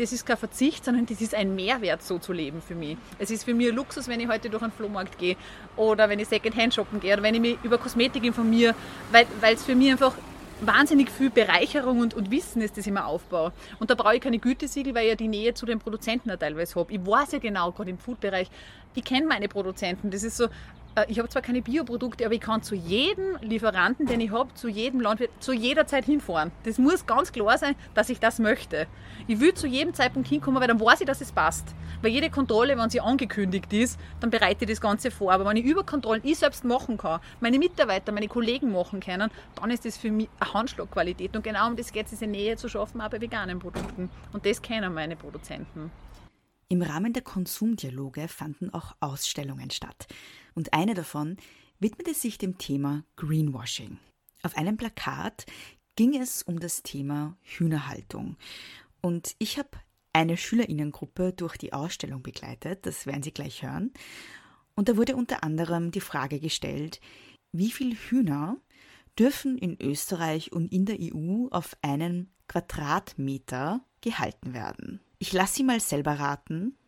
das 0.00 0.12
ist 0.12 0.24
kein 0.24 0.36
Verzicht, 0.36 0.84
sondern 0.84 1.06
das 1.06 1.20
ist 1.20 1.34
ein 1.34 1.54
Mehrwert, 1.54 2.02
so 2.02 2.18
zu 2.18 2.32
leben 2.32 2.62
für 2.62 2.74
mich. 2.74 2.96
Es 3.18 3.30
ist 3.30 3.44
für 3.44 3.52
mich 3.52 3.68
ein 3.68 3.74
Luxus, 3.74 4.08
wenn 4.08 4.18
ich 4.20 4.28
heute 4.28 4.48
durch 4.48 4.62
einen 4.62 4.72
Flohmarkt 4.72 5.18
gehe 5.18 5.36
oder 5.76 6.08
wenn 6.08 6.18
ich 6.18 6.28
Secondhand 6.28 6.74
shoppen 6.74 7.00
gehe 7.00 7.12
oder 7.12 7.22
wenn 7.22 7.34
ich 7.34 7.40
mich 7.40 7.58
über 7.62 7.78
Kosmetik 7.78 8.24
informiere, 8.24 8.74
weil, 9.12 9.26
es 9.54 9.64
für 9.64 9.74
mich 9.74 9.90
einfach 9.90 10.14
wahnsinnig 10.62 11.10
viel 11.10 11.30
Bereicherung 11.30 12.00
und, 12.00 12.14
und 12.14 12.30
Wissen 12.30 12.62
ist, 12.62 12.76
das 12.76 12.86
ich 12.86 12.92
mir 12.92 13.04
aufbaue. 13.04 13.52
Und 13.78 13.90
da 13.90 13.94
brauche 13.94 14.16
ich 14.16 14.20
keine 14.20 14.38
Gütesiegel, 14.38 14.94
weil 14.94 15.04
ich 15.04 15.10
ja 15.10 15.16
die 15.16 15.28
Nähe 15.28 15.54
zu 15.54 15.66
den 15.66 15.78
Produzenten 15.78 16.30
teilweise 16.38 16.78
habe. 16.78 16.92
Ich 16.92 17.04
weiß 17.04 17.32
ja 17.32 17.38
genau, 17.38 17.72
gerade 17.72 17.90
im 17.90 17.98
Foodbereich, 17.98 18.48
ich 18.94 19.04
kenne 19.04 19.26
meine 19.26 19.48
Produzenten. 19.48 20.10
Das 20.10 20.22
ist 20.22 20.36
so, 20.36 20.48
äh, 20.94 21.04
ich 21.08 21.18
habe 21.18 21.28
zwar 21.28 21.42
keine 21.42 21.62
Bioprodukte, 21.62 22.24
aber 22.24 22.34
ich 22.34 22.40
kann 22.40 22.62
zu 22.62 22.74
jedem 22.74 23.36
Lieferanten, 23.40 24.06
den 24.06 24.20
ich 24.20 24.30
habe, 24.30 24.52
zu 24.54 24.68
jedem 24.68 25.00
Landwirt, 25.00 25.30
zu 25.40 25.52
jeder 25.52 25.86
Zeit 25.86 26.04
hinfahren. 26.04 26.50
Das 26.64 26.78
muss 26.78 27.06
ganz 27.06 27.32
klar 27.32 27.58
sein, 27.58 27.74
dass 27.94 28.08
ich 28.08 28.20
das 28.20 28.38
möchte. 28.38 28.86
Ich 29.26 29.40
will 29.40 29.54
zu 29.54 29.66
jedem 29.66 29.94
Zeitpunkt 29.94 30.28
hinkommen, 30.28 30.60
weil 30.60 30.68
dann 30.68 30.80
weiß 30.80 31.00
ich, 31.00 31.06
dass 31.06 31.20
es 31.20 31.32
passt. 31.32 31.74
Weil 32.02 32.10
jede 32.12 32.30
Kontrolle, 32.30 32.76
wenn 32.78 32.88
sie 32.88 33.00
angekündigt 33.00 33.72
ist, 33.72 34.00
dann 34.20 34.30
bereite 34.30 34.64
ich 34.64 34.70
das 34.70 34.80
Ganze 34.80 35.10
vor. 35.10 35.32
Aber 35.32 35.44
wenn 35.44 35.56
ich 35.56 35.64
Überkontrollen 35.64 36.22
ich 36.24 36.38
selbst 36.38 36.64
machen 36.64 36.96
kann, 36.96 37.20
meine 37.40 37.58
Mitarbeiter, 37.58 38.10
meine 38.10 38.28
Kollegen 38.28 38.72
machen 38.72 39.00
können, 39.00 39.30
dann 39.56 39.70
ist 39.70 39.84
das 39.84 39.98
für 39.98 40.10
mich 40.10 40.28
eine 40.40 40.54
Handschlagqualität. 40.54 41.36
Und 41.36 41.44
genau 41.44 41.68
um 41.68 41.76
das 41.76 41.92
geht 41.92 42.06
es, 42.06 42.10
diese 42.10 42.26
Nähe 42.26 42.56
zu 42.56 42.68
schaffen, 42.68 43.00
auch 43.00 43.10
bei 43.10 43.20
veganen 43.20 43.58
Produkten. 43.58 44.08
Und 44.32 44.46
das 44.46 44.62
kennen 44.62 44.94
meine 44.94 45.14
Produzenten. 45.14 45.90
Im 46.72 46.82
Rahmen 46.82 47.12
der 47.12 47.22
Konsumdialoge 47.22 48.28
fanden 48.28 48.70
auch 48.70 48.94
Ausstellungen 49.00 49.72
statt 49.72 50.06
und 50.54 50.72
eine 50.72 50.94
davon 50.94 51.36
widmete 51.80 52.14
sich 52.14 52.38
dem 52.38 52.58
Thema 52.58 53.02
Greenwashing. 53.16 53.98
Auf 54.44 54.56
einem 54.56 54.76
Plakat 54.76 55.46
ging 55.96 56.14
es 56.14 56.44
um 56.44 56.60
das 56.60 56.84
Thema 56.84 57.36
Hühnerhaltung 57.42 58.36
und 59.02 59.34
ich 59.40 59.58
habe 59.58 59.70
eine 60.12 60.36
Schülerinnengruppe 60.36 61.32
durch 61.32 61.56
die 61.56 61.72
Ausstellung 61.72 62.22
begleitet, 62.22 62.86
das 62.86 63.04
werden 63.04 63.24
Sie 63.24 63.32
gleich 63.32 63.64
hören. 63.64 63.92
Und 64.76 64.88
da 64.88 64.96
wurde 64.96 65.16
unter 65.16 65.42
anderem 65.42 65.90
die 65.90 66.00
Frage 66.00 66.38
gestellt, 66.38 67.00
wie 67.50 67.72
viele 67.72 67.96
Hühner 67.96 68.58
dürfen 69.18 69.58
in 69.58 69.76
Österreich 69.82 70.52
und 70.52 70.72
in 70.72 70.86
der 70.86 70.98
EU 71.00 71.48
auf 71.50 71.76
einen 71.82 72.32
Quadratmeter 72.46 73.84
gehalten 74.00 74.54
werden. 74.54 75.00
Ich 75.22 75.34
lasse 75.34 75.56
Sie 75.56 75.64
mal 75.64 75.80
selber 75.80 76.18
raten. 76.18 76.78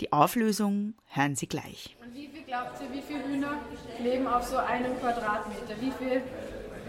Die 0.00 0.10
Auflösung 0.10 0.94
hören 1.08 1.36
Sie 1.36 1.46
gleich. 1.46 1.94
Und 2.02 2.14
wie 2.14 2.26
viel 2.26 2.42
glaubt 2.44 2.80
ihr, 2.80 2.90
wie 2.90 3.02
viele 3.02 3.22
Hühner 3.28 3.60
leben 4.02 4.26
auf 4.26 4.44
so 4.44 4.56
einem 4.56 4.98
Quadratmeter? 4.98 5.78
Wie 5.78 5.92
viel 5.92 6.22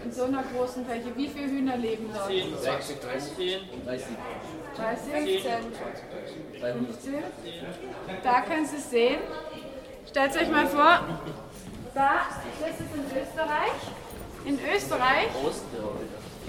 in 0.02 0.10
so 0.10 0.24
einer 0.24 0.42
großen 0.44 0.86
Fläche? 0.86 1.14
Wie 1.14 1.28
viele 1.28 1.46
Hühner 1.46 1.76
leben 1.76 2.08
dort? 2.10 2.28
10, 2.28 2.52
30, 2.64 3.00
30, 3.00 3.60
30, 3.84 4.06
30, 4.76 5.12
15, 5.12 5.62
15. 6.62 7.14
Da 8.22 8.40
können 8.40 8.66
Sie 8.66 8.76
es 8.76 8.88
sehen. 8.88 9.20
Stellt 10.08 10.36
euch 10.36 10.48
mal 10.48 10.66
vor, 10.68 11.20
da, 11.92 12.28
das 12.60 12.80
ist 12.80 12.94
in 12.94 13.04
Österreich. 13.22 13.72
In 14.46 14.58
Österreich 14.74 15.28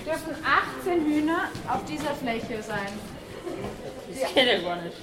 dürfen 0.05 0.45
18 0.79 1.05
Hühner 1.05 1.49
auf 1.67 1.83
dieser 1.83 2.15
Fläche 2.15 2.63
sein. 2.63 3.18
Das 4.09 4.33
geht 4.33 4.45
ja 4.45 4.59
gar 4.61 4.81
nicht. 4.81 4.97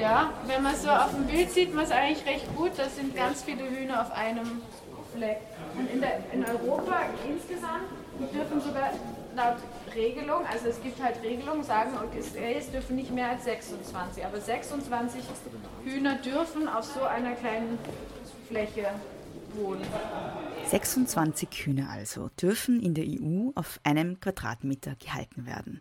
Ja, 0.00 0.32
wenn 0.46 0.62
man 0.62 0.74
so 0.74 0.88
auf 0.88 1.10
dem 1.10 1.26
Bild 1.26 1.50
sieht, 1.50 1.74
man 1.74 1.84
es 1.84 1.90
eigentlich 1.90 2.26
recht 2.26 2.56
gut. 2.56 2.72
Das 2.76 2.96
sind 2.96 3.14
ganz 3.14 3.42
viele 3.42 3.68
Hühner 3.68 4.02
auf 4.02 4.10
einem 4.12 4.62
Fleck. 5.14 5.38
Und 5.76 5.90
in, 5.90 6.00
der, 6.00 6.20
in 6.32 6.44
Europa 6.44 7.02
insgesamt 7.28 7.88
dürfen 8.32 8.60
sogar 8.60 8.90
laut 9.36 9.58
Regelung, 9.94 10.44
also 10.50 10.68
es 10.68 10.82
gibt 10.82 11.02
halt 11.02 11.22
Regelungen, 11.22 11.62
sagen, 11.62 11.92
es 12.18 12.70
dürfen 12.70 12.96
nicht 12.96 13.12
mehr 13.12 13.28
als 13.28 13.44
26, 13.44 14.24
aber 14.24 14.40
26 14.40 15.22
Hühner 15.84 16.16
dürfen 16.16 16.68
auf 16.68 16.84
so 16.84 17.02
einer 17.02 17.32
kleinen 17.32 17.78
Fläche 18.48 18.86
wohnen. 19.54 19.86
26 20.68 21.48
Hühner 21.64 21.88
also 21.88 22.28
dürfen 22.40 22.80
in 22.80 22.92
der 22.92 23.06
EU 23.06 23.52
auf 23.54 23.80
einem 23.84 24.20
Quadratmeter 24.20 24.96
gehalten 24.96 25.46
werden. 25.46 25.80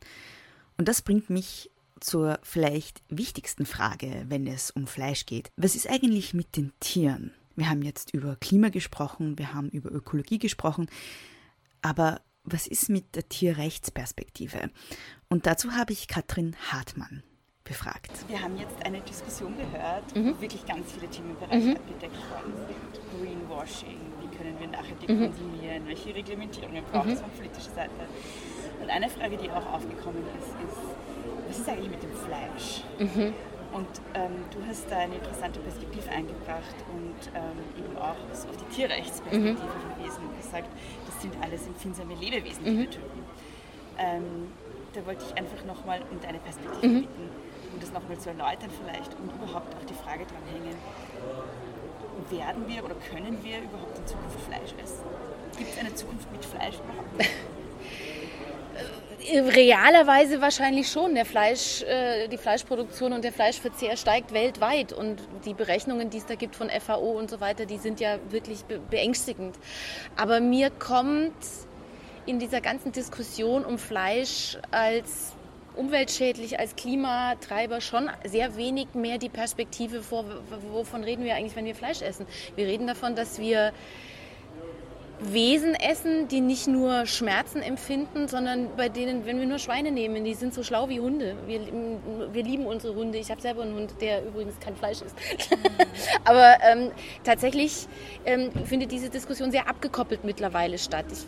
Und 0.78 0.88
das 0.88 1.02
bringt 1.02 1.30
mich 1.30 1.70
zur 2.00 2.40
vielleicht 2.42 3.02
wichtigsten 3.10 3.66
Frage, 3.66 4.26
wenn 4.30 4.48
es 4.48 4.72
um 4.72 4.88
Fleisch 4.88 5.26
geht. 5.26 5.52
Was 5.58 5.76
ist 5.76 5.90
eigentlich 5.90 6.34
mit 6.34 6.56
den 6.56 6.72
Tieren? 6.80 7.34
Wir 7.58 7.70
haben 7.70 7.82
jetzt 7.82 8.14
über 8.14 8.38
Klima 8.38 8.70
gesprochen, 8.70 9.38
wir 9.38 9.54
haben 9.54 9.70
über 9.70 9.92
Ökologie 9.92 10.40
gesprochen, 10.40 10.88
aber 11.82 12.22
was 12.44 12.66
ist 12.66 12.88
mit 12.88 13.16
der 13.16 13.28
Tierrechtsperspektive? 13.28 14.70
Und 15.28 15.48
dazu 15.48 15.74
habe 15.74 15.92
ich 15.92 16.08
Katrin 16.08 16.56
Hartmann. 16.72 17.24
Befragt. 17.68 18.12
Wir 18.28 18.42
haben 18.42 18.58
jetzt 18.58 18.84
eine 18.86 19.02
Diskussion 19.02 19.54
gehört, 19.58 20.16
mhm. 20.16 20.36
wo 20.36 20.42
wirklich 20.42 20.66
ganz 20.66 20.92
viele 20.92 21.08
Themenbereiche 21.08 21.70
mhm. 21.70 21.76
abgedeckt 21.76 22.18
worden 22.32 22.54
sind. 22.68 22.98
Greenwashing, 23.12 24.00
wie 24.22 24.38
können 24.38 24.56
wir 24.60 24.68
nachhaltig 24.68 25.10
mhm. 25.10 25.26
konsumieren, 25.26 25.88
welche 25.88 26.16
Reglementierungen 26.16 26.84
braucht 26.92 27.08
es 27.08 27.20
mhm. 27.20 27.26
von 27.26 27.32
politischer 27.32 27.72
Seite. 27.72 27.92
Und 28.82 28.90
eine 28.90 29.10
Frage, 29.10 29.38
die 29.38 29.50
auch 29.50 29.66
aufgekommen 29.74 30.24
ist, 30.38 30.48
ist, 30.48 30.80
was 31.48 31.60
ist 31.60 31.70
eigentlich 31.70 31.90
mit 31.90 32.04
dem 32.04 32.14
Fleisch? 32.14 32.84
Mhm. 33.00 33.34
Und 33.74 33.88
ähm, 34.14 34.32
du 34.52 34.66
hast 34.66 34.90
da 34.90 34.98
eine 34.98 35.16
interessante 35.16 35.60
Perspektive 35.60 36.10
eingebracht 36.10 36.76
und 36.94 37.20
ähm, 37.36 37.60
eben 37.78 37.98
auch 37.98 38.16
auf 38.32 38.58
die 38.58 38.76
Tierrechtsperspektive 38.76 39.54
mhm. 39.54 39.96
verwiesen 39.98 40.24
und 40.24 40.38
gesagt, 40.38 40.70
das 41.06 41.22
sind 41.22 41.34
alles 41.42 41.68
empfindsame 41.68 42.16
Lebewesen, 42.16 42.64
die 42.64 42.78
wir 42.78 42.90
töten. 42.90 43.24
Ähm, 43.98 44.48
da 44.94 45.06
wollte 45.06 45.26
ich 45.28 45.38
einfach 45.38 45.64
nochmal 45.66 46.02
um 46.10 46.20
deine 46.22 46.40
Perspektive 46.40 47.02
bitten, 47.02 47.30
um 47.78 47.82
das 47.82 47.92
nochmal 47.92 48.18
zu 48.18 48.30
erläutern 48.30 48.70
vielleicht 48.84 49.14
und 49.20 49.32
überhaupt 49.32 49.76
auch 49.76 49.86
die 49.86 49.94
Frage 49.94 50.26
dranhängen, 50.26 50.76
werden 52.30 52.68
wir 52.68 52.84
oder 52.84 52.96
können 52.96 53.38
wir 53.44 53.60
überhaupt 53.60 53.98
in 54.00 54.08
Zukunft 54.08 54.40
Fleisch 54.42 54.74
essen? 54.84 55.06
Gibt 55.58 55.72
es 55.72 55.80
eine 55.80 55.94
Zukunft 55.94 56.32
mit 56.32 56.44
Fleisch 56.44 56.76
überhaupt? 56.76 57.30
Realerweise 59.56 60.42
wahrscheinlich 60.42 60.90
schon. 60.90 61.14
Der 61.14 61.26
Fleisch, 61.26 61.84
äh, 61.84 62.28
die 62.30 62.38
Fleischproduktion 62.38 63.14
und 63.14 63.24
der 63.24 63.34
Fleischverzehr 63.34 63.96
steigt 63.98 64.34
weltweit 64.34 64.94
und 64.94 65.22
die 65.46 65.54
Berechnungen, 65.54 66.10
die 66.10 66.18
es 66.18 66.26
da 66.26 66.36
gibt 66.36 66.56
von 66.56 66.70
FAO 66.70 67.12
und 67.12 67.30
so 67.30 67.40
weiter, 67.40 67.66
die 67.66 67.78
sind 67.78 68.00
ja 68.00 68.18
wirklich 68.30 68.64
beängstigend. 68.90 69.56
Aber 70.16 70.40
mir 70.40 70.70
kommt 70.72 71.36
in 72.26 72.40
dieser 72.40 72.62
ganzen 72.62 72.92
Diskussion 72.92 73.66
um 73.66 73.78
Fleisch 73.78 74.58
als 74.72 75.37
umweltschädlich, 75.78 76.60
als 76.60 76.76
Klimatreiber 76.76 77.82
schon 77.82 78.10
sehr 78.26 78.58
wenig 78.58 78.94
mehr 78.94 79.18
die 79.18 79.30
Perspektive 79.30 80.02
vor, 80.02 80.26
wovon 80.72 81.04
reden 81.04 81.24
wir 81.24 81.36
eigentlich, 81.36 81.56
wenn 81.56 81.66
wir 81.66 81.76
Fleisch 81.76 82.02
essen. 82.02 82.26
Wir 82.56 82.68
reden 82.68 82.88
davon, 82.88 83.16
dass 83.16 83.40
wir 83.40 83.72
Wesen 85.20 85.74
essen, 85.74 86.28
die 86.28 86.42
nicht 86.42 86.68
nur 86.68 87.08
Schmerzen 87.08 87.62
empfinden, 87.62 88.28
sondern 88.28 88.76
bei 88.78 88.88
denen, 88.88 89.26
wenn 89.26 89.40
wir 89.40 89.48
nur 89.48 89.58
Schweine 89.58 89.92
nehmen, 89.92 90.24
die 90.24 90.36
sind 90.36 90.54
so 90.54 90.62
schlau 90.62 90.90
wie 90.90 91.00
Hunde. 91.00 91.36
Wir, 91.48 91.62
wir 92.32 92.44
lieben 92.44 92.68
unsere 92.68 92.94
Hunde. 92.94 93.18
Ich 93.18 93.32
habe 93.32 93.42
selber 93.42 93.64
einen 93.64 93.76
Hund, 93.76 93.96
der 94.00 94.24
übrigens 94.24 94.60
kein 94.60 94.76
Fleisch 94.76 95.02
isst. 95.02 95.16
Aber 96.24 96.58
ähm, 96.70 96.92
tatsächlich 97.24 97.88
ähm, 98.26 98.52
findet 98.66 98.92
diese 98.92 99.10
Diskussion 99.10 99.52
sehr 99.52 99.68
abgekoppelt 99.68 100.24
mittlerweile 100.24 100.78
statt. 100.78 101.06
Ich, 101.12 101.26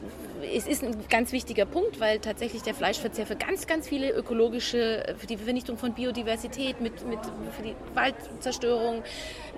es 0.55 0.67
ist 0.67 0.83
ein 0.83 0.95
ganz 1.09 1.31
wichtiger 1.31 1.65
Punkt, 1.65 1.99
weil 1.99 2.19
tatsächlich 2.19 2.61
der 2.61 2.75
Fleischverzehr 2.75 3.25
für 3.25 3.35
ganz, 3.35 3.65
ganz 3.65 3.87
viele 3.87 4.11
ökologische, 4.11 5.15
für 5.17 5.27
die 5.27 5.37
Vernichtung 5.37 5.77
von 5.77 5.93
Biodiversität, 5.93 6.79
mit, 6.79 7.07
mit, 7.07 7.19
für 7.57 7.63
die 7.63 7.75
Waldzerstörung, 7.93 9.03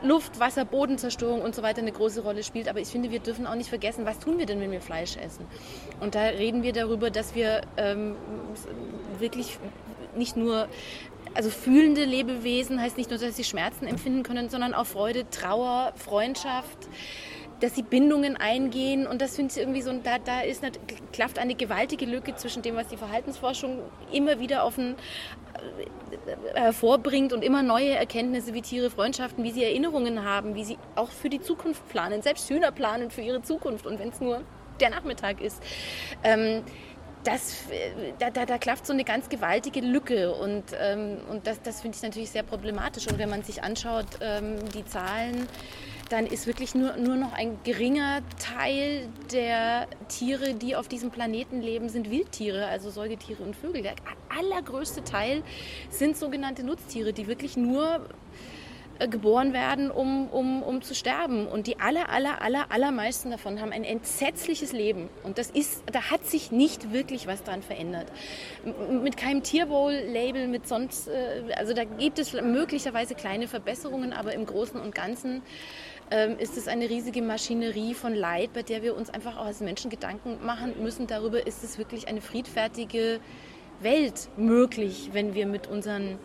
Luft, 0.04 0.40
Wasser, 0.40 0.66
Bodenzerstörung 0.66 1.42
und 1.42 1.56
so 1.56 1.64
weiter 1.64 1.82
eine 1.82 1.92
große 1.92 2.22
Rolle 2.22 2.44
spielt. 2.44 2.68
Aber 2.68 2.80
ich 2.80 2.88
finde, 2.88 3.12
wir 3.12 3.20
dürfen 3.20 3.46
auch 3.48 3.56
nicht 3.56 3.70
vergessen, 3.70 4.06
was 4.06 4.20
tun 4.20 4.38
wir 4.38 4.46
denn, 4.46 4.60
wenn 4.60 4.72
wir 4.72 4.82
Fleisch 4.82 5.18
essen? 5.18 5.46
Und 6.00 6.16
da 6.16 6.22
reden 6.24 6.64
wir 6.64 6.74
darüber, 6.74 7.10
dass 7.10 7.36
wir 7.36 7.62
ähm, 7.78 8.16
wirklich 9.20 9.58
nicht 10.16 10.36
nur 10.36 10.68
also 11.34 11.50
fühlende 11.50 12.04
Lebewesen 12.04 12.82
heißt 12.82 12.98
nicht 12.98 13.10
nur, 13.10 13.20
dass 13.20 13.38
sie 13.38 13.44
Schmerzen 13.44 13.88
empfinden 13.88 14.24
können, 14.24 14.50
sondern 14.50 14.74
auch 14.74 14.86
Freude, 14.86 15.30
Trauer, 15.30 15.94
Freundschaft, 15.96 16.90
dass 17.62 17.76
sie 17.76 17.84
Bindungen 17.84 18.36
eingehen 18.36 19.08
und 19.08 19.22
das 19.22 19.36
finde 19.36 19.54
ich 19.54 19.60
irgendwie 19.60 19.82
so, 19.82 19.94
da, 19.94 20.18
da 20.18 20.42
ist 20.42 20.64
eine, 20.64 20.74
klafft 21.14 21.38
eine 21.40 21.56
gewaltige 21.56 22.06
Lücke 22.06 22.36
zwischen 22.36 22.64
dem, 22.64 22.76
was 22.76 22.88
die 22.88 22.98
Verhaltensforschung 22.98 23.80
immer 24.12 24.40
wieder 24.40 24.64
auf 24.64 24.78
ein, 24.78 24.96
hervorbringt 26.54 27.34
und 27.34 27.44
immer 27.44 27.64
neue 27.64 27.92
Erkenntnisse 27.92 28.54
wie 28.54 28.62
Tiere, 28.62 28.90
Freundschaften, 28.90 29.44
wie 29.44 29.52
sie 29.52 29.64
Erinnerungen 29.64 30.24
haben, 30.24 30.56
wie 30.56 30.64
sie 30.64 30.78
auch 30.96 31.10
für 31.10 31.30
die 31.30 31.42
Zukunft 31.42 31.88
planen, 31.90 32.22
selbst 32.22 32.50
Hühner 32.50 32.72
planen 32.72 33.12
für 33.12 33.22
ihre 33.22 33.42
Zukunft 33.42 33.86
und 33.86 34.00
wenn 34.00 34.10
es 34.10 34.22
nur 34.22 34.42
der 34.80 34.90
Nachmittag 34.90 35.42
ist. 35.42 35.62
Ähm, 36.24 36.64
das, 37.24 37.66
da, 38.18 38.32
da, 38.32 38.46
da 38.46 38.58
klafft 38.58 38.88
so 38.88 38.94
eine 38.94 39.04
ganz 39.04 39.30
gewaltige 39.30 39.82
Lücke 39.82 40.34
und, 40.34 40.64
ähm, 40.80 41.20
und 41.30 41.46
das, 41.46 41.62
das 41.62 41.82
finde 41.82 41.96
ich 41.96 42.04
natürlich 42.04 42.32
sehr 42.32 42.44
problematisch. 42.44 43.08
Und 43.08 43.20
wenn 43.20 43.30
man 43.30 43.44
sich 43.44 43.62
anschaut, 43.62 44.08
ähm, 44.22 44.58
die 44.74 44.84
Zahlen, 44.86 45.48
dann 46.12 46.26
ist 46.26 46.46
wirklich 46.46 46.76
nur, 46.76 46.98
nur 46.98 47.16
noch 47.16 47.32
ein 47.34 47.58
geringer 47.64 48.22
Teil 48.38 49.08
der 49.32 49.88
Tiere, 50.10 50.54
die 50.54 50.76
auf 50.76 50.88
diesem 50.88 51.10
Planeten 51.10 51.62
leben, 51.62 51.88
sind 51.88 52.12
Wildtiere, 52.12 52.66
also 52.66 52.90
Säugetiere 52.90 53.42
und 53.44 53.56
Vögel. 53.56 53.82
Der 53.82 53.96
allergrößte 54.38 55.04
Teil 55.04 55.42
sind 55.90 56.18
sogenannte 56.18 56.64
Nutztiere, 56.64 57.14
die 57.14 57.28
wirklich 57.28 57.56
nur 57.56 58.02
äh, 59.00 59.08
geboren 59.08 59.54
werden, 59.54 59.90
um, 59.90 60.28
um, 60.28 60.62
um 60.64 60.82
zu 60.82 60.94
sterben. 60.94 61.48
Und 61.48 61.68
die 61.68 61.80
aller, 61.80 62.10
aller, 62.10 62.42
aller, 62.42 62.72
allermeisten 62.72 63.32
davon 63.32 63.62
haben 63.62 63.72
ein 63.72 63.86
entsetzliches 63.86 64.74
Leben. 64.74 65.10
Und 65.24 65.38
das 65.38 65.50
ist, 65.50 65.82
da 65.94 66.12
hat 66.12 66.26
sich 66.26 66.52
nicht 66.52 66.92
wirklich 66.92 67.26
was 67.26 67.42
dran 67.44 67.62
verändert. 67.62 68.08
Mit 69.02 69.16
keinem 69.16 69.44
Tierwohl-Label, 69.44 70.48
mit 70.50 70.68
sonst, 70.68 71.08
äh, 71.08 71.54
also 71.56 71.74
da 71.74 71.86
gibt 71.86 72.20
es 72.20 72.34
möglicherweise 72.34 73.16
kleine 73.16 73.48
Verbesserungen, 73.48 74.12
aber 74.12 74.34
im 74.34 74.46
Großen 74.46 74.80
und 74.80 74.94
Ganzen 74.94 75.42
ähm, 76.12 76.38
ist 76.38 76.58
es 76.58 76.68
eine 76.68 76.90
riesige 76.90 77.22
Maschinerie 77.22 77.94
von 77.94 78.14
Leid, 78.14 78.52
bei 78.54 78.64
der 78.64 78.84
wir 78.84 78.96
uns 78.96 79.10
einfach 79.10 79.38
auch 79.38 79.46
als 79.46 79.62
Menschen 79.62 79.90
Gedanken 79.90 80.46
machen 80.46 80.74
müssen 80.84 81.08
darüber, 81.08 81.48
ist 81.48 81.64
es 81.64 81.78
wirklich 81.78 82.08
eine 82.08 82.22
friedfertige 82.22 83.20
Welt 83.80 84.30
möglich, 84.38 85.10
wenn 85.14 85.34
wir 85.34 85.48
mit 85.48 85.68
unseren, 85.68 86.20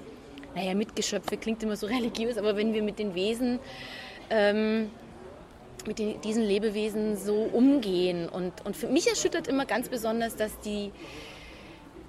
naja, 0.55 0.74
Mitgeschöpfe 0.74 1.37
klingt 1.37 1.62
immer 1.62 1.76
so 1.76 1.87
religiös, 1.87 2.37
aber 2.37 2.57
wenn 2.57 2.74
wir 2.74 2.82
mit 2.82 2.99
den 2.99 3.14
Wesen, 3.14 3.61
ähm, 4.28 4.91
mit 5.87 6.01
den, 6.01 6.20
diesen 6.20 6.43
Lebewesen 6.43 7.16
so 7.16 7.49
umgehen. 7.53 8.28
Und, 8.28 8.53
und 8.66 8.76
für 8.76 8.89
mich 8.89 9.09
erschüttert 9.09 9.47
immer 9.47 9.66
ganz 9.66 9.89
besonders, 9.89 10.34
dass 10.34 10.59
die, 10.61 10.91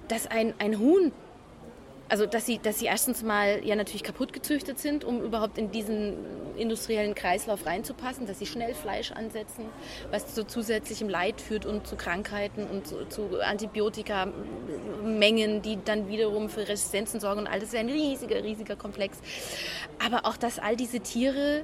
dass 0.08 0.26
ein, 0.26 0.52
ein 0.58 0.80
Huhn 0.80 1.12
also 2.08 2.26
dass 2.26 2.46
sie, 2.46 2.58
dass 2.58 2.78
sie 2.78 2.86
erstens 2.86 3.22
mal 3.22 3.64
ja 3.64 3.76
natürlich 3.76 4.02
kaputt 4.02 4.32
gezüchtet 4.32 4.78
sind, 4.78 5.04
um 5.04 5.22
überhaupt 5.22 5.58
in 5.58 5.70
diesen 5.70 6.14
industriellen 6.56 7.14
Kreislauf 7.14 7.66
reinzupassen, 7.66 8.26
dass 8.26 8.38
sie 8.38 8.46
schnell 8.46 8.74
Fleisch 8.74 9.12
ansetzen, 9.12 9.64
was 10.10 10.34
zu 10.34 10.46
zusätzlichem 10.46 11.08
Leid 11.08 11.40
führt 11.40 11.66
und 11.66 11.86
zu 11.86 11.96
Krankheiten 11.96 12.66
und 12.66 12.86
zu, 12.86 13.06
zu 13.08 13.40
Antibiotikamengen, 13.40 15.62
die 15.62 15.78
dann 15.84 16.08
wiederum 16.08 16.48
für 16.48 16.68
Resistenzen 16.68 17.20
sorgen 17.20 17.40
und 17.40 17.46
all 17.46 17.60
das 17.60 17.70
ist 17.70 17.78
ein 17.78 17.88
riesiger, 17.88 18.42
riesiger 18.42 18.76
Komplex. 18.76 19.18
Aber 20.04 20.26
auch, 20.26 20.36
dass 20.36 20.58
all 20.58 20.76
diese 20.76 21.00
Tiere, 21.00 21.62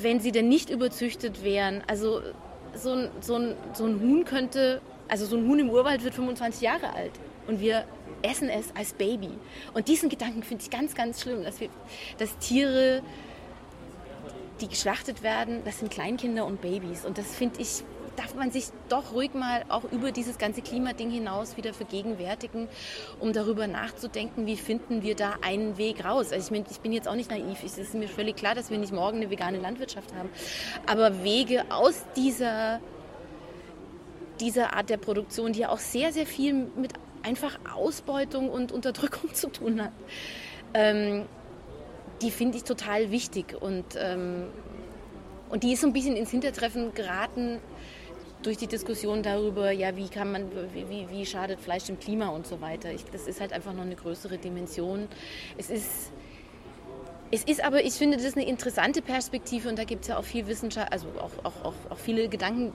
wenn 0.00 0.20
sie 0.20 0.32
denn 0.32 0.48
nicht 0.48 0.70
überzüchtet 0.70 1.42
wären, 1.42 1.82
also 1.86 2.20
so 2.74 2.92
ein, 2.92 3.10
so 3.20 3.36
ein, 3.36 3.54
so 3.72 3.86
ein 3.86 4.00
Huhn 4.00 4.24
könnte, 4.24 4.80
also 5.08 5.26
so 5.26 5.36
ein 5.36 5.46
Huhn 5.46 5.58
im 5.58 5.70
Urwald 5.70 6.04
wird 6.04 6.14
25 6.14 6.62
Jahre 6.62 6.92
alt 6.92 7.12
und 7.46 7.60
wir 7.60 7.84
essen 8.24 8.48
es 8.48 8.74
als 8.74 8.94
Baby. 8.94 9.30
Und 9.74 9.88
diesen 9.88 10.08
Gedanken 10.08 10.42
finde 10.42 10.64
ich 10.64 10.70
ganz, 10.70 10.94
ganz 10.94 11.22
schlimm, 11.22 11.44
dass, 11.44 11.60
wir, 11.60 11.68
dass 12.18 12.36
Tiere, 12.38 13.02
die 14.60 14.68
geschlachtet 14.68 15.22
werden, 15.22 15.62
das 15.64 15.78
sind 15.78 15.90
Kleinkinder 15.90 16.46
und 16.46 16.60
Babys. 16.60 17.04
Und 17.04 17.18
das 17.18 17.34
finde 17.34 17.60
ich, 17.60 17.84
darf 18.16 18.34
man 18.34 18.50
sich 18.50 18.66
doch 18.88 19.12
ruhig 19.12 19.34
mal 19.34 19.64
auch 19.68 19.84
über 19.90 20.12
dieses 20.12 20.38
ganze 20.38 20.62
Klimading 20.62 21.10
hinaus 21.10 21.56
wieder 21.56 21.74
vergegenwärtigen, 21.74 22.68
um 23.20 23.32
darüber 23.32 23.66
nachzudenken, 23.66 24.46
wie 24.46 24.56
finden 24.56 25.02
wir 25.02 25.16
da 25.16 25.34
einen 25.42 25.76
Weg 25.76 26.04
raus. 26.04 26.32
Also 26.32 26.46
ich, 26.46 26.50
mein, 26.50 26.64
ich 26.70 26.80
bin 26.80 26.92
jetzt 26.92 27.08
auch 27.08 27.16
nicht 27.16 27.30
naiv, 27.30 27.62
es 27.64 27.76
ist 27.76 27.94
mir 27.94 28.08
völlig 28.08 28.36
klar, 28.36 28.54
dass 28.54 28.70
wir 28.70 28.78
nicht 28.78 28.92
morgen 28.92 29.16
eine 29.16 29.30
vegane 29.30 29.58
Landwirtschaft 29.58 30.14
haben, 30.14 30.30
aber 30.86 31.24
Wege 31.24 31.64
aus 31.70 32.04
dieser 32.16 32.80
dieser 34.40 34.74
Art 34.74 34.90
der 34.90 34.96
Produktion, 34.96 35.52
die 35.52 35.60
ja 35.60 35.68
auch 35.68 35.78
sehr, 35.78 36.12
sehr 36.12 36.26
viel 36.26 36.52
mit 36.52 36.92
einfach 37.24 37.58
Ausbeutung 37.74 38.50
und 38.50 38.70
Unterdrückung 38.70 39.34
zu 39.34 39.50
tun 39.50 39.82
hat. 39.82 39.92
Ähm, 40.74 41.26
die 42.22 42.30
finde 42.30 42.58
ich 42.58 42.64
total 42.64 43.10
wichtig 43.10 43.60
und, 43.60 43.84
ähm, 43.96 44.46
und 45.50 45.62
die 45.62 45.72
ist 45.72 45.80
so 45.80 45.86
ein 45.86 45.92
bisschen 45.92 46.16
ins 46.16 46.30
Hintertreffen 46.30 46.94
geraten 46.94 47.58
durch 48.42 48.56
die 48.58 48.66
Diskussion 48.66 49.22
darüber, 49.22 49.70
ja, 49.70 49.96
wie 49.96 50.08
kann 50.08 50.30
man, 50.30 50.50
wie, 50.72 51.06
wie 51.10 51.26
schadet 51.26 51.60
Fleisch 51.60 51.84
dem 51.84 51.98
Klima 51.98 52.28
und 52.28 52.46
so 52.46 52.60
weiter. 52.60 52.92
Ich, 52.92 53.04
das 53.06 53.26
ist 53.26 53.40
halt 53.40 53.52
einfach 53.52 53.72
noch 53.72 53.82
eine 53.82 53.96
größere 53.96 54.38
Dimension. 54.38 55.08
Es 55.56 55.70
ist 55.70 56.12
es 57.34 57.42
ist 57.42 57.64
aber, 57.64 57.84
ich 57.84 57.94
finde, 57.94 58.16
das 58.16 58.24
ist 58.24 58.36
eine 58.36 58.46
interessante 58.46 59.02
Perspektive 59.02 59.68
und 59.68 59.76
da 59.76 59.82
gibt 59.82 60.02
es 60.02 60.08
ja 60.08 60.18
auch 60.18 60.24
viel 60.24 60.46
Wissenschaft, 60.46 60.92
also 60.92 61.08
auch, 61.18 61.32
auch, 61.44 61.64
auch, 61.64 61.74
auch 61.90 61.98
viele 61.98 62.28
Gedanken 62.28 62.72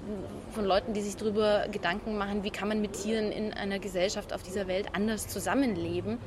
von 0.52 0.66
Leuten, 0.66 0.92
die 0.94 1.00
sich 1.00 1.16
darüber 1.16 1.68
Gedanken 1.72 2.18
machen, 2.18 2.44
wie 2.44 2.50
kann 2.50 2.68
man 2.68 2.82
mit 2.82 2.92
Tieren 2.92 3.32
in 3.32 3.54
einer 3.54 3.80
Gesellschaft 3.80 4.34
auf 4.34 4.44
dieser 4.44 4.68
Welt 4.68 4.88
anders 4.92 5.30
zusammenleben. 5.30 6.18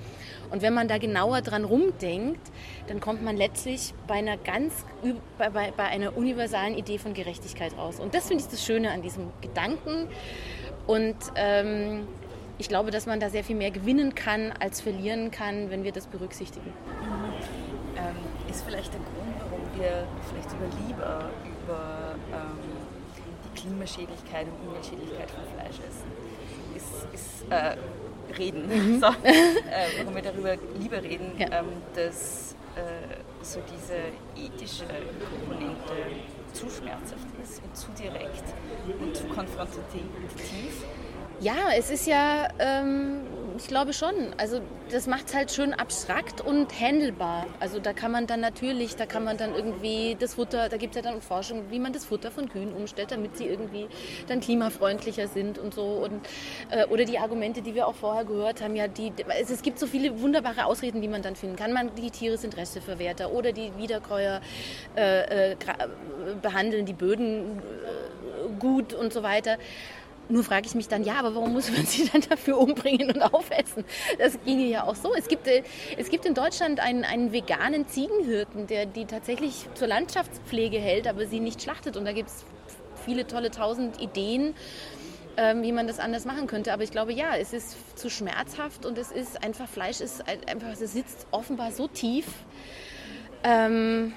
Und 0.51 0.63
wenn 0.63 0.73
man 0.73 0.89
da 0.89 0.97
genauer 0.97 1.43
dran 1.43 1.65
rumdenkt, 1.65 2.41
dann 2.87 3.01
kommt 3.01 3.23
man 3.23 3.37
letztlich 3.37 3.93
bei 4.07 4.15
einer 4.15 4.39
ganz, 4.39 4.73
bei, 5.37 5.51
bei, 5.51 5.71
bei 5.77 5.85
einer 5.85 6.17
universalen 6.17 6.75
Idee 6.75 6.97
von 6.97 7.13
Gerechtigkeit 7.13 7.77
raus. 7.77 8.01
Und 8.01 8.15
das 8.15 8.29
finde 8.29 8.45
ich 8.45 8.49
das 8.49 8.65
Schöne 8.65 8.93
an 8.93 9.03
diesem 9.03 9.29
Gedanken. 9.43 10.09
Und 10.87 11.17
ähm, 11.37 12.09
ich 12.57 12.69
glaube, 12.69 12.91
dass 12.91 13.05
man 13.05 13.21
da 13.21 13.29
sehr 13.29 13.45
viel 13.45 13.57
mehr 13.57 13.71
gewinnen 13.71 14.15
kann, 14.15 14.53
als 14.59 14.81
verlieren 14.81 15.31
kann, 15.31 15.71
wenn 15.71 15.85
wir 15.85 15.93
das 15.93 16.07
berücksichtigen. 16.07 16.73
Ähm, 18.03 18.17
ist 18.51 18.65
vielleicht 18.65 18.93
der 18.93 19.01
Grund, 19.01 19.35
warum 19.39 19.63
wir 19.79 20.07
vielleicht 20.29 20.51
sogar 20.51 20.69
lieber 20.87 21.31
über 21.47 22.15
ähm, 22.33 22.59
die 23.45 23.61
Klimaschädlichkeit 23.61 24.47
und 24.49 24.69
Umweltschädlichkeit 24.69 25.31
von 25.31 25.45
Fleisch 25.55 25.79
essen, 25.87 26.11
ist, 26.75 27.15
ist 27.15 27.51
äh, 27.51 27.77
reden. 28.37 28.67
Mhm. 28.67 29.01
So, 29.01 29.07
äh, 29.23 29.99
warum 29.99 30.15
wir 30.15 30.23
darüber 30.23 30.57
lieber 30.79 31.03
reden, 31.03 31.33
ja. 31.39 31.61
ähm, 31.61 31.67
dass 31.95 32.57
äh, 32.75 33.23
so 33.43 33.61
diese 33.73 33.95
ethische 34.37 34.85
Komponente 35.31 35.93
zu 36.53 36.69
schmerzhaft 36.69 37.29
ist 37.43 37.63
und 37.63 37.77
zu 37.77 37.89
direkt 37.93 38.45
und 39.01 39.17
zu 39.17 39.25
konfrontativ. 39.25 40.85
Ja, 41.41 41.71
es 41.77 41.91
ist 41.91 42.07
ja, 42.07 42.49
ähm, 42.59 43.23
ich 43.63 43.69
glaube 43.69 43.93
schon. 43.93 44.15
Also 44.39 44.61
das 44.91 45.07
macht 45.07 45.29
es 45.29 45.35
halt 45.35 45.53
schön 45.53 45.73
abstrakt 45.73 46.41
und 46.41 46.81
handelbar. 46.81 47.47
Also 47.61 47.79
da 47.79 47.93
kann 47.93 48.11
man 48.11 48.27
dann 48.27 48.41
natürlich, 48.41 48.97
da 48.97 49.07
kann 49.07 49.23
man 49.23 49.37
dann 49.37 49.55
irgendwie 49.55 50.17
das 50.19 50.35
Futter, 50.35 50.69
da 50.69 50.77
gibt 50.77 50.97
es 50.97 51.03
ja 51.03 51.09
dann 51.09 51.23
Forschung, 51.23 51.71
wie 51.71 51.79
man 51.79 51.93
das 51.93 52.05
Futter 52.05 52.33
von 52.33 52.49
Kühen 52.49 52.73
umstellt, 52.73 53.13
damit 53.13 53.37
sie 53.37 53.47
irgendwie 53.47 53.87
dann 54.27 54.41
klimafreundlicher 54.41 55.29
sind 55.29 55.59
und 55.59 55.75
so. 55.75 55.85
Und, 55.85 56.27
äh, 56.71 56.87
oder 56.87 57.05
die 57.05 57.19
Argumente, 57.19 57.63
die 57.63 57.77
wir 57.77 57.87
auch 57.87 57.95
vorher 57.95 58.25
gehört 58.25 58.61
haben, 58.61 58.75
ja, 58.75 58.89
die, 58.89 59.13
es, 59.41 59.51
es, 59.51 59.63
gibt 59.63 59.79
so 59.79 59.87
viele 59.87 60.21
wunderbare 60.21 60.67
Ausreden, 60.67 61.01
die 61.01 61.09
man 61.09 61.23
dann 61.23 61.37
finden 61.37 61.55
kann. 61.55 61.73
Man, 61.73 61.95
die 61.95 62.11
Tiere 62.11 62.39
sind 62.39 62.57
Resteverwerter 62.57 63.31
oder 63.31 63.53
die 63.53 63.71
Wiederkäuer 63.79 64.41
äh, 64.97 65.51
äh, 65.53 65.57
behandeln 66.43 66.85
die 66.85 66.95
Böden 66.95 67.59
äh, 67.59 68.59
gut 68.59 68.93
und 68.93 69.13
so 69.13 69.23
weiter. 69.23 69.57
Nur 70.33 70.45
frage 70.45 70.67
ich 70.67 70.75
mich 70.75 70.89
dann, 70.89 71.05
ja, 71.05 71.17
aber 71.17 71.35
warum 71.35 71.53
muss 71.53 71.71
man 71.71 71.85
sie 71.87 72.09
dann 72.11 72.23
dafür 72.23 72.57
umbringen 72.57 73.11
und 73.11 73.21
aufessen? 73.21 73.85
Das 74.19 74.39
ginge 74.47 74.65
ja 74.65 74.85
auch 74.85 74.95
so. 74.95 75.15
Es 75.15 75.29
gibt, 75.29 75.47
äh, 75.47 75.63
es 75.99 76.09
gibt 76.09 76.25
in 76.25 76.33
Deutschland 76.33 76.81
einen, 76.81 77.05
einen 77.05 77.33
veganen 77.33 77.87
Ziegenhirten, 77.87 78.67
der 78.67 78.87
die 78.87 79.05
tatsächlich 79.05 79.67
zur 79.75 79.89
Landschaftspflege 79.89 80.79
hält, 80.79 81.07
aber 81.07 81.27
sie 81.27 81.39
nicht 81.39 81.63
schlachtet. 81.63 81.99
Und 81.99 82.07
da 82.07 82.13
gibt 82.13 82.31
es 82.31 82.47
viele 83.05 83.27
tolle 83.27 83.51
tausend 83.51 84.01
Ideen, 84.01 84.55
ähm, 85.37 85.63
wie 85.63 85.73
man 85.73 85.87
das 85.87 85.99
anders 85.99 86.25
machen 86.25 86.47
könnte. 86.47 86.73
Aber 86.73 86.83
ich 86.83 86.93
glaube, 86.93 87.13
ja, 87.13 87.37
es 87.37 87.53
ist 87.53 87.99
zu 87.99 88.09
schmerzhaft 88.09 88.87
und 88.87 88.97
es 88.97 89.13
ist 89.13 89.45
einfach, 89.45 89.69
Fleisch 89.69 90.01
ist 90.01 90.25
einfach, 90.27 90.71
es 90.73 90.79
sitzt 90.79 91.27
offenbar 91.31 91.73
so 91.73 91.89
tief. 91.89 92.25
Ähm, 93.45 94.15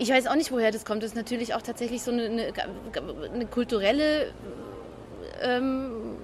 ich 0.00 0.08
weiß 0.08 0.26
auch 0.28 0.34
nicht, 0.34 0.50
woher 0.50 0.72
das 0.72 0.86
kommt. 0.86 1.02
Das 1.02 1.10
ist 1.10 1.16
natürlich 1.16 1.54
auch 1.54 1.60
tatsächlich 1.60 2.02
so 2.02 2.10
eine, 2.10 2.24
eine, 2.24 2.52
eine 3.34 3.46
kulturelle, 3.46 4.32
ähm, 5.42 6.16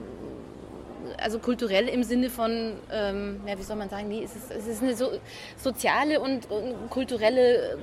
also 1.18 1.38
kulturell 1.38 1.86
im 1.88 2.02
Sinne 2.02 2.30
von, 2.30 2.72
ähm, 2.90 3.42
ja, 3.46 3.58
wie 3.58 3.62
soll 3.62 3.76
man 3.76 3.90
sagen, 3.90 4.08
nee, 4.08 4.22
es 4.24 4.34
ist, 4.34 4.50
es 4.50 4.66
ist 4.66 4.82
eine 4.82 4.96
so, 4.96 5.10
soziale 5.58 6.20
und, 6.20 6.50
und, 6.50 6.88
kulturelle 6.88 7.78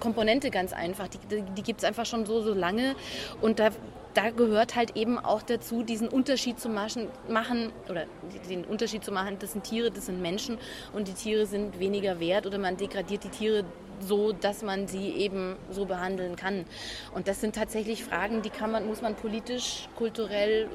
Komponente 0.00 0.50
ganz 0.50 0.74
einfach. 0.74 1.08
Die, 1.08 1.18
die, 1.56 1.62
gibt 1.62 1.80
es 1.80 1.84
einfach 1.84 2.04
schon 2.04 2.26
so, 2.26 2.42
so 2.42 2.52
lange. 2.52 2.94
Und 3.40 3.58
da, 3.58 3.70
da 4.12 4.28
gehört 4.28 4.76
halt 4.76 4.96
eben 4.96 5.18
auch 5.18 5.40
dazu, 5.40 5.82
diesen 5.82 6.08
Unterschied 6.08 6.60
zu 6.60 6.68
machen, 6.68 7.08
machen, 7.26 7.72
oder 7.88 8.04
den 8.50 8.66
Unterschied 8.66 9.02
zu 9.02 9.12
machen, 9.12 9.38
das 9.38 9.52
sind 9.52 9.64
Tiere, 9.64 9.90
das 9.90 10.06
sind 10.06 10.20
Menschen 10.20 10.58
und 10.92 11.08
die 11.08 11.14
Tiere 11.14 11.46
sind 11.46 11.78
weniger 11.78 12.20
wert 12.20 12.46
oder 12.46 12.58
man 12.58 12.76
degradiert 12.76 13.24
die 13.24 13.30
Tiere 13.30 13.64
so, 14.02 14.32
dass 14.32 14.62
man 14.62 14.88
sie 14.88 15.10
eben 15.10 15.56
so 15.70 15.84
behandeln 15.84 16.36
kann. 16.36 16.64
Und 17.14 17.28
das 17.28 17.40
sind 17.40 17.54
tatsächlich 17.54 18.04
Fragen, 18.04 18.42
die 18.42 18.50
kann 18.50 18.70
man, 18.70 18.86
muss 18.86 19.02
man 19.02 19.14
politisch, 19.14 19.88
kulturell, 19.96 20.68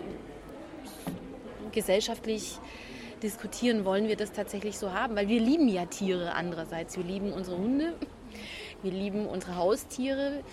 gesellschaftlich 1.72 2.58
diskutieren. 3.22 3.86
Wollen 3.86 4.08
wir 4.08 4.16
das 4.16 4.32
tatsächlich 4.32 4.78
so 4.78 4.94
haben? 4.94 5.16
Weil 5.16 5.28
wir 5.28 5.40
lieben 5.40 5.68
ja 5.68 5.86
Tiere 5.86 6.34
andererseits. 6.34 6.98
Wir 6.98 7.04
lieben 7.04 7.32
unsere 7.32 7.58
Hunde, 7.58 7.94
wir 8.82 8.92
lieben 8.92 9.26
unsere 9.26 9.56
Haustiere. 9.56 10.44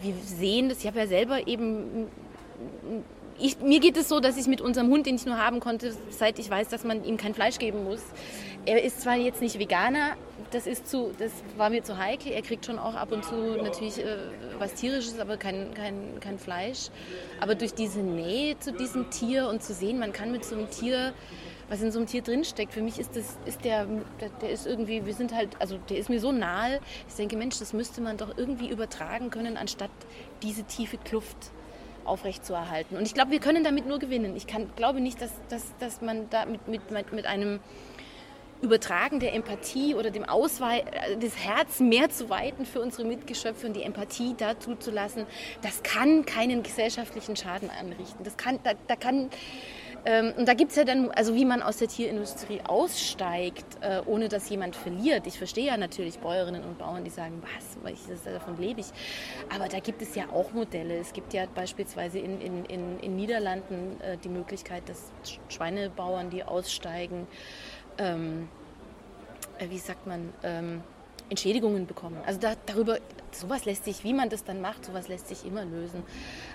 Wir 0.00 0.14
sehen 0.14 0.68
das, 0.68 0.80
ich 0.80 0.86
habe 0.86 0.98
ja 0.98 1.06
selber 1.06 1.46
eben 1.46 2.08
ich, 3.38 3.60
mir 3.60 3.80
geht 3.80 3.96
es 3.96 4.08
so, 4.08 4.20
dass 4.20 4.36
ich 4.36 4.46
mit 4.46 4.60
unserem 4.60 4.88
Hund, 4.88 5.06
den 5.06 5.16
ich 5.16 5.26
nur 5.26 5.38
haben 5.38 5.60
konnte, 5.60 5.94
seit 6.10 6.38
ich 6.38 6.48
weiß, 6.48 6.68
dass 6.68 6.84
man 6.84 7.04
ihm 7.04 7.16
kein 7.16 7.34
Fleisch 7.34 7.58
geben 7.58 7.84
muss. 7.84 8.00
Er 8.66 8.82
ist 8.82 9.00
zwar 9.00 9.14
jetzt 9.14 9.40
nicht 9.40 9.58
Veganer, 9.58 10.16
das, 10.50 10.66
ist 10.66 10.88
zu, 10.88 11.12
das 11.18 11.32
war 11.56 11.70
mir 11.70 11.82
zu 11.82 11.98
heikel. 11.98 12.32
Er 12.32 12.42
kriegt 12.42 12.66
schon 12.66 12.78
auch 12.78 12.94
ab 12.94 13.12
und 13.12 13.24
zu 13.24 13.34
natürlich 13.62 13.98
äh, 13.98 14.16
was 14.58 14.74
Tierisches, 14.74 15.18
aber 15.18 15.36
kein, 15.36 15.72
kein, 15.74 16.18
kein 16.20 16.38
Fleisch. 16.38 16.88
Aber 17.40 17.54
durch 17.54 17.74
diese 17.74 18.00
Nähe 18.00 18.58
zu 18.58 18.72
diesem 18.72 19.10
Tier 19.10 19.48
und 19.48 19.62
zu 19.62 19.72
sehen, 19.72 19.98
man 19.98 20.12
kann 20.12 20.32
mit 20.32 20.44
so 20.44 20.56
einem 20.56 20.70
Tier 20.70 21.14
was 21.68 21.82
in 21.82 21.90
so 21.90 21.98
einem 21.98 22.06
Tier 22.06 22.22
drinsteckt. 22.22 22.72
Für 22.72 22.82
mich 22.82 22.98
ist 22.98 23.16
das, 23.16 23.38
ist 23.44 23.64
der, 23.64 23.86
der 24.40 24.50
ist 24.50 24.66
irgendwie, 24.66 25.04
wir 25.04 25.14
sind 25.14 25.34
halt, 25.34 25.50
also 25.58 25.78
der 25.88 25.98
ist 25.98 26.08
mir 26.08 26.20
so 26.20 26.32
nahe. 26.32 26.80
Ich 27.08 27.14
denke, 27.14 27.36
Mensch, 27.36 27.58
das 27.58 27.72
müsste 27.72 28.00
man 28.00 28.16
doch 28.16 28.36
irgendwie 28.36 28.68
übertragen 28.68 29.30
können, 29.30 29.56
anstatt 29.56 29.90
diese 30.42 30.62
tiefe 30.64 30.96
Kluft 30.98 31.36
aufrechtzuerhalten. 32.04 32.96
Und 32.96 33.04
ich 33.04 33.14
glaube, 33.14 33.32
wir 33.32 33.40
können 33.40 33.64
damit 33.64 33.86
nur 33.86 33.98
gewinnen. 33.98 34.36
Ich 34.36 34.46
kann, 34.46 34.70
glaube 34.76 35.00
nicht, 35.00 35.20
dass, 35.20 35.32
dass, 35.48 35.64
dass 35.80 36.00
man 36.02 36.30
da 36.30 36.46
mit, 36.46 36.68
mit, 36.68 37.12
mit 37.12 37.26
einem 37.26 37.58
Übertragen 38.62 39.20
der 39.20 39.34
Empathie 39.34 39.94
oder 39.94 40.10
dem 40.10 40.24
Auswei 40.24 40.80
äh, 40.80 41.16
des 41.16 41.36
Herz 41.36 41.80
mehr 41.80 42.10
zu 42.10 42.30
weiten 42.30 42.66
für 42.66 42.80
unsere 42.80 43.06
Mitgeschöpfe 43.06 43.66
und 43.66 43.74
die 43.74 43.82
Empathie 43.82 44.34
dazu 44.36 44.74
zu 44.76 44.90
lassen, 44.90 45.26
das 45.62 45.82
kann 45.82 46.24
keinen 46.24 46.62
gesellschaftlichen 46.62 47.36
Schaden 47.36 47.70
anrichten. 47.70 48.24
Das 48.24 48.36
kann, 48.36 48.58
da, 48.64 48.72
da 48.86 48.96
kann 48.96 49.30
ähm, 50.06 50.34
und 50.36 50.46
da 50.46 50.54
gibt 50.54 50.70
es 50.70 50.76
ja 50.76 50.84
dann, 50.84 51.10
also 51.10 51.34
wie 51.34 51.44
man 51.44 51.62
aus 51.62 51.78
der 51.78 51.88
Tierindustrie 51.88 52.60
aussteigt, 52.64 53.66
äh, 53.80 54.00
ohne 54.06 54.28
dass 54.28 54.48
jemand 54.48 54.76
verliert. 54.76 55.26
Ich 55.26 55.36
verstehe 55.36 55.66
ja 55.66 55.76
natürlich 55.76 56.20
Bäuerinnen 56.20 56.62
und 56.62 56.78
Bauern, 56.78 57.02
die 57.02 57.10
sagen, 57.10 57.42
was, 57.82 58.06
das, 58.08 58.22
davon 58.22 58.56
lebe 58.56 58.80
ich. 58.80 58.86
Aber 59.52 59.68
da 59.68 59.80
gibt 59.80 60.00
es 60.02 60.14
ja 60.14 60.26
auch 60.32 60.52
Modelle. 60.52 60.96
Es 60.98 61.12
gibt 61.12 61.34
ja 61.34 61.46
beispielsweise 61.52 62.20
in, 62.20 62.40
in, 62.40 62.64
in, 62.66 63.00
in 63.00 63.16
Niederlanden 63.16 64.00
äh, 64.00 64.16
die 64.18 64.28
Möglichkeit, 64.28 64.88
dass 64.88 65.10
Schweinebauern, 65.48 66.30
die 66.30 66.44
aussteigen, 66.44 67.26
ähm, 67.98 68.48
äh, 69.58 69.70
wie 69.70 69.78
sagt 69.78 70.06
man, 70.06 70.32
ähm, 70.42 70.82
Entschädigungen 71.28 71.86
bekommen. 71.86 72.18
Also 72.24 72.38
da, 72.38 72.54
darüber, 72.66 72.98
sowas 73.32 73.64
lässt 73.64 73.84
sich, 73.84 74.04
wie 74.04 74.12
man 74.12 74.28
das 74.28 74.44
dann 74.44 74.60
macht, 74.60 74.84
sowas 74.84 75.08
lässt 75.08 75.26
sich 75.28 75.44
immer 75.44 75.64
lösen. 75.64 76.04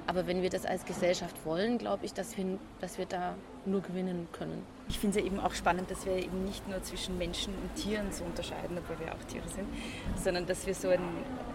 Aber 0.08 0.28
wenn 0.28 0.42
wir 0.42 0.50
das 0.50 0.66
als 0.66 0.86
Gesellschaft 0.86 1.36
wollen, 1.46 1.78
glaube 1.78 2.06
ich, 2.06 2.14
dass 2.14 2.38
wir, 2.38 2.58
dass 2.80 2.98
wir 2.98 3.06
da 3.06 3.36
nur 3.66 3.82
gewinnen 3.82 4.28
können. 4.32 4.64
Ich 4.88 4.98
finde 4.98 5.20
es 5.20 5.24
ja 5.24 5.30
eben 5.30 5.40
auch 5.40 5.54
spannend, 5.54 5.92
dass 5.92 6.06
wir 6.06 6.16
eben 6.16 6.46
nicht 6.46 6.68
nur 6.68 6.82
zwischen 6.84 7.18
Menschen 7.18 7.54
und 7.54 7.76
Tieren 7.76 8.12
so 8.12 8.24
unterscheiden, 8.24 8.78
obwohl 8.78 9.06
wir 9.06 9.14
auch 9.14 9.24
Tiere 9.28 9.48
sind, 9.50 9.68
sondern 10.16 10.46
dass 10.46 10.66
wir 10.66 10.74
so 10.74 10.90
ein, 10.90 11.02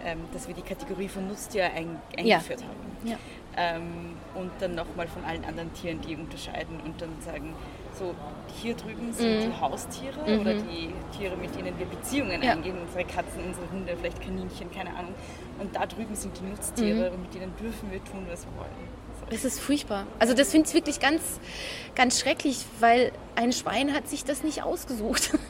ähm, 0.05 0.21
dass 0.33 0.47
wir 0.47 0.55
die 0.55 0.63
Kategorie 0.63 1.09
von 1.09 1.27
Nutztier 1.27 1.65
ein, 1.73 1.99
eingeführt 2.17 2.61
ja. 2.61 2.67
haben. 2.67 3.09
Ja. 3.09 3.17
Ähm, 3.57 4.17
und 4.35 4.51
dann 4.61 4.75
nochmal 4.75 5.09
von 5.09 5.25
allen 5.25 5.45
anderen 5.45 5.73
Tieren 5.73 6.01
die 6.03 6.15
unterscheiden 6.15 6.81
und 6.85 7.01
dann 7.01 7.11
sagen, 7.25 7.55
so 7.99 8.15
hier 8.61 8.75
drüben 8.75 9.13
sind 9.13 9.39
mhm. 9.39 9.51
die 9.51 9.61
Haustiere 9.61 10.21
mhm. 10.27 10.41
oder 10.41 10.55
die 10.55 10.91
Tiere, 11.17 11.37
mit 11.37 11.55
denen 11.57 11.79
wir 11.79 11.87
Beziehungen 11.87 12.43
ja. 12.43 12.53
eingehen, 12.53 12.77
unsere 12.81 13.05
Katzen, 13.05 13.45
unsere 13.47 13.71
Hunde, 13.71 13.97
vielleicht 13.99 14.21
Kaninchen, 14.21 14.71
keine 14.71 14.91
Ahnung. 14.91 15.15
Und 15.59 15.75
da 15.75 15.87
drüben 15.87 16.15
sind 16.15 16.39
die 16.39 16.45
Nutztiere 16.45 17.11
mhm. 17.11 17.17
und 17.17 17.23
mit 17.23 17.35
denen 17.35 17.55
dürfen 17.57 17.91
wir 17.91 18.03
tun, 18.05 18.27
was 18.29 18.45
wir 18.45 18.57
wollen. 18.59 18.97
Es 19.31 19.45
ist 19.45 19.61
furchtbar. 19.61 20.07
Also 20.19 20.35
das 20.35 20.51
finde 20.51 20.69
ich 20.69 20.75
wirklich 20.75 21.01
ganz, 21.01 21.41
ganz 21.95 22.21
schrecklich, 22.21 22.65
weil 22.79 23.11
ein 23.35 23.53
Schwein 23.53 23.93
hat 23.93 24.09
sich 24.09 24.25
das 24.25 24.43
nicht 24.43 24.63
ausgesucht. 24.63 25.31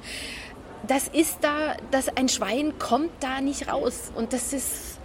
Das 0.86 1.08
ist 1.08 1.38
da, 1.40 1.74
dass 1.90 2.16
ein 2.16 2.28
Schwein 2.28 2.78
kommt 2.78 3.10
da 3.18 3.40
nicht 3.40 3.66
raus. 3.66 4.12
Und 4.14 4.32
das 4.32 4.52
ist, 4.52 5.00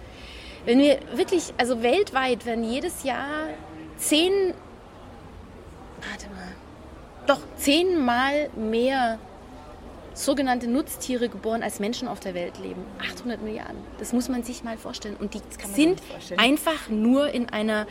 wenn 0.64 0.78
wir 0.78 1.00
wirklich, 1.14 1.54
also 1.56 1.82
weltweit 1.82 2.46
werden 2.46 2.62
jedes 2.62 3.02
Jahr 3.02 3.48
zehn, 3.96 4.54
warte 6.08 6.26
mal, 6.28 6.52
doch 7.26 7.40
zehnmal 7.56 8.50
mehr 8.56 9.18
sogenannte 10.14 10.68
Nutztiere 10.68 11.28
geboren, 11.28 11.62
als 11.62 11.80
Menschen 11.80 12.08
auf 12.08 12.20
der 12.20 12.34
Welt 12.34 12.58
leben. 12.62 12.82
800 13.00 13.42
Milliarden. 13.42 13.78
Das 13.98 14.12
muss 14.12 14.28
man 14.28 14.42
sich 14.42 14.62
mal 14.62 14.76
vorstellen. 14.76 15.16
Und 15.18 15.34
die 15.34 15.40
sind 15.74 16.02
einfach 16.36 16.88
nur 16.88 17.30
in 17.30 17.48
einer 17.48 17.86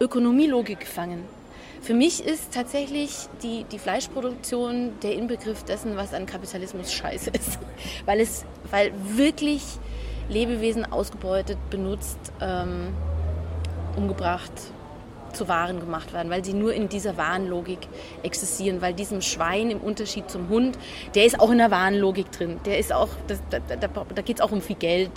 Ökonomielogik 0.00 0.80
gefangen. 0.80 1.24
Für 1.80 1.94
mich 1.94 2.24
ist 2.24 2.52
tatsächlich 2.52 3.28
die, 3.42 3.64
die 3.70 3.78
Fleischproduktion 3.78 4.98
der 5.00 5.14
Inbegriff 5.14 5.62
dessen, 5.62 5.96
was 5.96 6.12
an 6.12 6.26
Kapitalismus 6.26 6.92
scheiße 6.92 7.30
ist. 7.30 7.58
Weil 8.04 8.20
es, 8.20 8.44
weil 8.70 8.92
wirklich 9.14 9.62
Lebewesen 10.28 10.84
ausgebeutet, 10.84 11.56
benutzt, 11.70 12.18
ähm, 12.40 12.92
umgebracht, 13.96 14.52
zu 15.38 15.48
Waren 15.48 15.80
gemacht 15.80 16.12
werden, 16.12 16.30
weil 16.30 16.44
sie 16.44 16.52
nur 16.52 16.74
in 16.74 16.88
dieser 16.88 17.16
Warenlogik 17.16 17.78
existieren, 18.22 18.82
weil 18.82 18.92
diesem 18.92 19.22
Schwein 19.22 19.70
im 19.70 19.80
Unterschied 19.80 20.30
zum 20.30 20.48
Hund, 20.48 20.76
der 21.14 21.24
ist 21.24 21.40
auch 21.40 21.50
in 21.50 21.58
der 21.58 21.70
Warenlogik 21.70 22.30
drin. 22.32 22.60
Der 22.66 22.78
ist 22.78 22.92
auch, 22.92 23.08
das, 23.26 23.38
da, 23.50 23.58
da, 23.60 23.86
da 23.86 24.22
geht 24.22 24.36
es 24.36 24.42
auch 24.42 24.50
um 24.50 24.60
viel 24.60 24.76
Geld, 24.76 25.10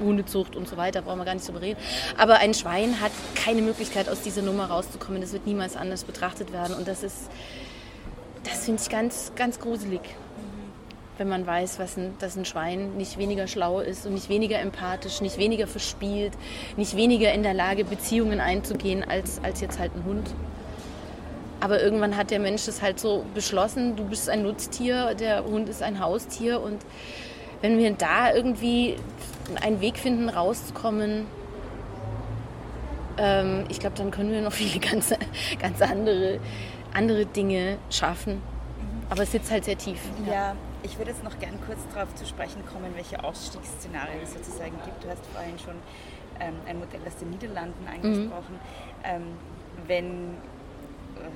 Hundezucht 0.00 0.56
und 0.56 0.66
so 0.66 0.76
weiter, 0.76 1.02
brauchen 1.02 1.18
wir 1.18 1.24
gar 1.24 1.34
nicht 1.34 1.46
drüber 1.46 1.60
reden. 1.60 1.78
Aber 2.16 2.38
ein 2.38 2.54
Schwein 2.54 3.00
hat 3.00 3.12
keine 3.34 3.62
Möglichkeit, 3.62 4.08
aus 4.08 4.22
dieser 4.22 4.42
Nummer 4.42 4.66
rauszukommen. 4.66 5.20
Das 5.20 5.32
wird 5.32 5.46
niemals 5.46 5.76
anders 5.76 6.04
betrachtet 6.04 6.52
werden. 6.52 6.74
Und 6.74 6.88
das 6.88 7.02
ist, 7.02 7.30
das 8.44 8.64
finde 8.64 8.82
ich 8.82 8.88
ganz, 8.88 9.32
ganz 9.36 9.60
gruselig 9.60 10.00
wenn 11.20 11.28
man 11.28 11.46
weiß, 11.46 11.78
ein, 11.98 12.14
dass 12.18 12.34
ein 12.36 12.46
Schwein 12.46 12.96
nicht 12.96 13.18
weniger 13.18 13.46
schlau 13.46 13.80
ist 13.80 14.06
und 14.06 14.14
nicht 14.14 14.30
weniger 14.30 14.58
empathisch, 14.58 15.20
nicht 15.20 15.36
weniger 15.36 15.66
verspielt, 15.66 16.32
nicht 16.78 16.96
weniger 16.96 17.30
in 17.34 17.42
der 17.42 17.52
Lage, 17.52 17.84
Beziehungen 17.84 18.40
einzugehen 18.40 19.04
als, 19.04 19.38
als 19.44 19.60
jetzt 19.60 19.78
halt 19.78 19.94
ein 19.94 20.04
Hund. 20.06 20.30
Aber 21.60 21.82
irgendwann 21.82 22.16
hat 22.16 22.30
der 22.30 22.40
Mensch 22.40 22.64
das 22.64 22.80
halt 22.80 22.98
so 22.98 23.26
beschlossen, 23.34 23.96
du 23.96 24.04
bist 24.04 24.30
ein 24.30 24.42
Nutztier, 24.42 25.14
der 25.14 25.44
Hund 25.44 25.68
ist 25.68 25.82
ein 25.82 26.00
Haustier 26.00 26.58
und 26.62 26.78
wenn 27.60 27.76
wir 27.76 27.92
da 27.92 28.34
irgendwie 28.34 28.96
einen 29.60 29.82
Weg 29.82 29.98
finden, 29.98 30.30
rauszukommen, 30.30 31.26
ähm, 33.18 33.66
ich 33.68 33.78
glaube, 33.78 33.96
dann 33.98 34.10
können 34.10 34.32
wir 34.32 34.40
noch 34.40 34.52
viele 34.54 34.80
ganz, 34.80 35.12
ganz 35.60 35.82
andere, 35.82 36.40
andere 36.94 37.26
Dinge 37.26 37.76
schaffen. 37.90 38.40
Aber 39.10 39.24
es 39.24 39.32
sitzt 39.32 39.50
halt 39.50 39.64
sehr 39.64 39.76
tief. 39.76 40.00
Ja. 40.26 40.32
ja. 40.32 40.56
Ich 40.82 40.96
würde 40.96 41.10
jetzt 41.10 41.22
noch 41.22 41.38
gern 41.38 41.58
kurz 41.66 41.80
darauf 41.92 42.14
zu 42.14 42.24
sprechen 42.24 42.64
kommen, 42.64 42.94
welche 42.94 43.22
Ausstiegsszenarien 43.22 44.22
es 44.22 44.32
sozusagen 44.32 44.76
gibt. 44.84 45.04
Du 45.04 45.10
hast 45.10 45.26
vorhin 45.26 45.58
schon 45.58 45.74
ähm, 46.40 46.54
ein 46.66 46.78
Modell 46.78 47.00
aus 47.06 47.16
den 47.16 47.30
Niederlanden 47.30 47.86
angesprochen. 47.86 48.54
Mhm. 48.54 49.04
Ähm, 49.04 49.22
wenn, 49.86 50.06
äh, 51.16 51.28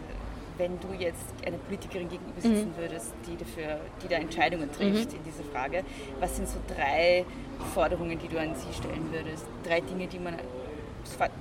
wenn 0.56 0.80
du 0.80 0.94
jetzt 0.98 1.26
einer 1.44 1.58
Politikerin 1.58 2.08
gegenüber 2.08 2.40
sitzen 2.40 2.70
mhm. 2.70 2.76
würdest, 2.78 3.12
die, 3.26 3.36
dafür, 3.36 3.80
die 4.02 4.08
da 4.08 4.16
Entscheidungen 4.16 4.70
trifft 4.72 5.10
mhm. 5.10 5.18
in 5.18 5.24
dieser 5.24 5.44
Frage, 5.44 5.84
was 6.20 6.36
sind 6.36 6.48
so 6.48 6.56
drei 6.74 7.26
Forderungen, 7.74 8.18
die 8.18 8.28
du 8.28 8.40
an 8.40 8.54
sie 8.54 8.72
stellen 8.72 9.12
würdest? 9.12 9.44
Drei 9.64 9.80
Dinge, 9.80 10.06
die 10.06 10.20
man 10.20 10.36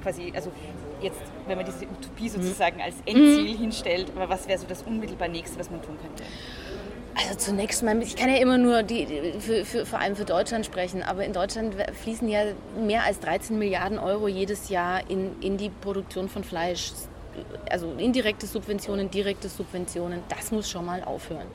quasi, 0.02 0.34
also 0.36 0.52
jetzt, 1.04 1.22
wenn 1.48 1.58
man 1.58 1.66
diese 1.66 1.86
Utopie 1.86 2.24
mhm. 2.24 2.42
sozusagen 2.42 2.82
als 2.82 2.96
Endziel 3.06 3.54
mhm. 3.54 3.58
hinstellt, 3.58 4.12
aber 4.16 4.30
was 4.30 4.48
wäre 4.48 4.60
so 4.60 4.66
das 4.68 4.84
unmittelbar 4.84 5.28
nächste, 5.28 5.60
was 5.60 5.70
man 5.70 5.82
tun 5.82 5.98
könnte? 6.02 6.24
Also 7.16 7.36
zunächst 7.36 7.84
mal, 7.84 8.02
ich 8.02 8.16
kann 8.16 8.30
ja 8.30 8.38
immer 8.38 8.58
nur 8.58 8.82
die, 8.82 9.06
für, 9.40 9.66
für, 9.66 9.86
vor 9.86 10.00
allem 10.00 10.16
für 10.16 10.26
Deutschland 10.26 10.66
sprechen, 10.66 11.04
aber 11.04 11.24
in 11.24 11.34
Deutschland 11.34 11.76
fließen 12.02 12.28
ja 12.28 12.42
mehr 12.76 13.04
als 13.04 13.20
13 13.20 13.58
Milliarden 13.58 14.00
Euro 14.00 14.28
jedes 14.28 14.70
Jahr 14.70 15.08
in, 15.10 15.40
in 15.42 15.58
die 15.58 15.70
Produktion 15.70 16.28
von 16.28 16.44
Fleisch. 16.44 16.92
Also 17.70 17.92
indirekte 17.98 18.46
Subventionen, 18.46 19.10
direkte 19.10 19.50
Subventionen, 19.50 20.20
das 20.30 20.52
muss 20.52 20.70
schon 20.70 20.86
mal 20.86 21.04
aufhören. 21.04 21.48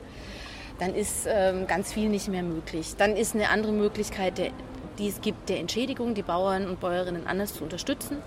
Dann 0.77 0.95
ist 0.95 1.25
ähm, 1.27 1.67
ganz 1.67 1.91
viel 1.91 2.07
nicht 2.07 2.29
mehr 2.29 2.43
möglich. 2.43 2.95
Dann 2.97 3.17
ist 3.17 3.35
eine 3.35 3.49
andere 3.49 3.73
Möglichkeit, 3.73 4.37
der, 4.37 4.51
die 4.97 5.09
es 5.09 5.19
gibt, 5.21 5.49
der 5.49 5.59
Entschädigung, 5.59 6.13
die 6.13 6.21
Bauern 6.21 6.67
und 6.67 6.79
Bäuerinnen 6.79 7.27
anders 7.27 7.53
zu 7.53 7.63
unterstützen 7.63 8.17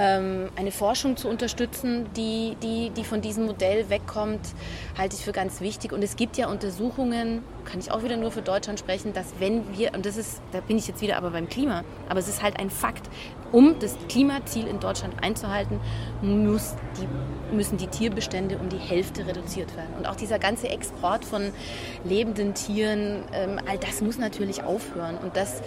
eine 0.00 0.72
Forschung 0.72 1.16
zu 1.16 1.28
unterstützen, 1.28 2.06
die, 2.16 2.56
die, 2.62 2.90
die 2.90 3.04
von 3.04 3.20
diesem 3.20 3.46
Modell 3.46 3.88
wegkommt, 3.90 4.40
halte 4.98 5.14
ich 5.14 5.22
für 5.22 5.32
ganz 5.32 5.60
wichtig. 5.60 5.92
Und 5.92 6.02
es 6.02 6.16
gibt 6.16 6.36
ja 6.36 6.48
Untersuchungen, 6.48 7.44
kann 7.64 7.78
ich 7.78 7.92
auch 7.92 8.02
wieder 8.02 8.16
nur 8.16 8.32
für 8.32 8.42
Deutschland 8.42 8.80
sprechen, 8.80 9.12
dass 9.12 9.26
wenn 9.38 9.76
wir, 9.76 9.94
und 9.94 10.04
das 10.04 10.16
ist, 10.16 10.42
da 10.52 10.60
bin 10.60 10.78
ich 10.78 10.88
jetzt 10.88 11.00
wieder 11.00 11.16
aber 11.16 11.30
beim 11.30 11.48
Klima, 11.48 11.84
aber 12.08 12.18
es 12.18 12.28
ist 12.28 12.42
halt 12.42 12.58
ein 12.58 12.70
Fakt, 12.70 13.08
um 13.52 13.78
das 13.78 13.96
Klimaziel 14.08 14.66
in 14.66 14.80
Deutschland 14.80 15.22
einzuhalten, 15.22 15.78
muss 16.22 16.74
die, 17.00 17.54
müssen 17.54 17.78
die 17.78 17.86
Tierbestände 17.86 18.58
um 18.58 18.68
die 18.68 18.78
Hälfte 18.78 19.24
reduziert 19.28 19.76
werden. 19.76 19.94
Und 19.96 20.06
auch 20.06 20.16
dieser 20.16 20.40
ganze 20.40 20.70
Export 20.70 21.24
von 21.24 21.52
lebenden 22.02 22.54
Tieren, 22.54 23.22
ähm, 23.32 23.60
all 23.68 23.78
das 23.78 24.00
muss 24.00 24.18
natürlich 24.18 24.64
aufhören. 24.64 25.16
Und 25.18 25.36
das 25.36 25.62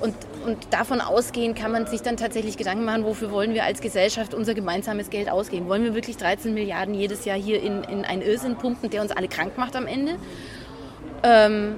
und, 0.00 0.14
und 0.44 0.58
davon 0.70 1.00
ausgehen 1.00 1.54
kann 1.54 1.72
man 1.72 1.86
sich 1.86 2.02
dann 2.02 2.16
tatsächlich 2.16 2.56
Gedanken 2.56 2.84
machen, 2.84 3.04
wofür 3.04 3.30
wollen 3.30 3.54
wir 3.54 3.64
als 3.64 3.80
Gesellschaft 3.80 4.34
unser 4.34 4.54
gemeinsames 4.54 5.10
Geld 5.10 5.30
ausgeben? 5.30 5.68
Wollen 5.68 5.84
wir 5.84 5.94
wirklich 5.94 6.16
13 6.16 6.52
Milliarden 6.52 6.94
jedes 6.94 7.24
Jahr 7.24 7.38
hier 7.38 7.62
in, 7.62 7.84
in 7.84 8.04
einen 8.04 8.22
Irrsinn 8.22 8.56
pumpen, 8.56 8.90
der 8.90 9.02
uns 9.02 9.12
alle 9.12 9.28
krank 9.28 9.56
macht 9.56 9.76
am 9.76 9.86
Ende? 9.86 10.16
Ähm, 11.22 11.76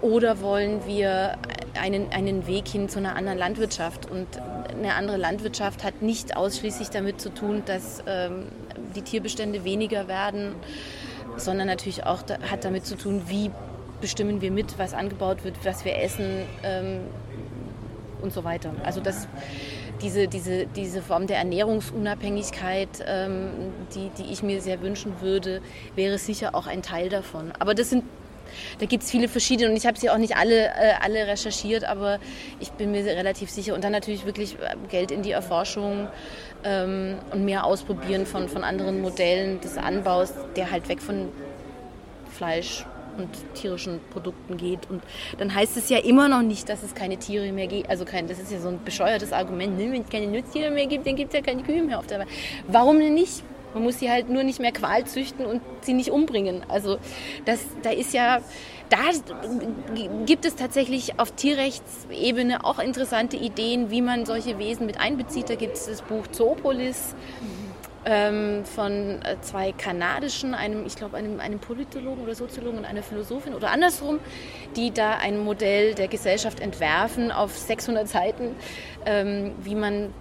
oder 0.00 0.40
wollen 0.40 0.86
wir 0.86 1.38
einen, 1.80 2.10
einen 2.12 2.46
Weg 2.46 2.68
hin 2.68 2.88
zu 2.88 2.98
einer 2.98 3.16
anderen 3.16 3.38
Landwirtschaft? 3.38 4.10
Und 4.10 4.26
eine 4.68 4.94
andere 4.94 5.16
Landwirtschaft 5.16 5.84
hat 5.84 6.02
nicht 6.02 6.36
ausschließlich 6.36 6.90
damit 6.90 7.20
zu 7.20 7.32
tun, 7.32 7.62
dass 7.64 8.02
ähm, 8.06 8.46
die 8.94 9.02
Tierbestände 9.02 9.64
weniger 9.64 10.08
werden, 10.08 10.54
sondern 11.36 11.66
natürlich 11.66 12.04
auch 12.04 12.22
da, 12.22 12.38
hat 12.50 12.64
damit 12.64 12.86
zu 12.86 12.96
tun, 12.96 13.22
wie 13.28 13.50
bestimmen 14.00 14.40
wir 14.40 14.50
mit, 14.50 14.78
was 14.78 14.92
angebaut 14.92 15.44
wird, 15.44 15.56
was 15.64 15.84
wir 15.84 15.96
essen, 15.96 16.42
ähm, 16.62 17.00
und 18.24 18.32
so 18.32 18.42
weiter. 18.42 18.72
Also 18.82 19.00
das, 19.00 19.28
diese, 20.02 20.26
diese, 20.26 20.66
diese 20.66 21.02
Form 21.02 21.28
der 21.28 21.38
Ernährungsunabhängigkeit, 21.38 22.88
ähm, 23.06 23.50
die, 23.94 24.10
die 24.18 24.32
ich 24.32 24.42
mir 24.42 24.60
sehr 24.60 24.82
wünschen 24.82 25.20
würde, 25.20 25.60
wäre 25.94 26.18
sicher 26.18 26.54
auch 26.54 26.66
ein 26.66 26.82
Teil 26.82 27.08
davon. 27.08 27.52
Aber 27.60 27.74
das 27.74 27.90
sind 27.90 28.02
da 28.78 28.86
gibt 28.86 29.02
es 29.02 29.10
viele 29.10 29.26
verschiedene 29.26 29.70
und 29.70 29.76
ich 29.76 29.86
habe 29.86 29.98
sie 29.98 30.10
auch 30.10 30.18
nicht 30.18 30.36
alle, 30.36 30.66
äh, 30.66 30.94
alle 31.00 31.26
recherchiert, 31.26 31.84
aber 31.84 32.18
ich 32.60 32.70
bin 32.72 32.92
mir 32.92 33.04
relativ 33.04 33.50
sicher. 33.50 33.74
Und 33.74 33.82
dann 33.82 33.90
natürlich 33.90 34.26
wirklich 34.26 34.54
äh, 34.60 34.76
Geld 34.90 35.10
in 35.10 35.22
die 35.22 35.32
Erforschung 35.32 36.08
ähm, 36.62 37.16
und 37.32 37.44
mehr 37.44 37.64
ausprobieren 37.64 38.26
von, 38.26 38.48
von 38.48 38.62
anderen 38.62 39.00
Modellen 39.00 39.60
des 39.60 39.76
Anbaus, 39.76 40.34
der 40.56 40.70
halt 40.70 40.88
weg 40.88 41.02
von 41.02 41.30
Fleisch 42.30 42.84
und 43.16 43.28
tierischen 43.54 44.00
Produkten 44.10 44.56
geht. 44.56 44.90
Und 44.90 45.02
dann 45.38 45.54
heißt 45.54 45.76
es 45.76 45.88
ja 45.88 45.98
immer 45.98 46.28
noch 46.28 46.42
nicht, 46.42 46.68
dass 46.68 46.82
es 46.82 46.94
keine 46.94 47.16
Tiere 47.16 47.50
mehr 47.52 47.66
gibt. 47.66 47.88
Also 47.88 48.04
kein, 48.04 48.26
das 48.26 48.38
ist 48.38 48.52
ja 48.52 48.60
so 48.60 48.68
ein 48.68 48.82
bescheuertes 48.84 49.32
Argument. 49.32 49.76
Ne? 49.78 49.92
Wenn 49.92 50.02
es 50.02 50.08
keine 50.08 50.26
Nutztiere 50.26 50.70
mehr 50.70 50.86
gibt, 50.86 51.06
dann 51.06 51.16
gibt 51.16 51.32
es 51.32 51.38
ja 51.38 51.44
keine 51.44 51.62
Kühe 51.62 51.82
mehr 51.82 51.98
auf 51.98 52.06
der 52.06 52.20
Welt. 52.20 52.28
Warum 52.68 52.98
denn 52.98 53.14
nicht? 53.14 53.42
Man 53.74 53.82
muss 53.82 53.98
sie 53.98 54.08
halt 54.08 54.28
nur 54.28 54.44
nicht 54.44 54.60
mehr 54.60 54.70
Qual 54.70 55.04
züchten 55.04 55.44
und 55.44 55.60
sie 55.80 55.94
nicht 55.94 56.10
umbringen. 56.10 56.62
Also 56.68 56.98
das, 57.44 57.58
da 57.82 57.90
ist 57.90 58.14
ja, 58.14 58.40
da 58.88 58.98
gibt 60.26 60.44
es 60.44 60.54
tatsächlich 60.54 61.18
auf 61.18 61.32
Tierrechtsebene 61.32 62.64
auch 62.64 62.78
interessante 62.78 63.36
Ideen, 63.36 63.90
wie 63.90 64.00
man 64.00 64.26
solche 64.26 64.58
Wesen 64.60 64.86
mit 64.86 65.00
einbezieht. 65.00 65.50
Da 65.50 65.56
gibt 65.56 65.76
es 65.76 65.86
das 65.86 66.02
Buch 66.02 66.28
Zoopolis. 66.28 67.16
Mhm 67.40 67.63
ähm, 68.06 68.64
von 68.64 69.22
äh, 69.22 69.36
zwei 69.40 69.72
kanadischen, 69.72 70.54
einem, 70.54 70.84
ich 70.86 70.96
glaube, 70.96 71.16
einem, 71.16 71.40
einem 71.40 71.58
Politologen 71.58 72.22
oder 72.22 72.34
Soziologen 72.34 72.78
und 72.78 72.84
einer 72.84 73.02
Philosophin 73.02 73.54
oder 73.54 73.70
andersrum, 73.70 74.18
die 74.76 74.90
da 74.90 75.16
ein 75.18 75.38
Modell 75.38 75.94
der 75.94 76.08
Gesellschaft 76.08 76.60
entwerfen 76.60 77.32
auf 77.32 77.56
600 77.56 78.08
Seiten, 78.08 78.56
ähm, 79.06 79.52
wie 79.62 79.74
man 79.74 80.12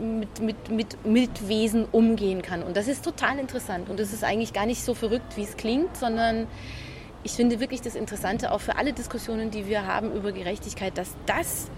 mit, 0.00 0.40
mit, 0.40 0.70
mit, 0.70 1.06
mit 1.06 1.48
Wesen 1.48 1.86
umgehen 1.90 2.42
kann. 2.42 2.62
Und 2.62 2.76
das 2.76 2.88
ist 2.88 3.04
total 3.04 3.38
interessant 3.38 3.88
und 3.88 3.98
das 3.98 4.12
ist 4.12 4.24
eigentlich 4.24 4.52
gar 4.52 4.66
nicht 4.66 4.82
so 4.82 4.94
verrückt, 4.94 5.36
wie 5.36 5.44
es 5.44 5.56
klingt, 5.56 5.96
sondern 5.96 6.46
ich 7.22 7.32
finde 7.32 7.60
wirklich 7.60 7.80
das 7.80 7.94
Interessante 7.94 8.52
auch 8.52 8.60
für 8.60 8.76
alle 8.76 8.92
Diskussionen, 8.92 9.50
die 9.50 9.66
wir 9.66 9.86
haben 9.86 10.12
über 10.12 10.32
Gerechtigkeit, 10.32 10.96
dass 10.96 11.10
das 11.26 11.68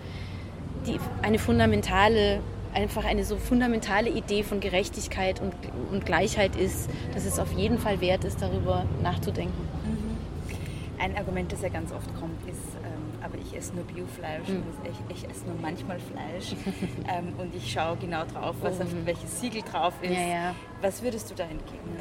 die, 0.86 0.99
eine 1.22 1.39
fundamentale 1.39 2.41
einfach 2.74 3.04
eine 3.04 3.24
so 3.24 3.36
fundamentale 3.36 4.10
Idee 4.10 4.42
von 4.42 4.60
Gerechtigkeit 4.60 5.40
und, 5.40 5.54
und 5.90 6.04
Gleichheit 6.04 6.56
ist, 6.56 6.88
dass 7.14 7.24
es 7.24 7.38
auf 7.38 7.52
jeden 7.52 7.78
Fall 7.78 8.00
wert 8.00 8.24
ist, 8.24 8.42
darüber 8.42 8.84
nachzudenken. 9.02 9.68
Mhm. 9.84 10.18
Ein 11.00 11.16
Argument, 11.16 11.52
das 11.52 11.62
ja 11.62 11.68
ganz 11.68 11.92
oft 11.92 12.12
kommt, 12.18 12.42
ist, 12.48 12.58
ähm, 12.84 13.22
aber 13.22 13.38
ich 13.38 13.56
esse 13.56 13.74
nur 13.74 13.84
Biofleisch, 13.84 14.48
mhm. 14.48 14.64
ich, 14.84 15.16
ich, 15.16 15.30
esse 15.30 15.46
nur 15.46 15.56
manchmal 15.60 15.98
Fleisch 15.98 16.56
ähm, 17.08 17.34
und 17.38 17.54
ich 17.54 17.70
schaue 17.70 17.96
genau 17.96 18.24
drauf, 18.24 18.56
was 18.60 18.76
mhm. 18.76 18.82
auf 18.82 18.88
welches 19.04 19.40
Siegel 19.40 19.62
drauf 19.62 19.94
ist. 20.02 20.12
Ja, 20.12 20.26
ja. 20.26 20.54
Was 20.80 21.02
würdest 21.02 21.30
du 21.30 21.34
da 21.34 21.44
entgegnen? 21.44 21.98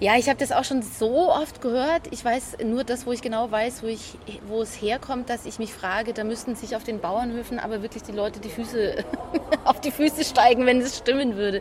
Ja, 0.00 0.16
ich 0.16 0.28
habe 0.28 0.38
das 0.38 0.52
auch 0.52 0.64
schon 0.64 0.82
so 0.82 1.30
oft 1.30 1.60
gehört. 1.60 2.02
Ich 2.10 2.24
weiß 2.24 2.58
nur 2.64 2.84
das, 2.84 3.06
wo 3.06 3.12
ich 3.12 3.22
genau 3.22 3.50
weiß, 3.50 3.82
wo, 3.82 3.86
ich, 3.86 4.18
wo 4.48 4.62
es 4.62 4.80
herkommt, 4.80 5.30
dass 5.30 5.46
ich 5.46 5.58
mich 5.58 5.72
frage, 5.72 6.12
da 6.12 6.24
müssten 6.24 6.56
sich 6.56 6.74
auf 6.74 6.84
den 6.84 7.00
Bauernhöfen 7.00 7.58
aber 7.58 7.82
wirklich 7.82 8.02
die 8.02 8.12
Leute 8.12 8.40
die 8.40 8.48
Füße 8.48 9.04
auf 9.64 9.80
die 9.80 9.90
Füße 9.90 10.24
steigen, 10.24 10.66
wenn 10.66 10.80
es 10.80 10.98
stimmen 10.98 11.36
würde. 11.36 11.60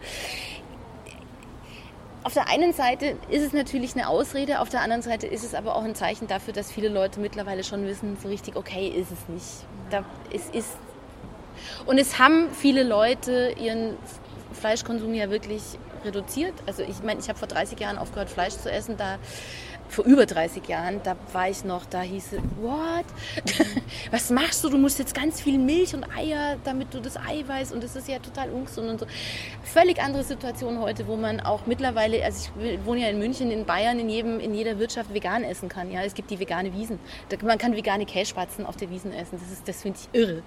Auf 2.24 2.34
der 2.34 2.50
einen 2.50 2.72
Seite 2.74 3.18
ist 3.30 3.44
es 3.44 3.52
natürlich 3.52 3.96
eine 3.96 4.08
Ausrede, 4.08 4.60
auf 4.60 4.70
der 4.70 4.82
anderen 4.82 5.02
Seite 5.02 5.26
ist 5.26 5.44
es 5.44 5.56
aber 5.56 5.76
auch 5.76 5.84
ein 5.84 5.96
Zeichen 5.96 6.28
dafür, 6.28 6.54
dass 6.54 6.72
viele 6.72 6.88
Leute 6.88 7.20
mittlerweile 7.20 7.64
schon 7.64 7.86
wissen, 7.88 8.16
so 8.22 8.28
richtig 8.28 8.56
okay 8.56 8.88
ist 8.88 9.12
es 9.12 9.28
nicht. 9.28 9.66
Da, 9.90 10.06
es 10.32 10.48
ist 10.50 10.78
und 11.86 11.98
es 11.98 12.20
haben 12.20 12.50
viele 12.54 12.84
Leute 12.84 13.56
ihren 13.60 13.98
Fleischkonsum 14.54 15.14
ja 15.14 15.30
wirklich 15.30 15.62
reduziert. 16.06 16.54
Also 16.66 16.84
ich 16.84 17.02
meine, 17.04 17.20
ich 17.20 17.30
habe 17.30 17.38
vor 17.38 17.48
30 17.48 17.80
Jahren 17.80 17.98
aufgehört, 17.98 18.30
Fleisch 18.30 18.56
zu 18.56 18.72
essen. 18.72 18.98
Da 18.98 19.18
vor 19.92 20.06
über 20.06 20.26
30 20.26 20.68
Jahren, 20.70 21.02
da 21.04 21.18
war 21.34 21.50
ich 21.50 21.66
noch, 21.66 21.86
da 21.86 22.02
hieß 22.02 22.34
es, 22.34 22.40
what? 22.62 23.06
Was 24.12 24.30
machst 24.30 24.64
du? 24.64 24.70
Du 24.70 24.78
musst 24.78 25.00
jetzt 25.00 25.14
ganz 25.14 25.42
viel 25.42 25.60
Milch 25.60 25.94
und 25.94 26.06
Eier, 26.16 26.56
damit 26.64 26.94
du 26.94 27.02
das 27.02 27.18
Eiweiß 27.18 27.74
und 27.74 27.84
das 27.84 27.98
ist 27.98 28.08
ja 28.08 28.20
total 28.20 28.50
ungesund 28.52 28.90
und 28.90 29.00
so. 29.02 29.06
Völlig 29.64 30.02
andere 30.02 30.24
Situation 30.24 30.80
heute, 30.80 31.08
wo 31.08 31.18
man 31.18 31.42
auch 31.42 31.66
mittlerweile, 31.66 32.24
also 32.24 32.50
ich 32.62 32.86
wohne 32.86 33.02
ja 33.02 33.10
in 33.10 33.20
München, 33.20 33.52
in 33.52 33.66
Bayern, 33.66 34.00
in, 34.00 34.10
jedem, 34.10 34.40
in 34.40 34.54
jeder 34.54 34.80
Wirtschaft 34.80 35.14
vegan 35.14 35.44
essen 35.44 35.68
kann. 35.68 35.92
Ja, 35.92 36.04
es 36.04 36.14
gibt 36.14 36.32
die 36.32 36.40
vegane 36.40 36.74
Wiesen. 36.74 36.98
Man 37.44 37.58
kann 37.58 37.76
vegane 37.76 38.06
Kässpatzen 38.06 38.66
auf 38.66 38.78
der 38.78 38.90
Wiesen 38.90 39.12
essen. 39.12 39.40
Das, 39.40 39.62
das 39.62 39.82
finde 39.82 40.00
ich 40.02 40.18
irre. 40.18 40.42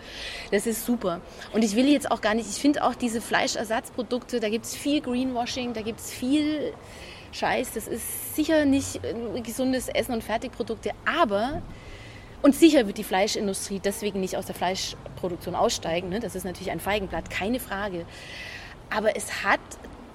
Das 0.52 0.66
ist 0.66 0.86
super. 0.86 1.20
Und 1.52 1.62
ich 1.62 1.76
will 1.76 1.86
jetzt 1.86 2.10
auch 2.10 2.22
gar 2.22 2.32
nicht, 2.32 2.48
ich 2.48 2.56
finde 2.56 2.82
auch 2.82 2.94
diese 2.94 3.20
Fleischersatzprodukte, 3.20 4.40
da 4.40 4.48
gibt 4.48 4.64
es 4.64 4.74
viel 4.74 5.02
Greenwashing, 5.02 5.74
da 5.74 5.82
gibt 5.82 6.00
es 6.00 6.10
viel 6.10 6.72
Scheiß. 7.34 7.72
Das 7.72 7.88
ist 7.88 8.36
sicher 8.36 8.64
nicht 8.64 9.00
gesundes 9.42 9.88
Essen 9.88 10.12
und 10.12 10.24
Fertigprodukte, 10.24 10.90
aber 11.04 11.62
und 12.42 12.54
sicher 12.54 12.86
wird 12.86 12.98
die 12.98 13.04
Fleischindustrie 13.04 13.80
deswegen 13.80 14.20
nicht 14.20 14.36
aus 14.36 14.44
der 14.44 14.54
Fleischproduktion 14.54 15.54
aussteigen. 15.54 16.10
Ne? 16.10 16.20
Das 16.20 16.34
ist 16.34 16.44
natürlich 16.44 16.70
ein 16.70 16.80
Feigenblatt, 16.80 17.30
keine 17.30 17.58
Frage. 17.58 18.04
Aber 18.94 19.16
es 19.16 19.44
hat 19.44 19.60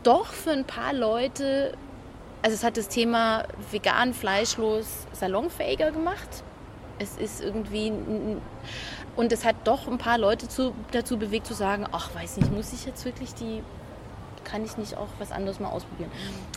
doch 0.03 0.27
für 0.27 0.51
ein 0.51 0.63
paar 0.63 0.93
Leute, 0.93 1.75
also 2.43 2.53
es 2.55 2.63
hat 2.63 2.77
das 2.77 2.87
Thema 2.87 3.45
vegan, 3.71 4.13
fleischlos 4.13 5.07
salonfähiger 5.11 5.89
gemacht. 5.89 6.43
Es 6.99 7.17
ist 7.17 7.41
irgendwie, 7.41 7.93
und 9.15 9.31
es 9.31 9.43
hat 9.43 9.55
doch 9.63 9.87
ein 9.87 9.97
paar 9.97 10.19
Leute 10.19 10.47
zu, 10.47 10.75
dazu 10.91 11.17
bewegt 11.17 11.47
zu 11.47 11.55
sagen, 11.55 11.87
ach 11.91 12.13
weiß 12.13 12.37
nicht, 12.37 12.51
muss 12.51 12.73
ich 12.73 12.85
jetzt 12.85 13.05
wirklich 13.05 13.33
die 13.33 13.63
kann 14.49 14.65
ich 14.65 14.77
nicht 14.77 14.97
auch 14.97 15.07
was 15.19 15.31
anderes 15.31 15.59
mal 15.59 15.69
ausprobieren. 15.69 16.11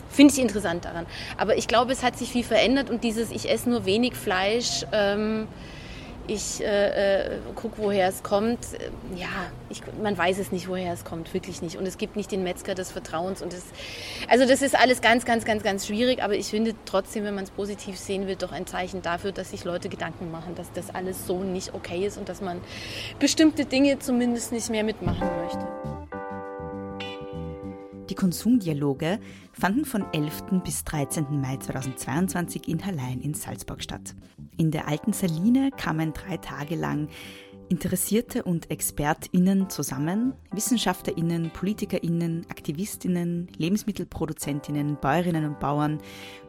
Finde 0.09 0.33
ich 0.33 0.39
interessant 0.39 0.85
daran. 0.85 1.05
Aber 1.37 1.57
ich 1.57 1.67
glaube, 1.67 1.91
es 1.91 2.03
hat 2.03 2.17
sich 2.17 2.31
viel 2.31 2.43
verändert 2.43 2.89
und 2.89 3.03
dieses 3.03 3.31
Ich 3.31 3.49
esse 3.49 3.69
nur 3.69 3.85
wenig 3.85 4.15
Fleisch, 4.15 4.85
ähm, 4.91 5.47
ich 6.27 6.61
äh, 6.61 7.35
äh, 7.35 7.39
gucke, 7.55 7.77
woher 7.79 8.07
es 8.07 8.23
kommt. 8.23 8.59
Ja, 9.15 9.27
ich, 9.69 9.81
man 10.01 10.17
weiß 10.17 10.39
es 10.39 10.51
nicht, 10.51 10.69
woher 10.69 10.93
es 10.93 11.03
kommt, 11.03 11.33
wirklich 11.33 11.61
nicht. 11.61 11.77
Und 11.77 11.85
es 11.85 11.97
gibt 11.97 12.15
nicht 12.15 12.31
den 12.31 12.43
Metzger 12.43 12.75
des 12.75 12.91
Vertrauens. 12.91 13.41
Und 13.41 13.51
das, 13.51 13.63
also 14.29 14.45
das 14.45 14.61
ist 14.61 14.77
alles 14.77 15.01
ganz, 15.01 15.25
ganz, 15.25 15.43
ganz, 15.43 15.63
ganz 15.63 15.87
schwierig. 15.87 16.23
Aber 16.23 16.35
ich 16.35 16.47
finde 16.47 16.75
trotzdem, 16.85 17.25
wenn 17.25 17.35
man 17.35 17.43
es 17.43 17.51
positiv 17.51 17.97
sehen 17.97 18.27
will, 18.27 18.37
doch 18.37 18.53
ein 18.53 18.65
Zeichen 18.65 19.01
dafür, 19.01 19.31
dass 19.33 19.51
sich 19.51 19.65
Leute 19.65 19.89
Gedanken 19.89 20.31
machen, 20.31 20.55
dass 20.55 20.71
das 20.71 20.95
alles 20.95 21.27
so 21.27 21.43
nicht 21.43 21.73
okay 21.73 22.05
ist 22.05 22.17
und 22.17 22.29
dass 22.29 22.39
man 22.39 22.61
bestimmte 23.19 23.65
Dinge 23.65 23.99
zumindest 23.99 24.53
nicht 24.53 24.69
mehr 24.69 24.83
mitmachen 24.83 25.27
möchte. 25.43 25.82
Die 28.09 28.15
Konsumdialoge 28.15 29.19
fanden 29.53 29.85
von 29.85 30.05
11. 30.11 30.61
bis 30.63 30.83
13. 30.83 31.39
Mai 31.39 31.57
2022 31.57 32.67
in 32.67 32.85
Hallein 32.85 33.21
in 33.21 33.33
Salzburg 33.33 33.81
statt. 33.81 34.13
In 34.57 34.71
der 34.71 34.89
alten 34.89 35.13
Saline 35.13 35.71
kamen 35.71 36.13
drei 36.13 36.37
Tage 36.37 36.75
lang 36.75 37.07
Interessierte 37.69 38.43
und 38.43 38.69
ExpertInnen 38.69 39.69
zusammen, 39.69 40.33
WissenschaftlerInnen, 40.51 41.49
PolitikerInnen, 41.51 42.45
AktivistInnen, 42.49 43.47
LebensmittelproduzentInnen, 43.57 44.97
Bäuerinnen 45.01 45.45
und 45.45 45.59
Bauern, 45.59 45.99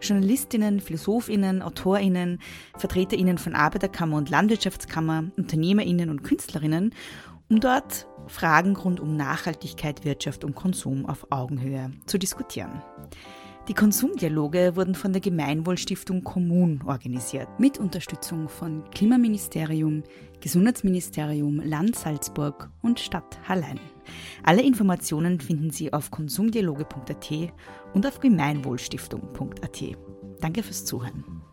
JournalistInnen, 0.02 0.80
PhilosophInnen, 0.80 1.62
AutorInnen, 1.62 2.40
VertreterInnen 2.76 3.38
von 3.38 3.54
Arbeiterkammer 3.54 4.16
und 4.16 4.28
Landwirtschaftskammer, 4.28 5.24
UnternehmerInnen 5.36 6.10
und 6.10 6.24
KünstlerInnen 6.24 6.92
um 7.50 7.60
dort 7.60 8.06
Fragen 8.28 8.76
rund 8.76 9.00
um 9.00 9.16
Nachhaltigkeit, 9.16 10.04
Wirtschaft 10.04 10.44
und 10.44 10.54
Konsum 10.54 11.06
auf 11.06 11.26
Augenhöhe 11.30 11.90
zu 12.06 12.18
diskutieren. 12.18 12.82
Die 13.68 13.74
Konsumdialoge 13.74 14.76
wurden 14.76 14.94
von 14.94 15.12
der 15.12 15.22
Gemeinwohlstiftung 15.22 16.22
Kommun 16.22 16.82
organisiert, 16.84 17.48
mit 17.58 17.78
Unterstützung 17.78 18.50
von 18.50 18.84
Klimaministerium, 18.90 20.02
Gesundheitsministerium, 20.40 21.60
Land 21.60 21.96
Salzburg 21.96 22.68
und 22.82 23.00
Stadt 23.00 23.38
Hallein. 23.48 23.80
Alle 24.42 24.62
Informationen 24.62 25.40
finden 25.40 25.70
Sie 25.70 25.94
auf 25.94 26.10
konsumdialoge.at 26.10 27.30
und 27.94 28.06
auf 28.06 28.20
gemeinwohlstiftung.at. 28.20 29.82
Danke 30.40 30.62
fürs 30.62 30.84
Zuhören. 30.84 31.43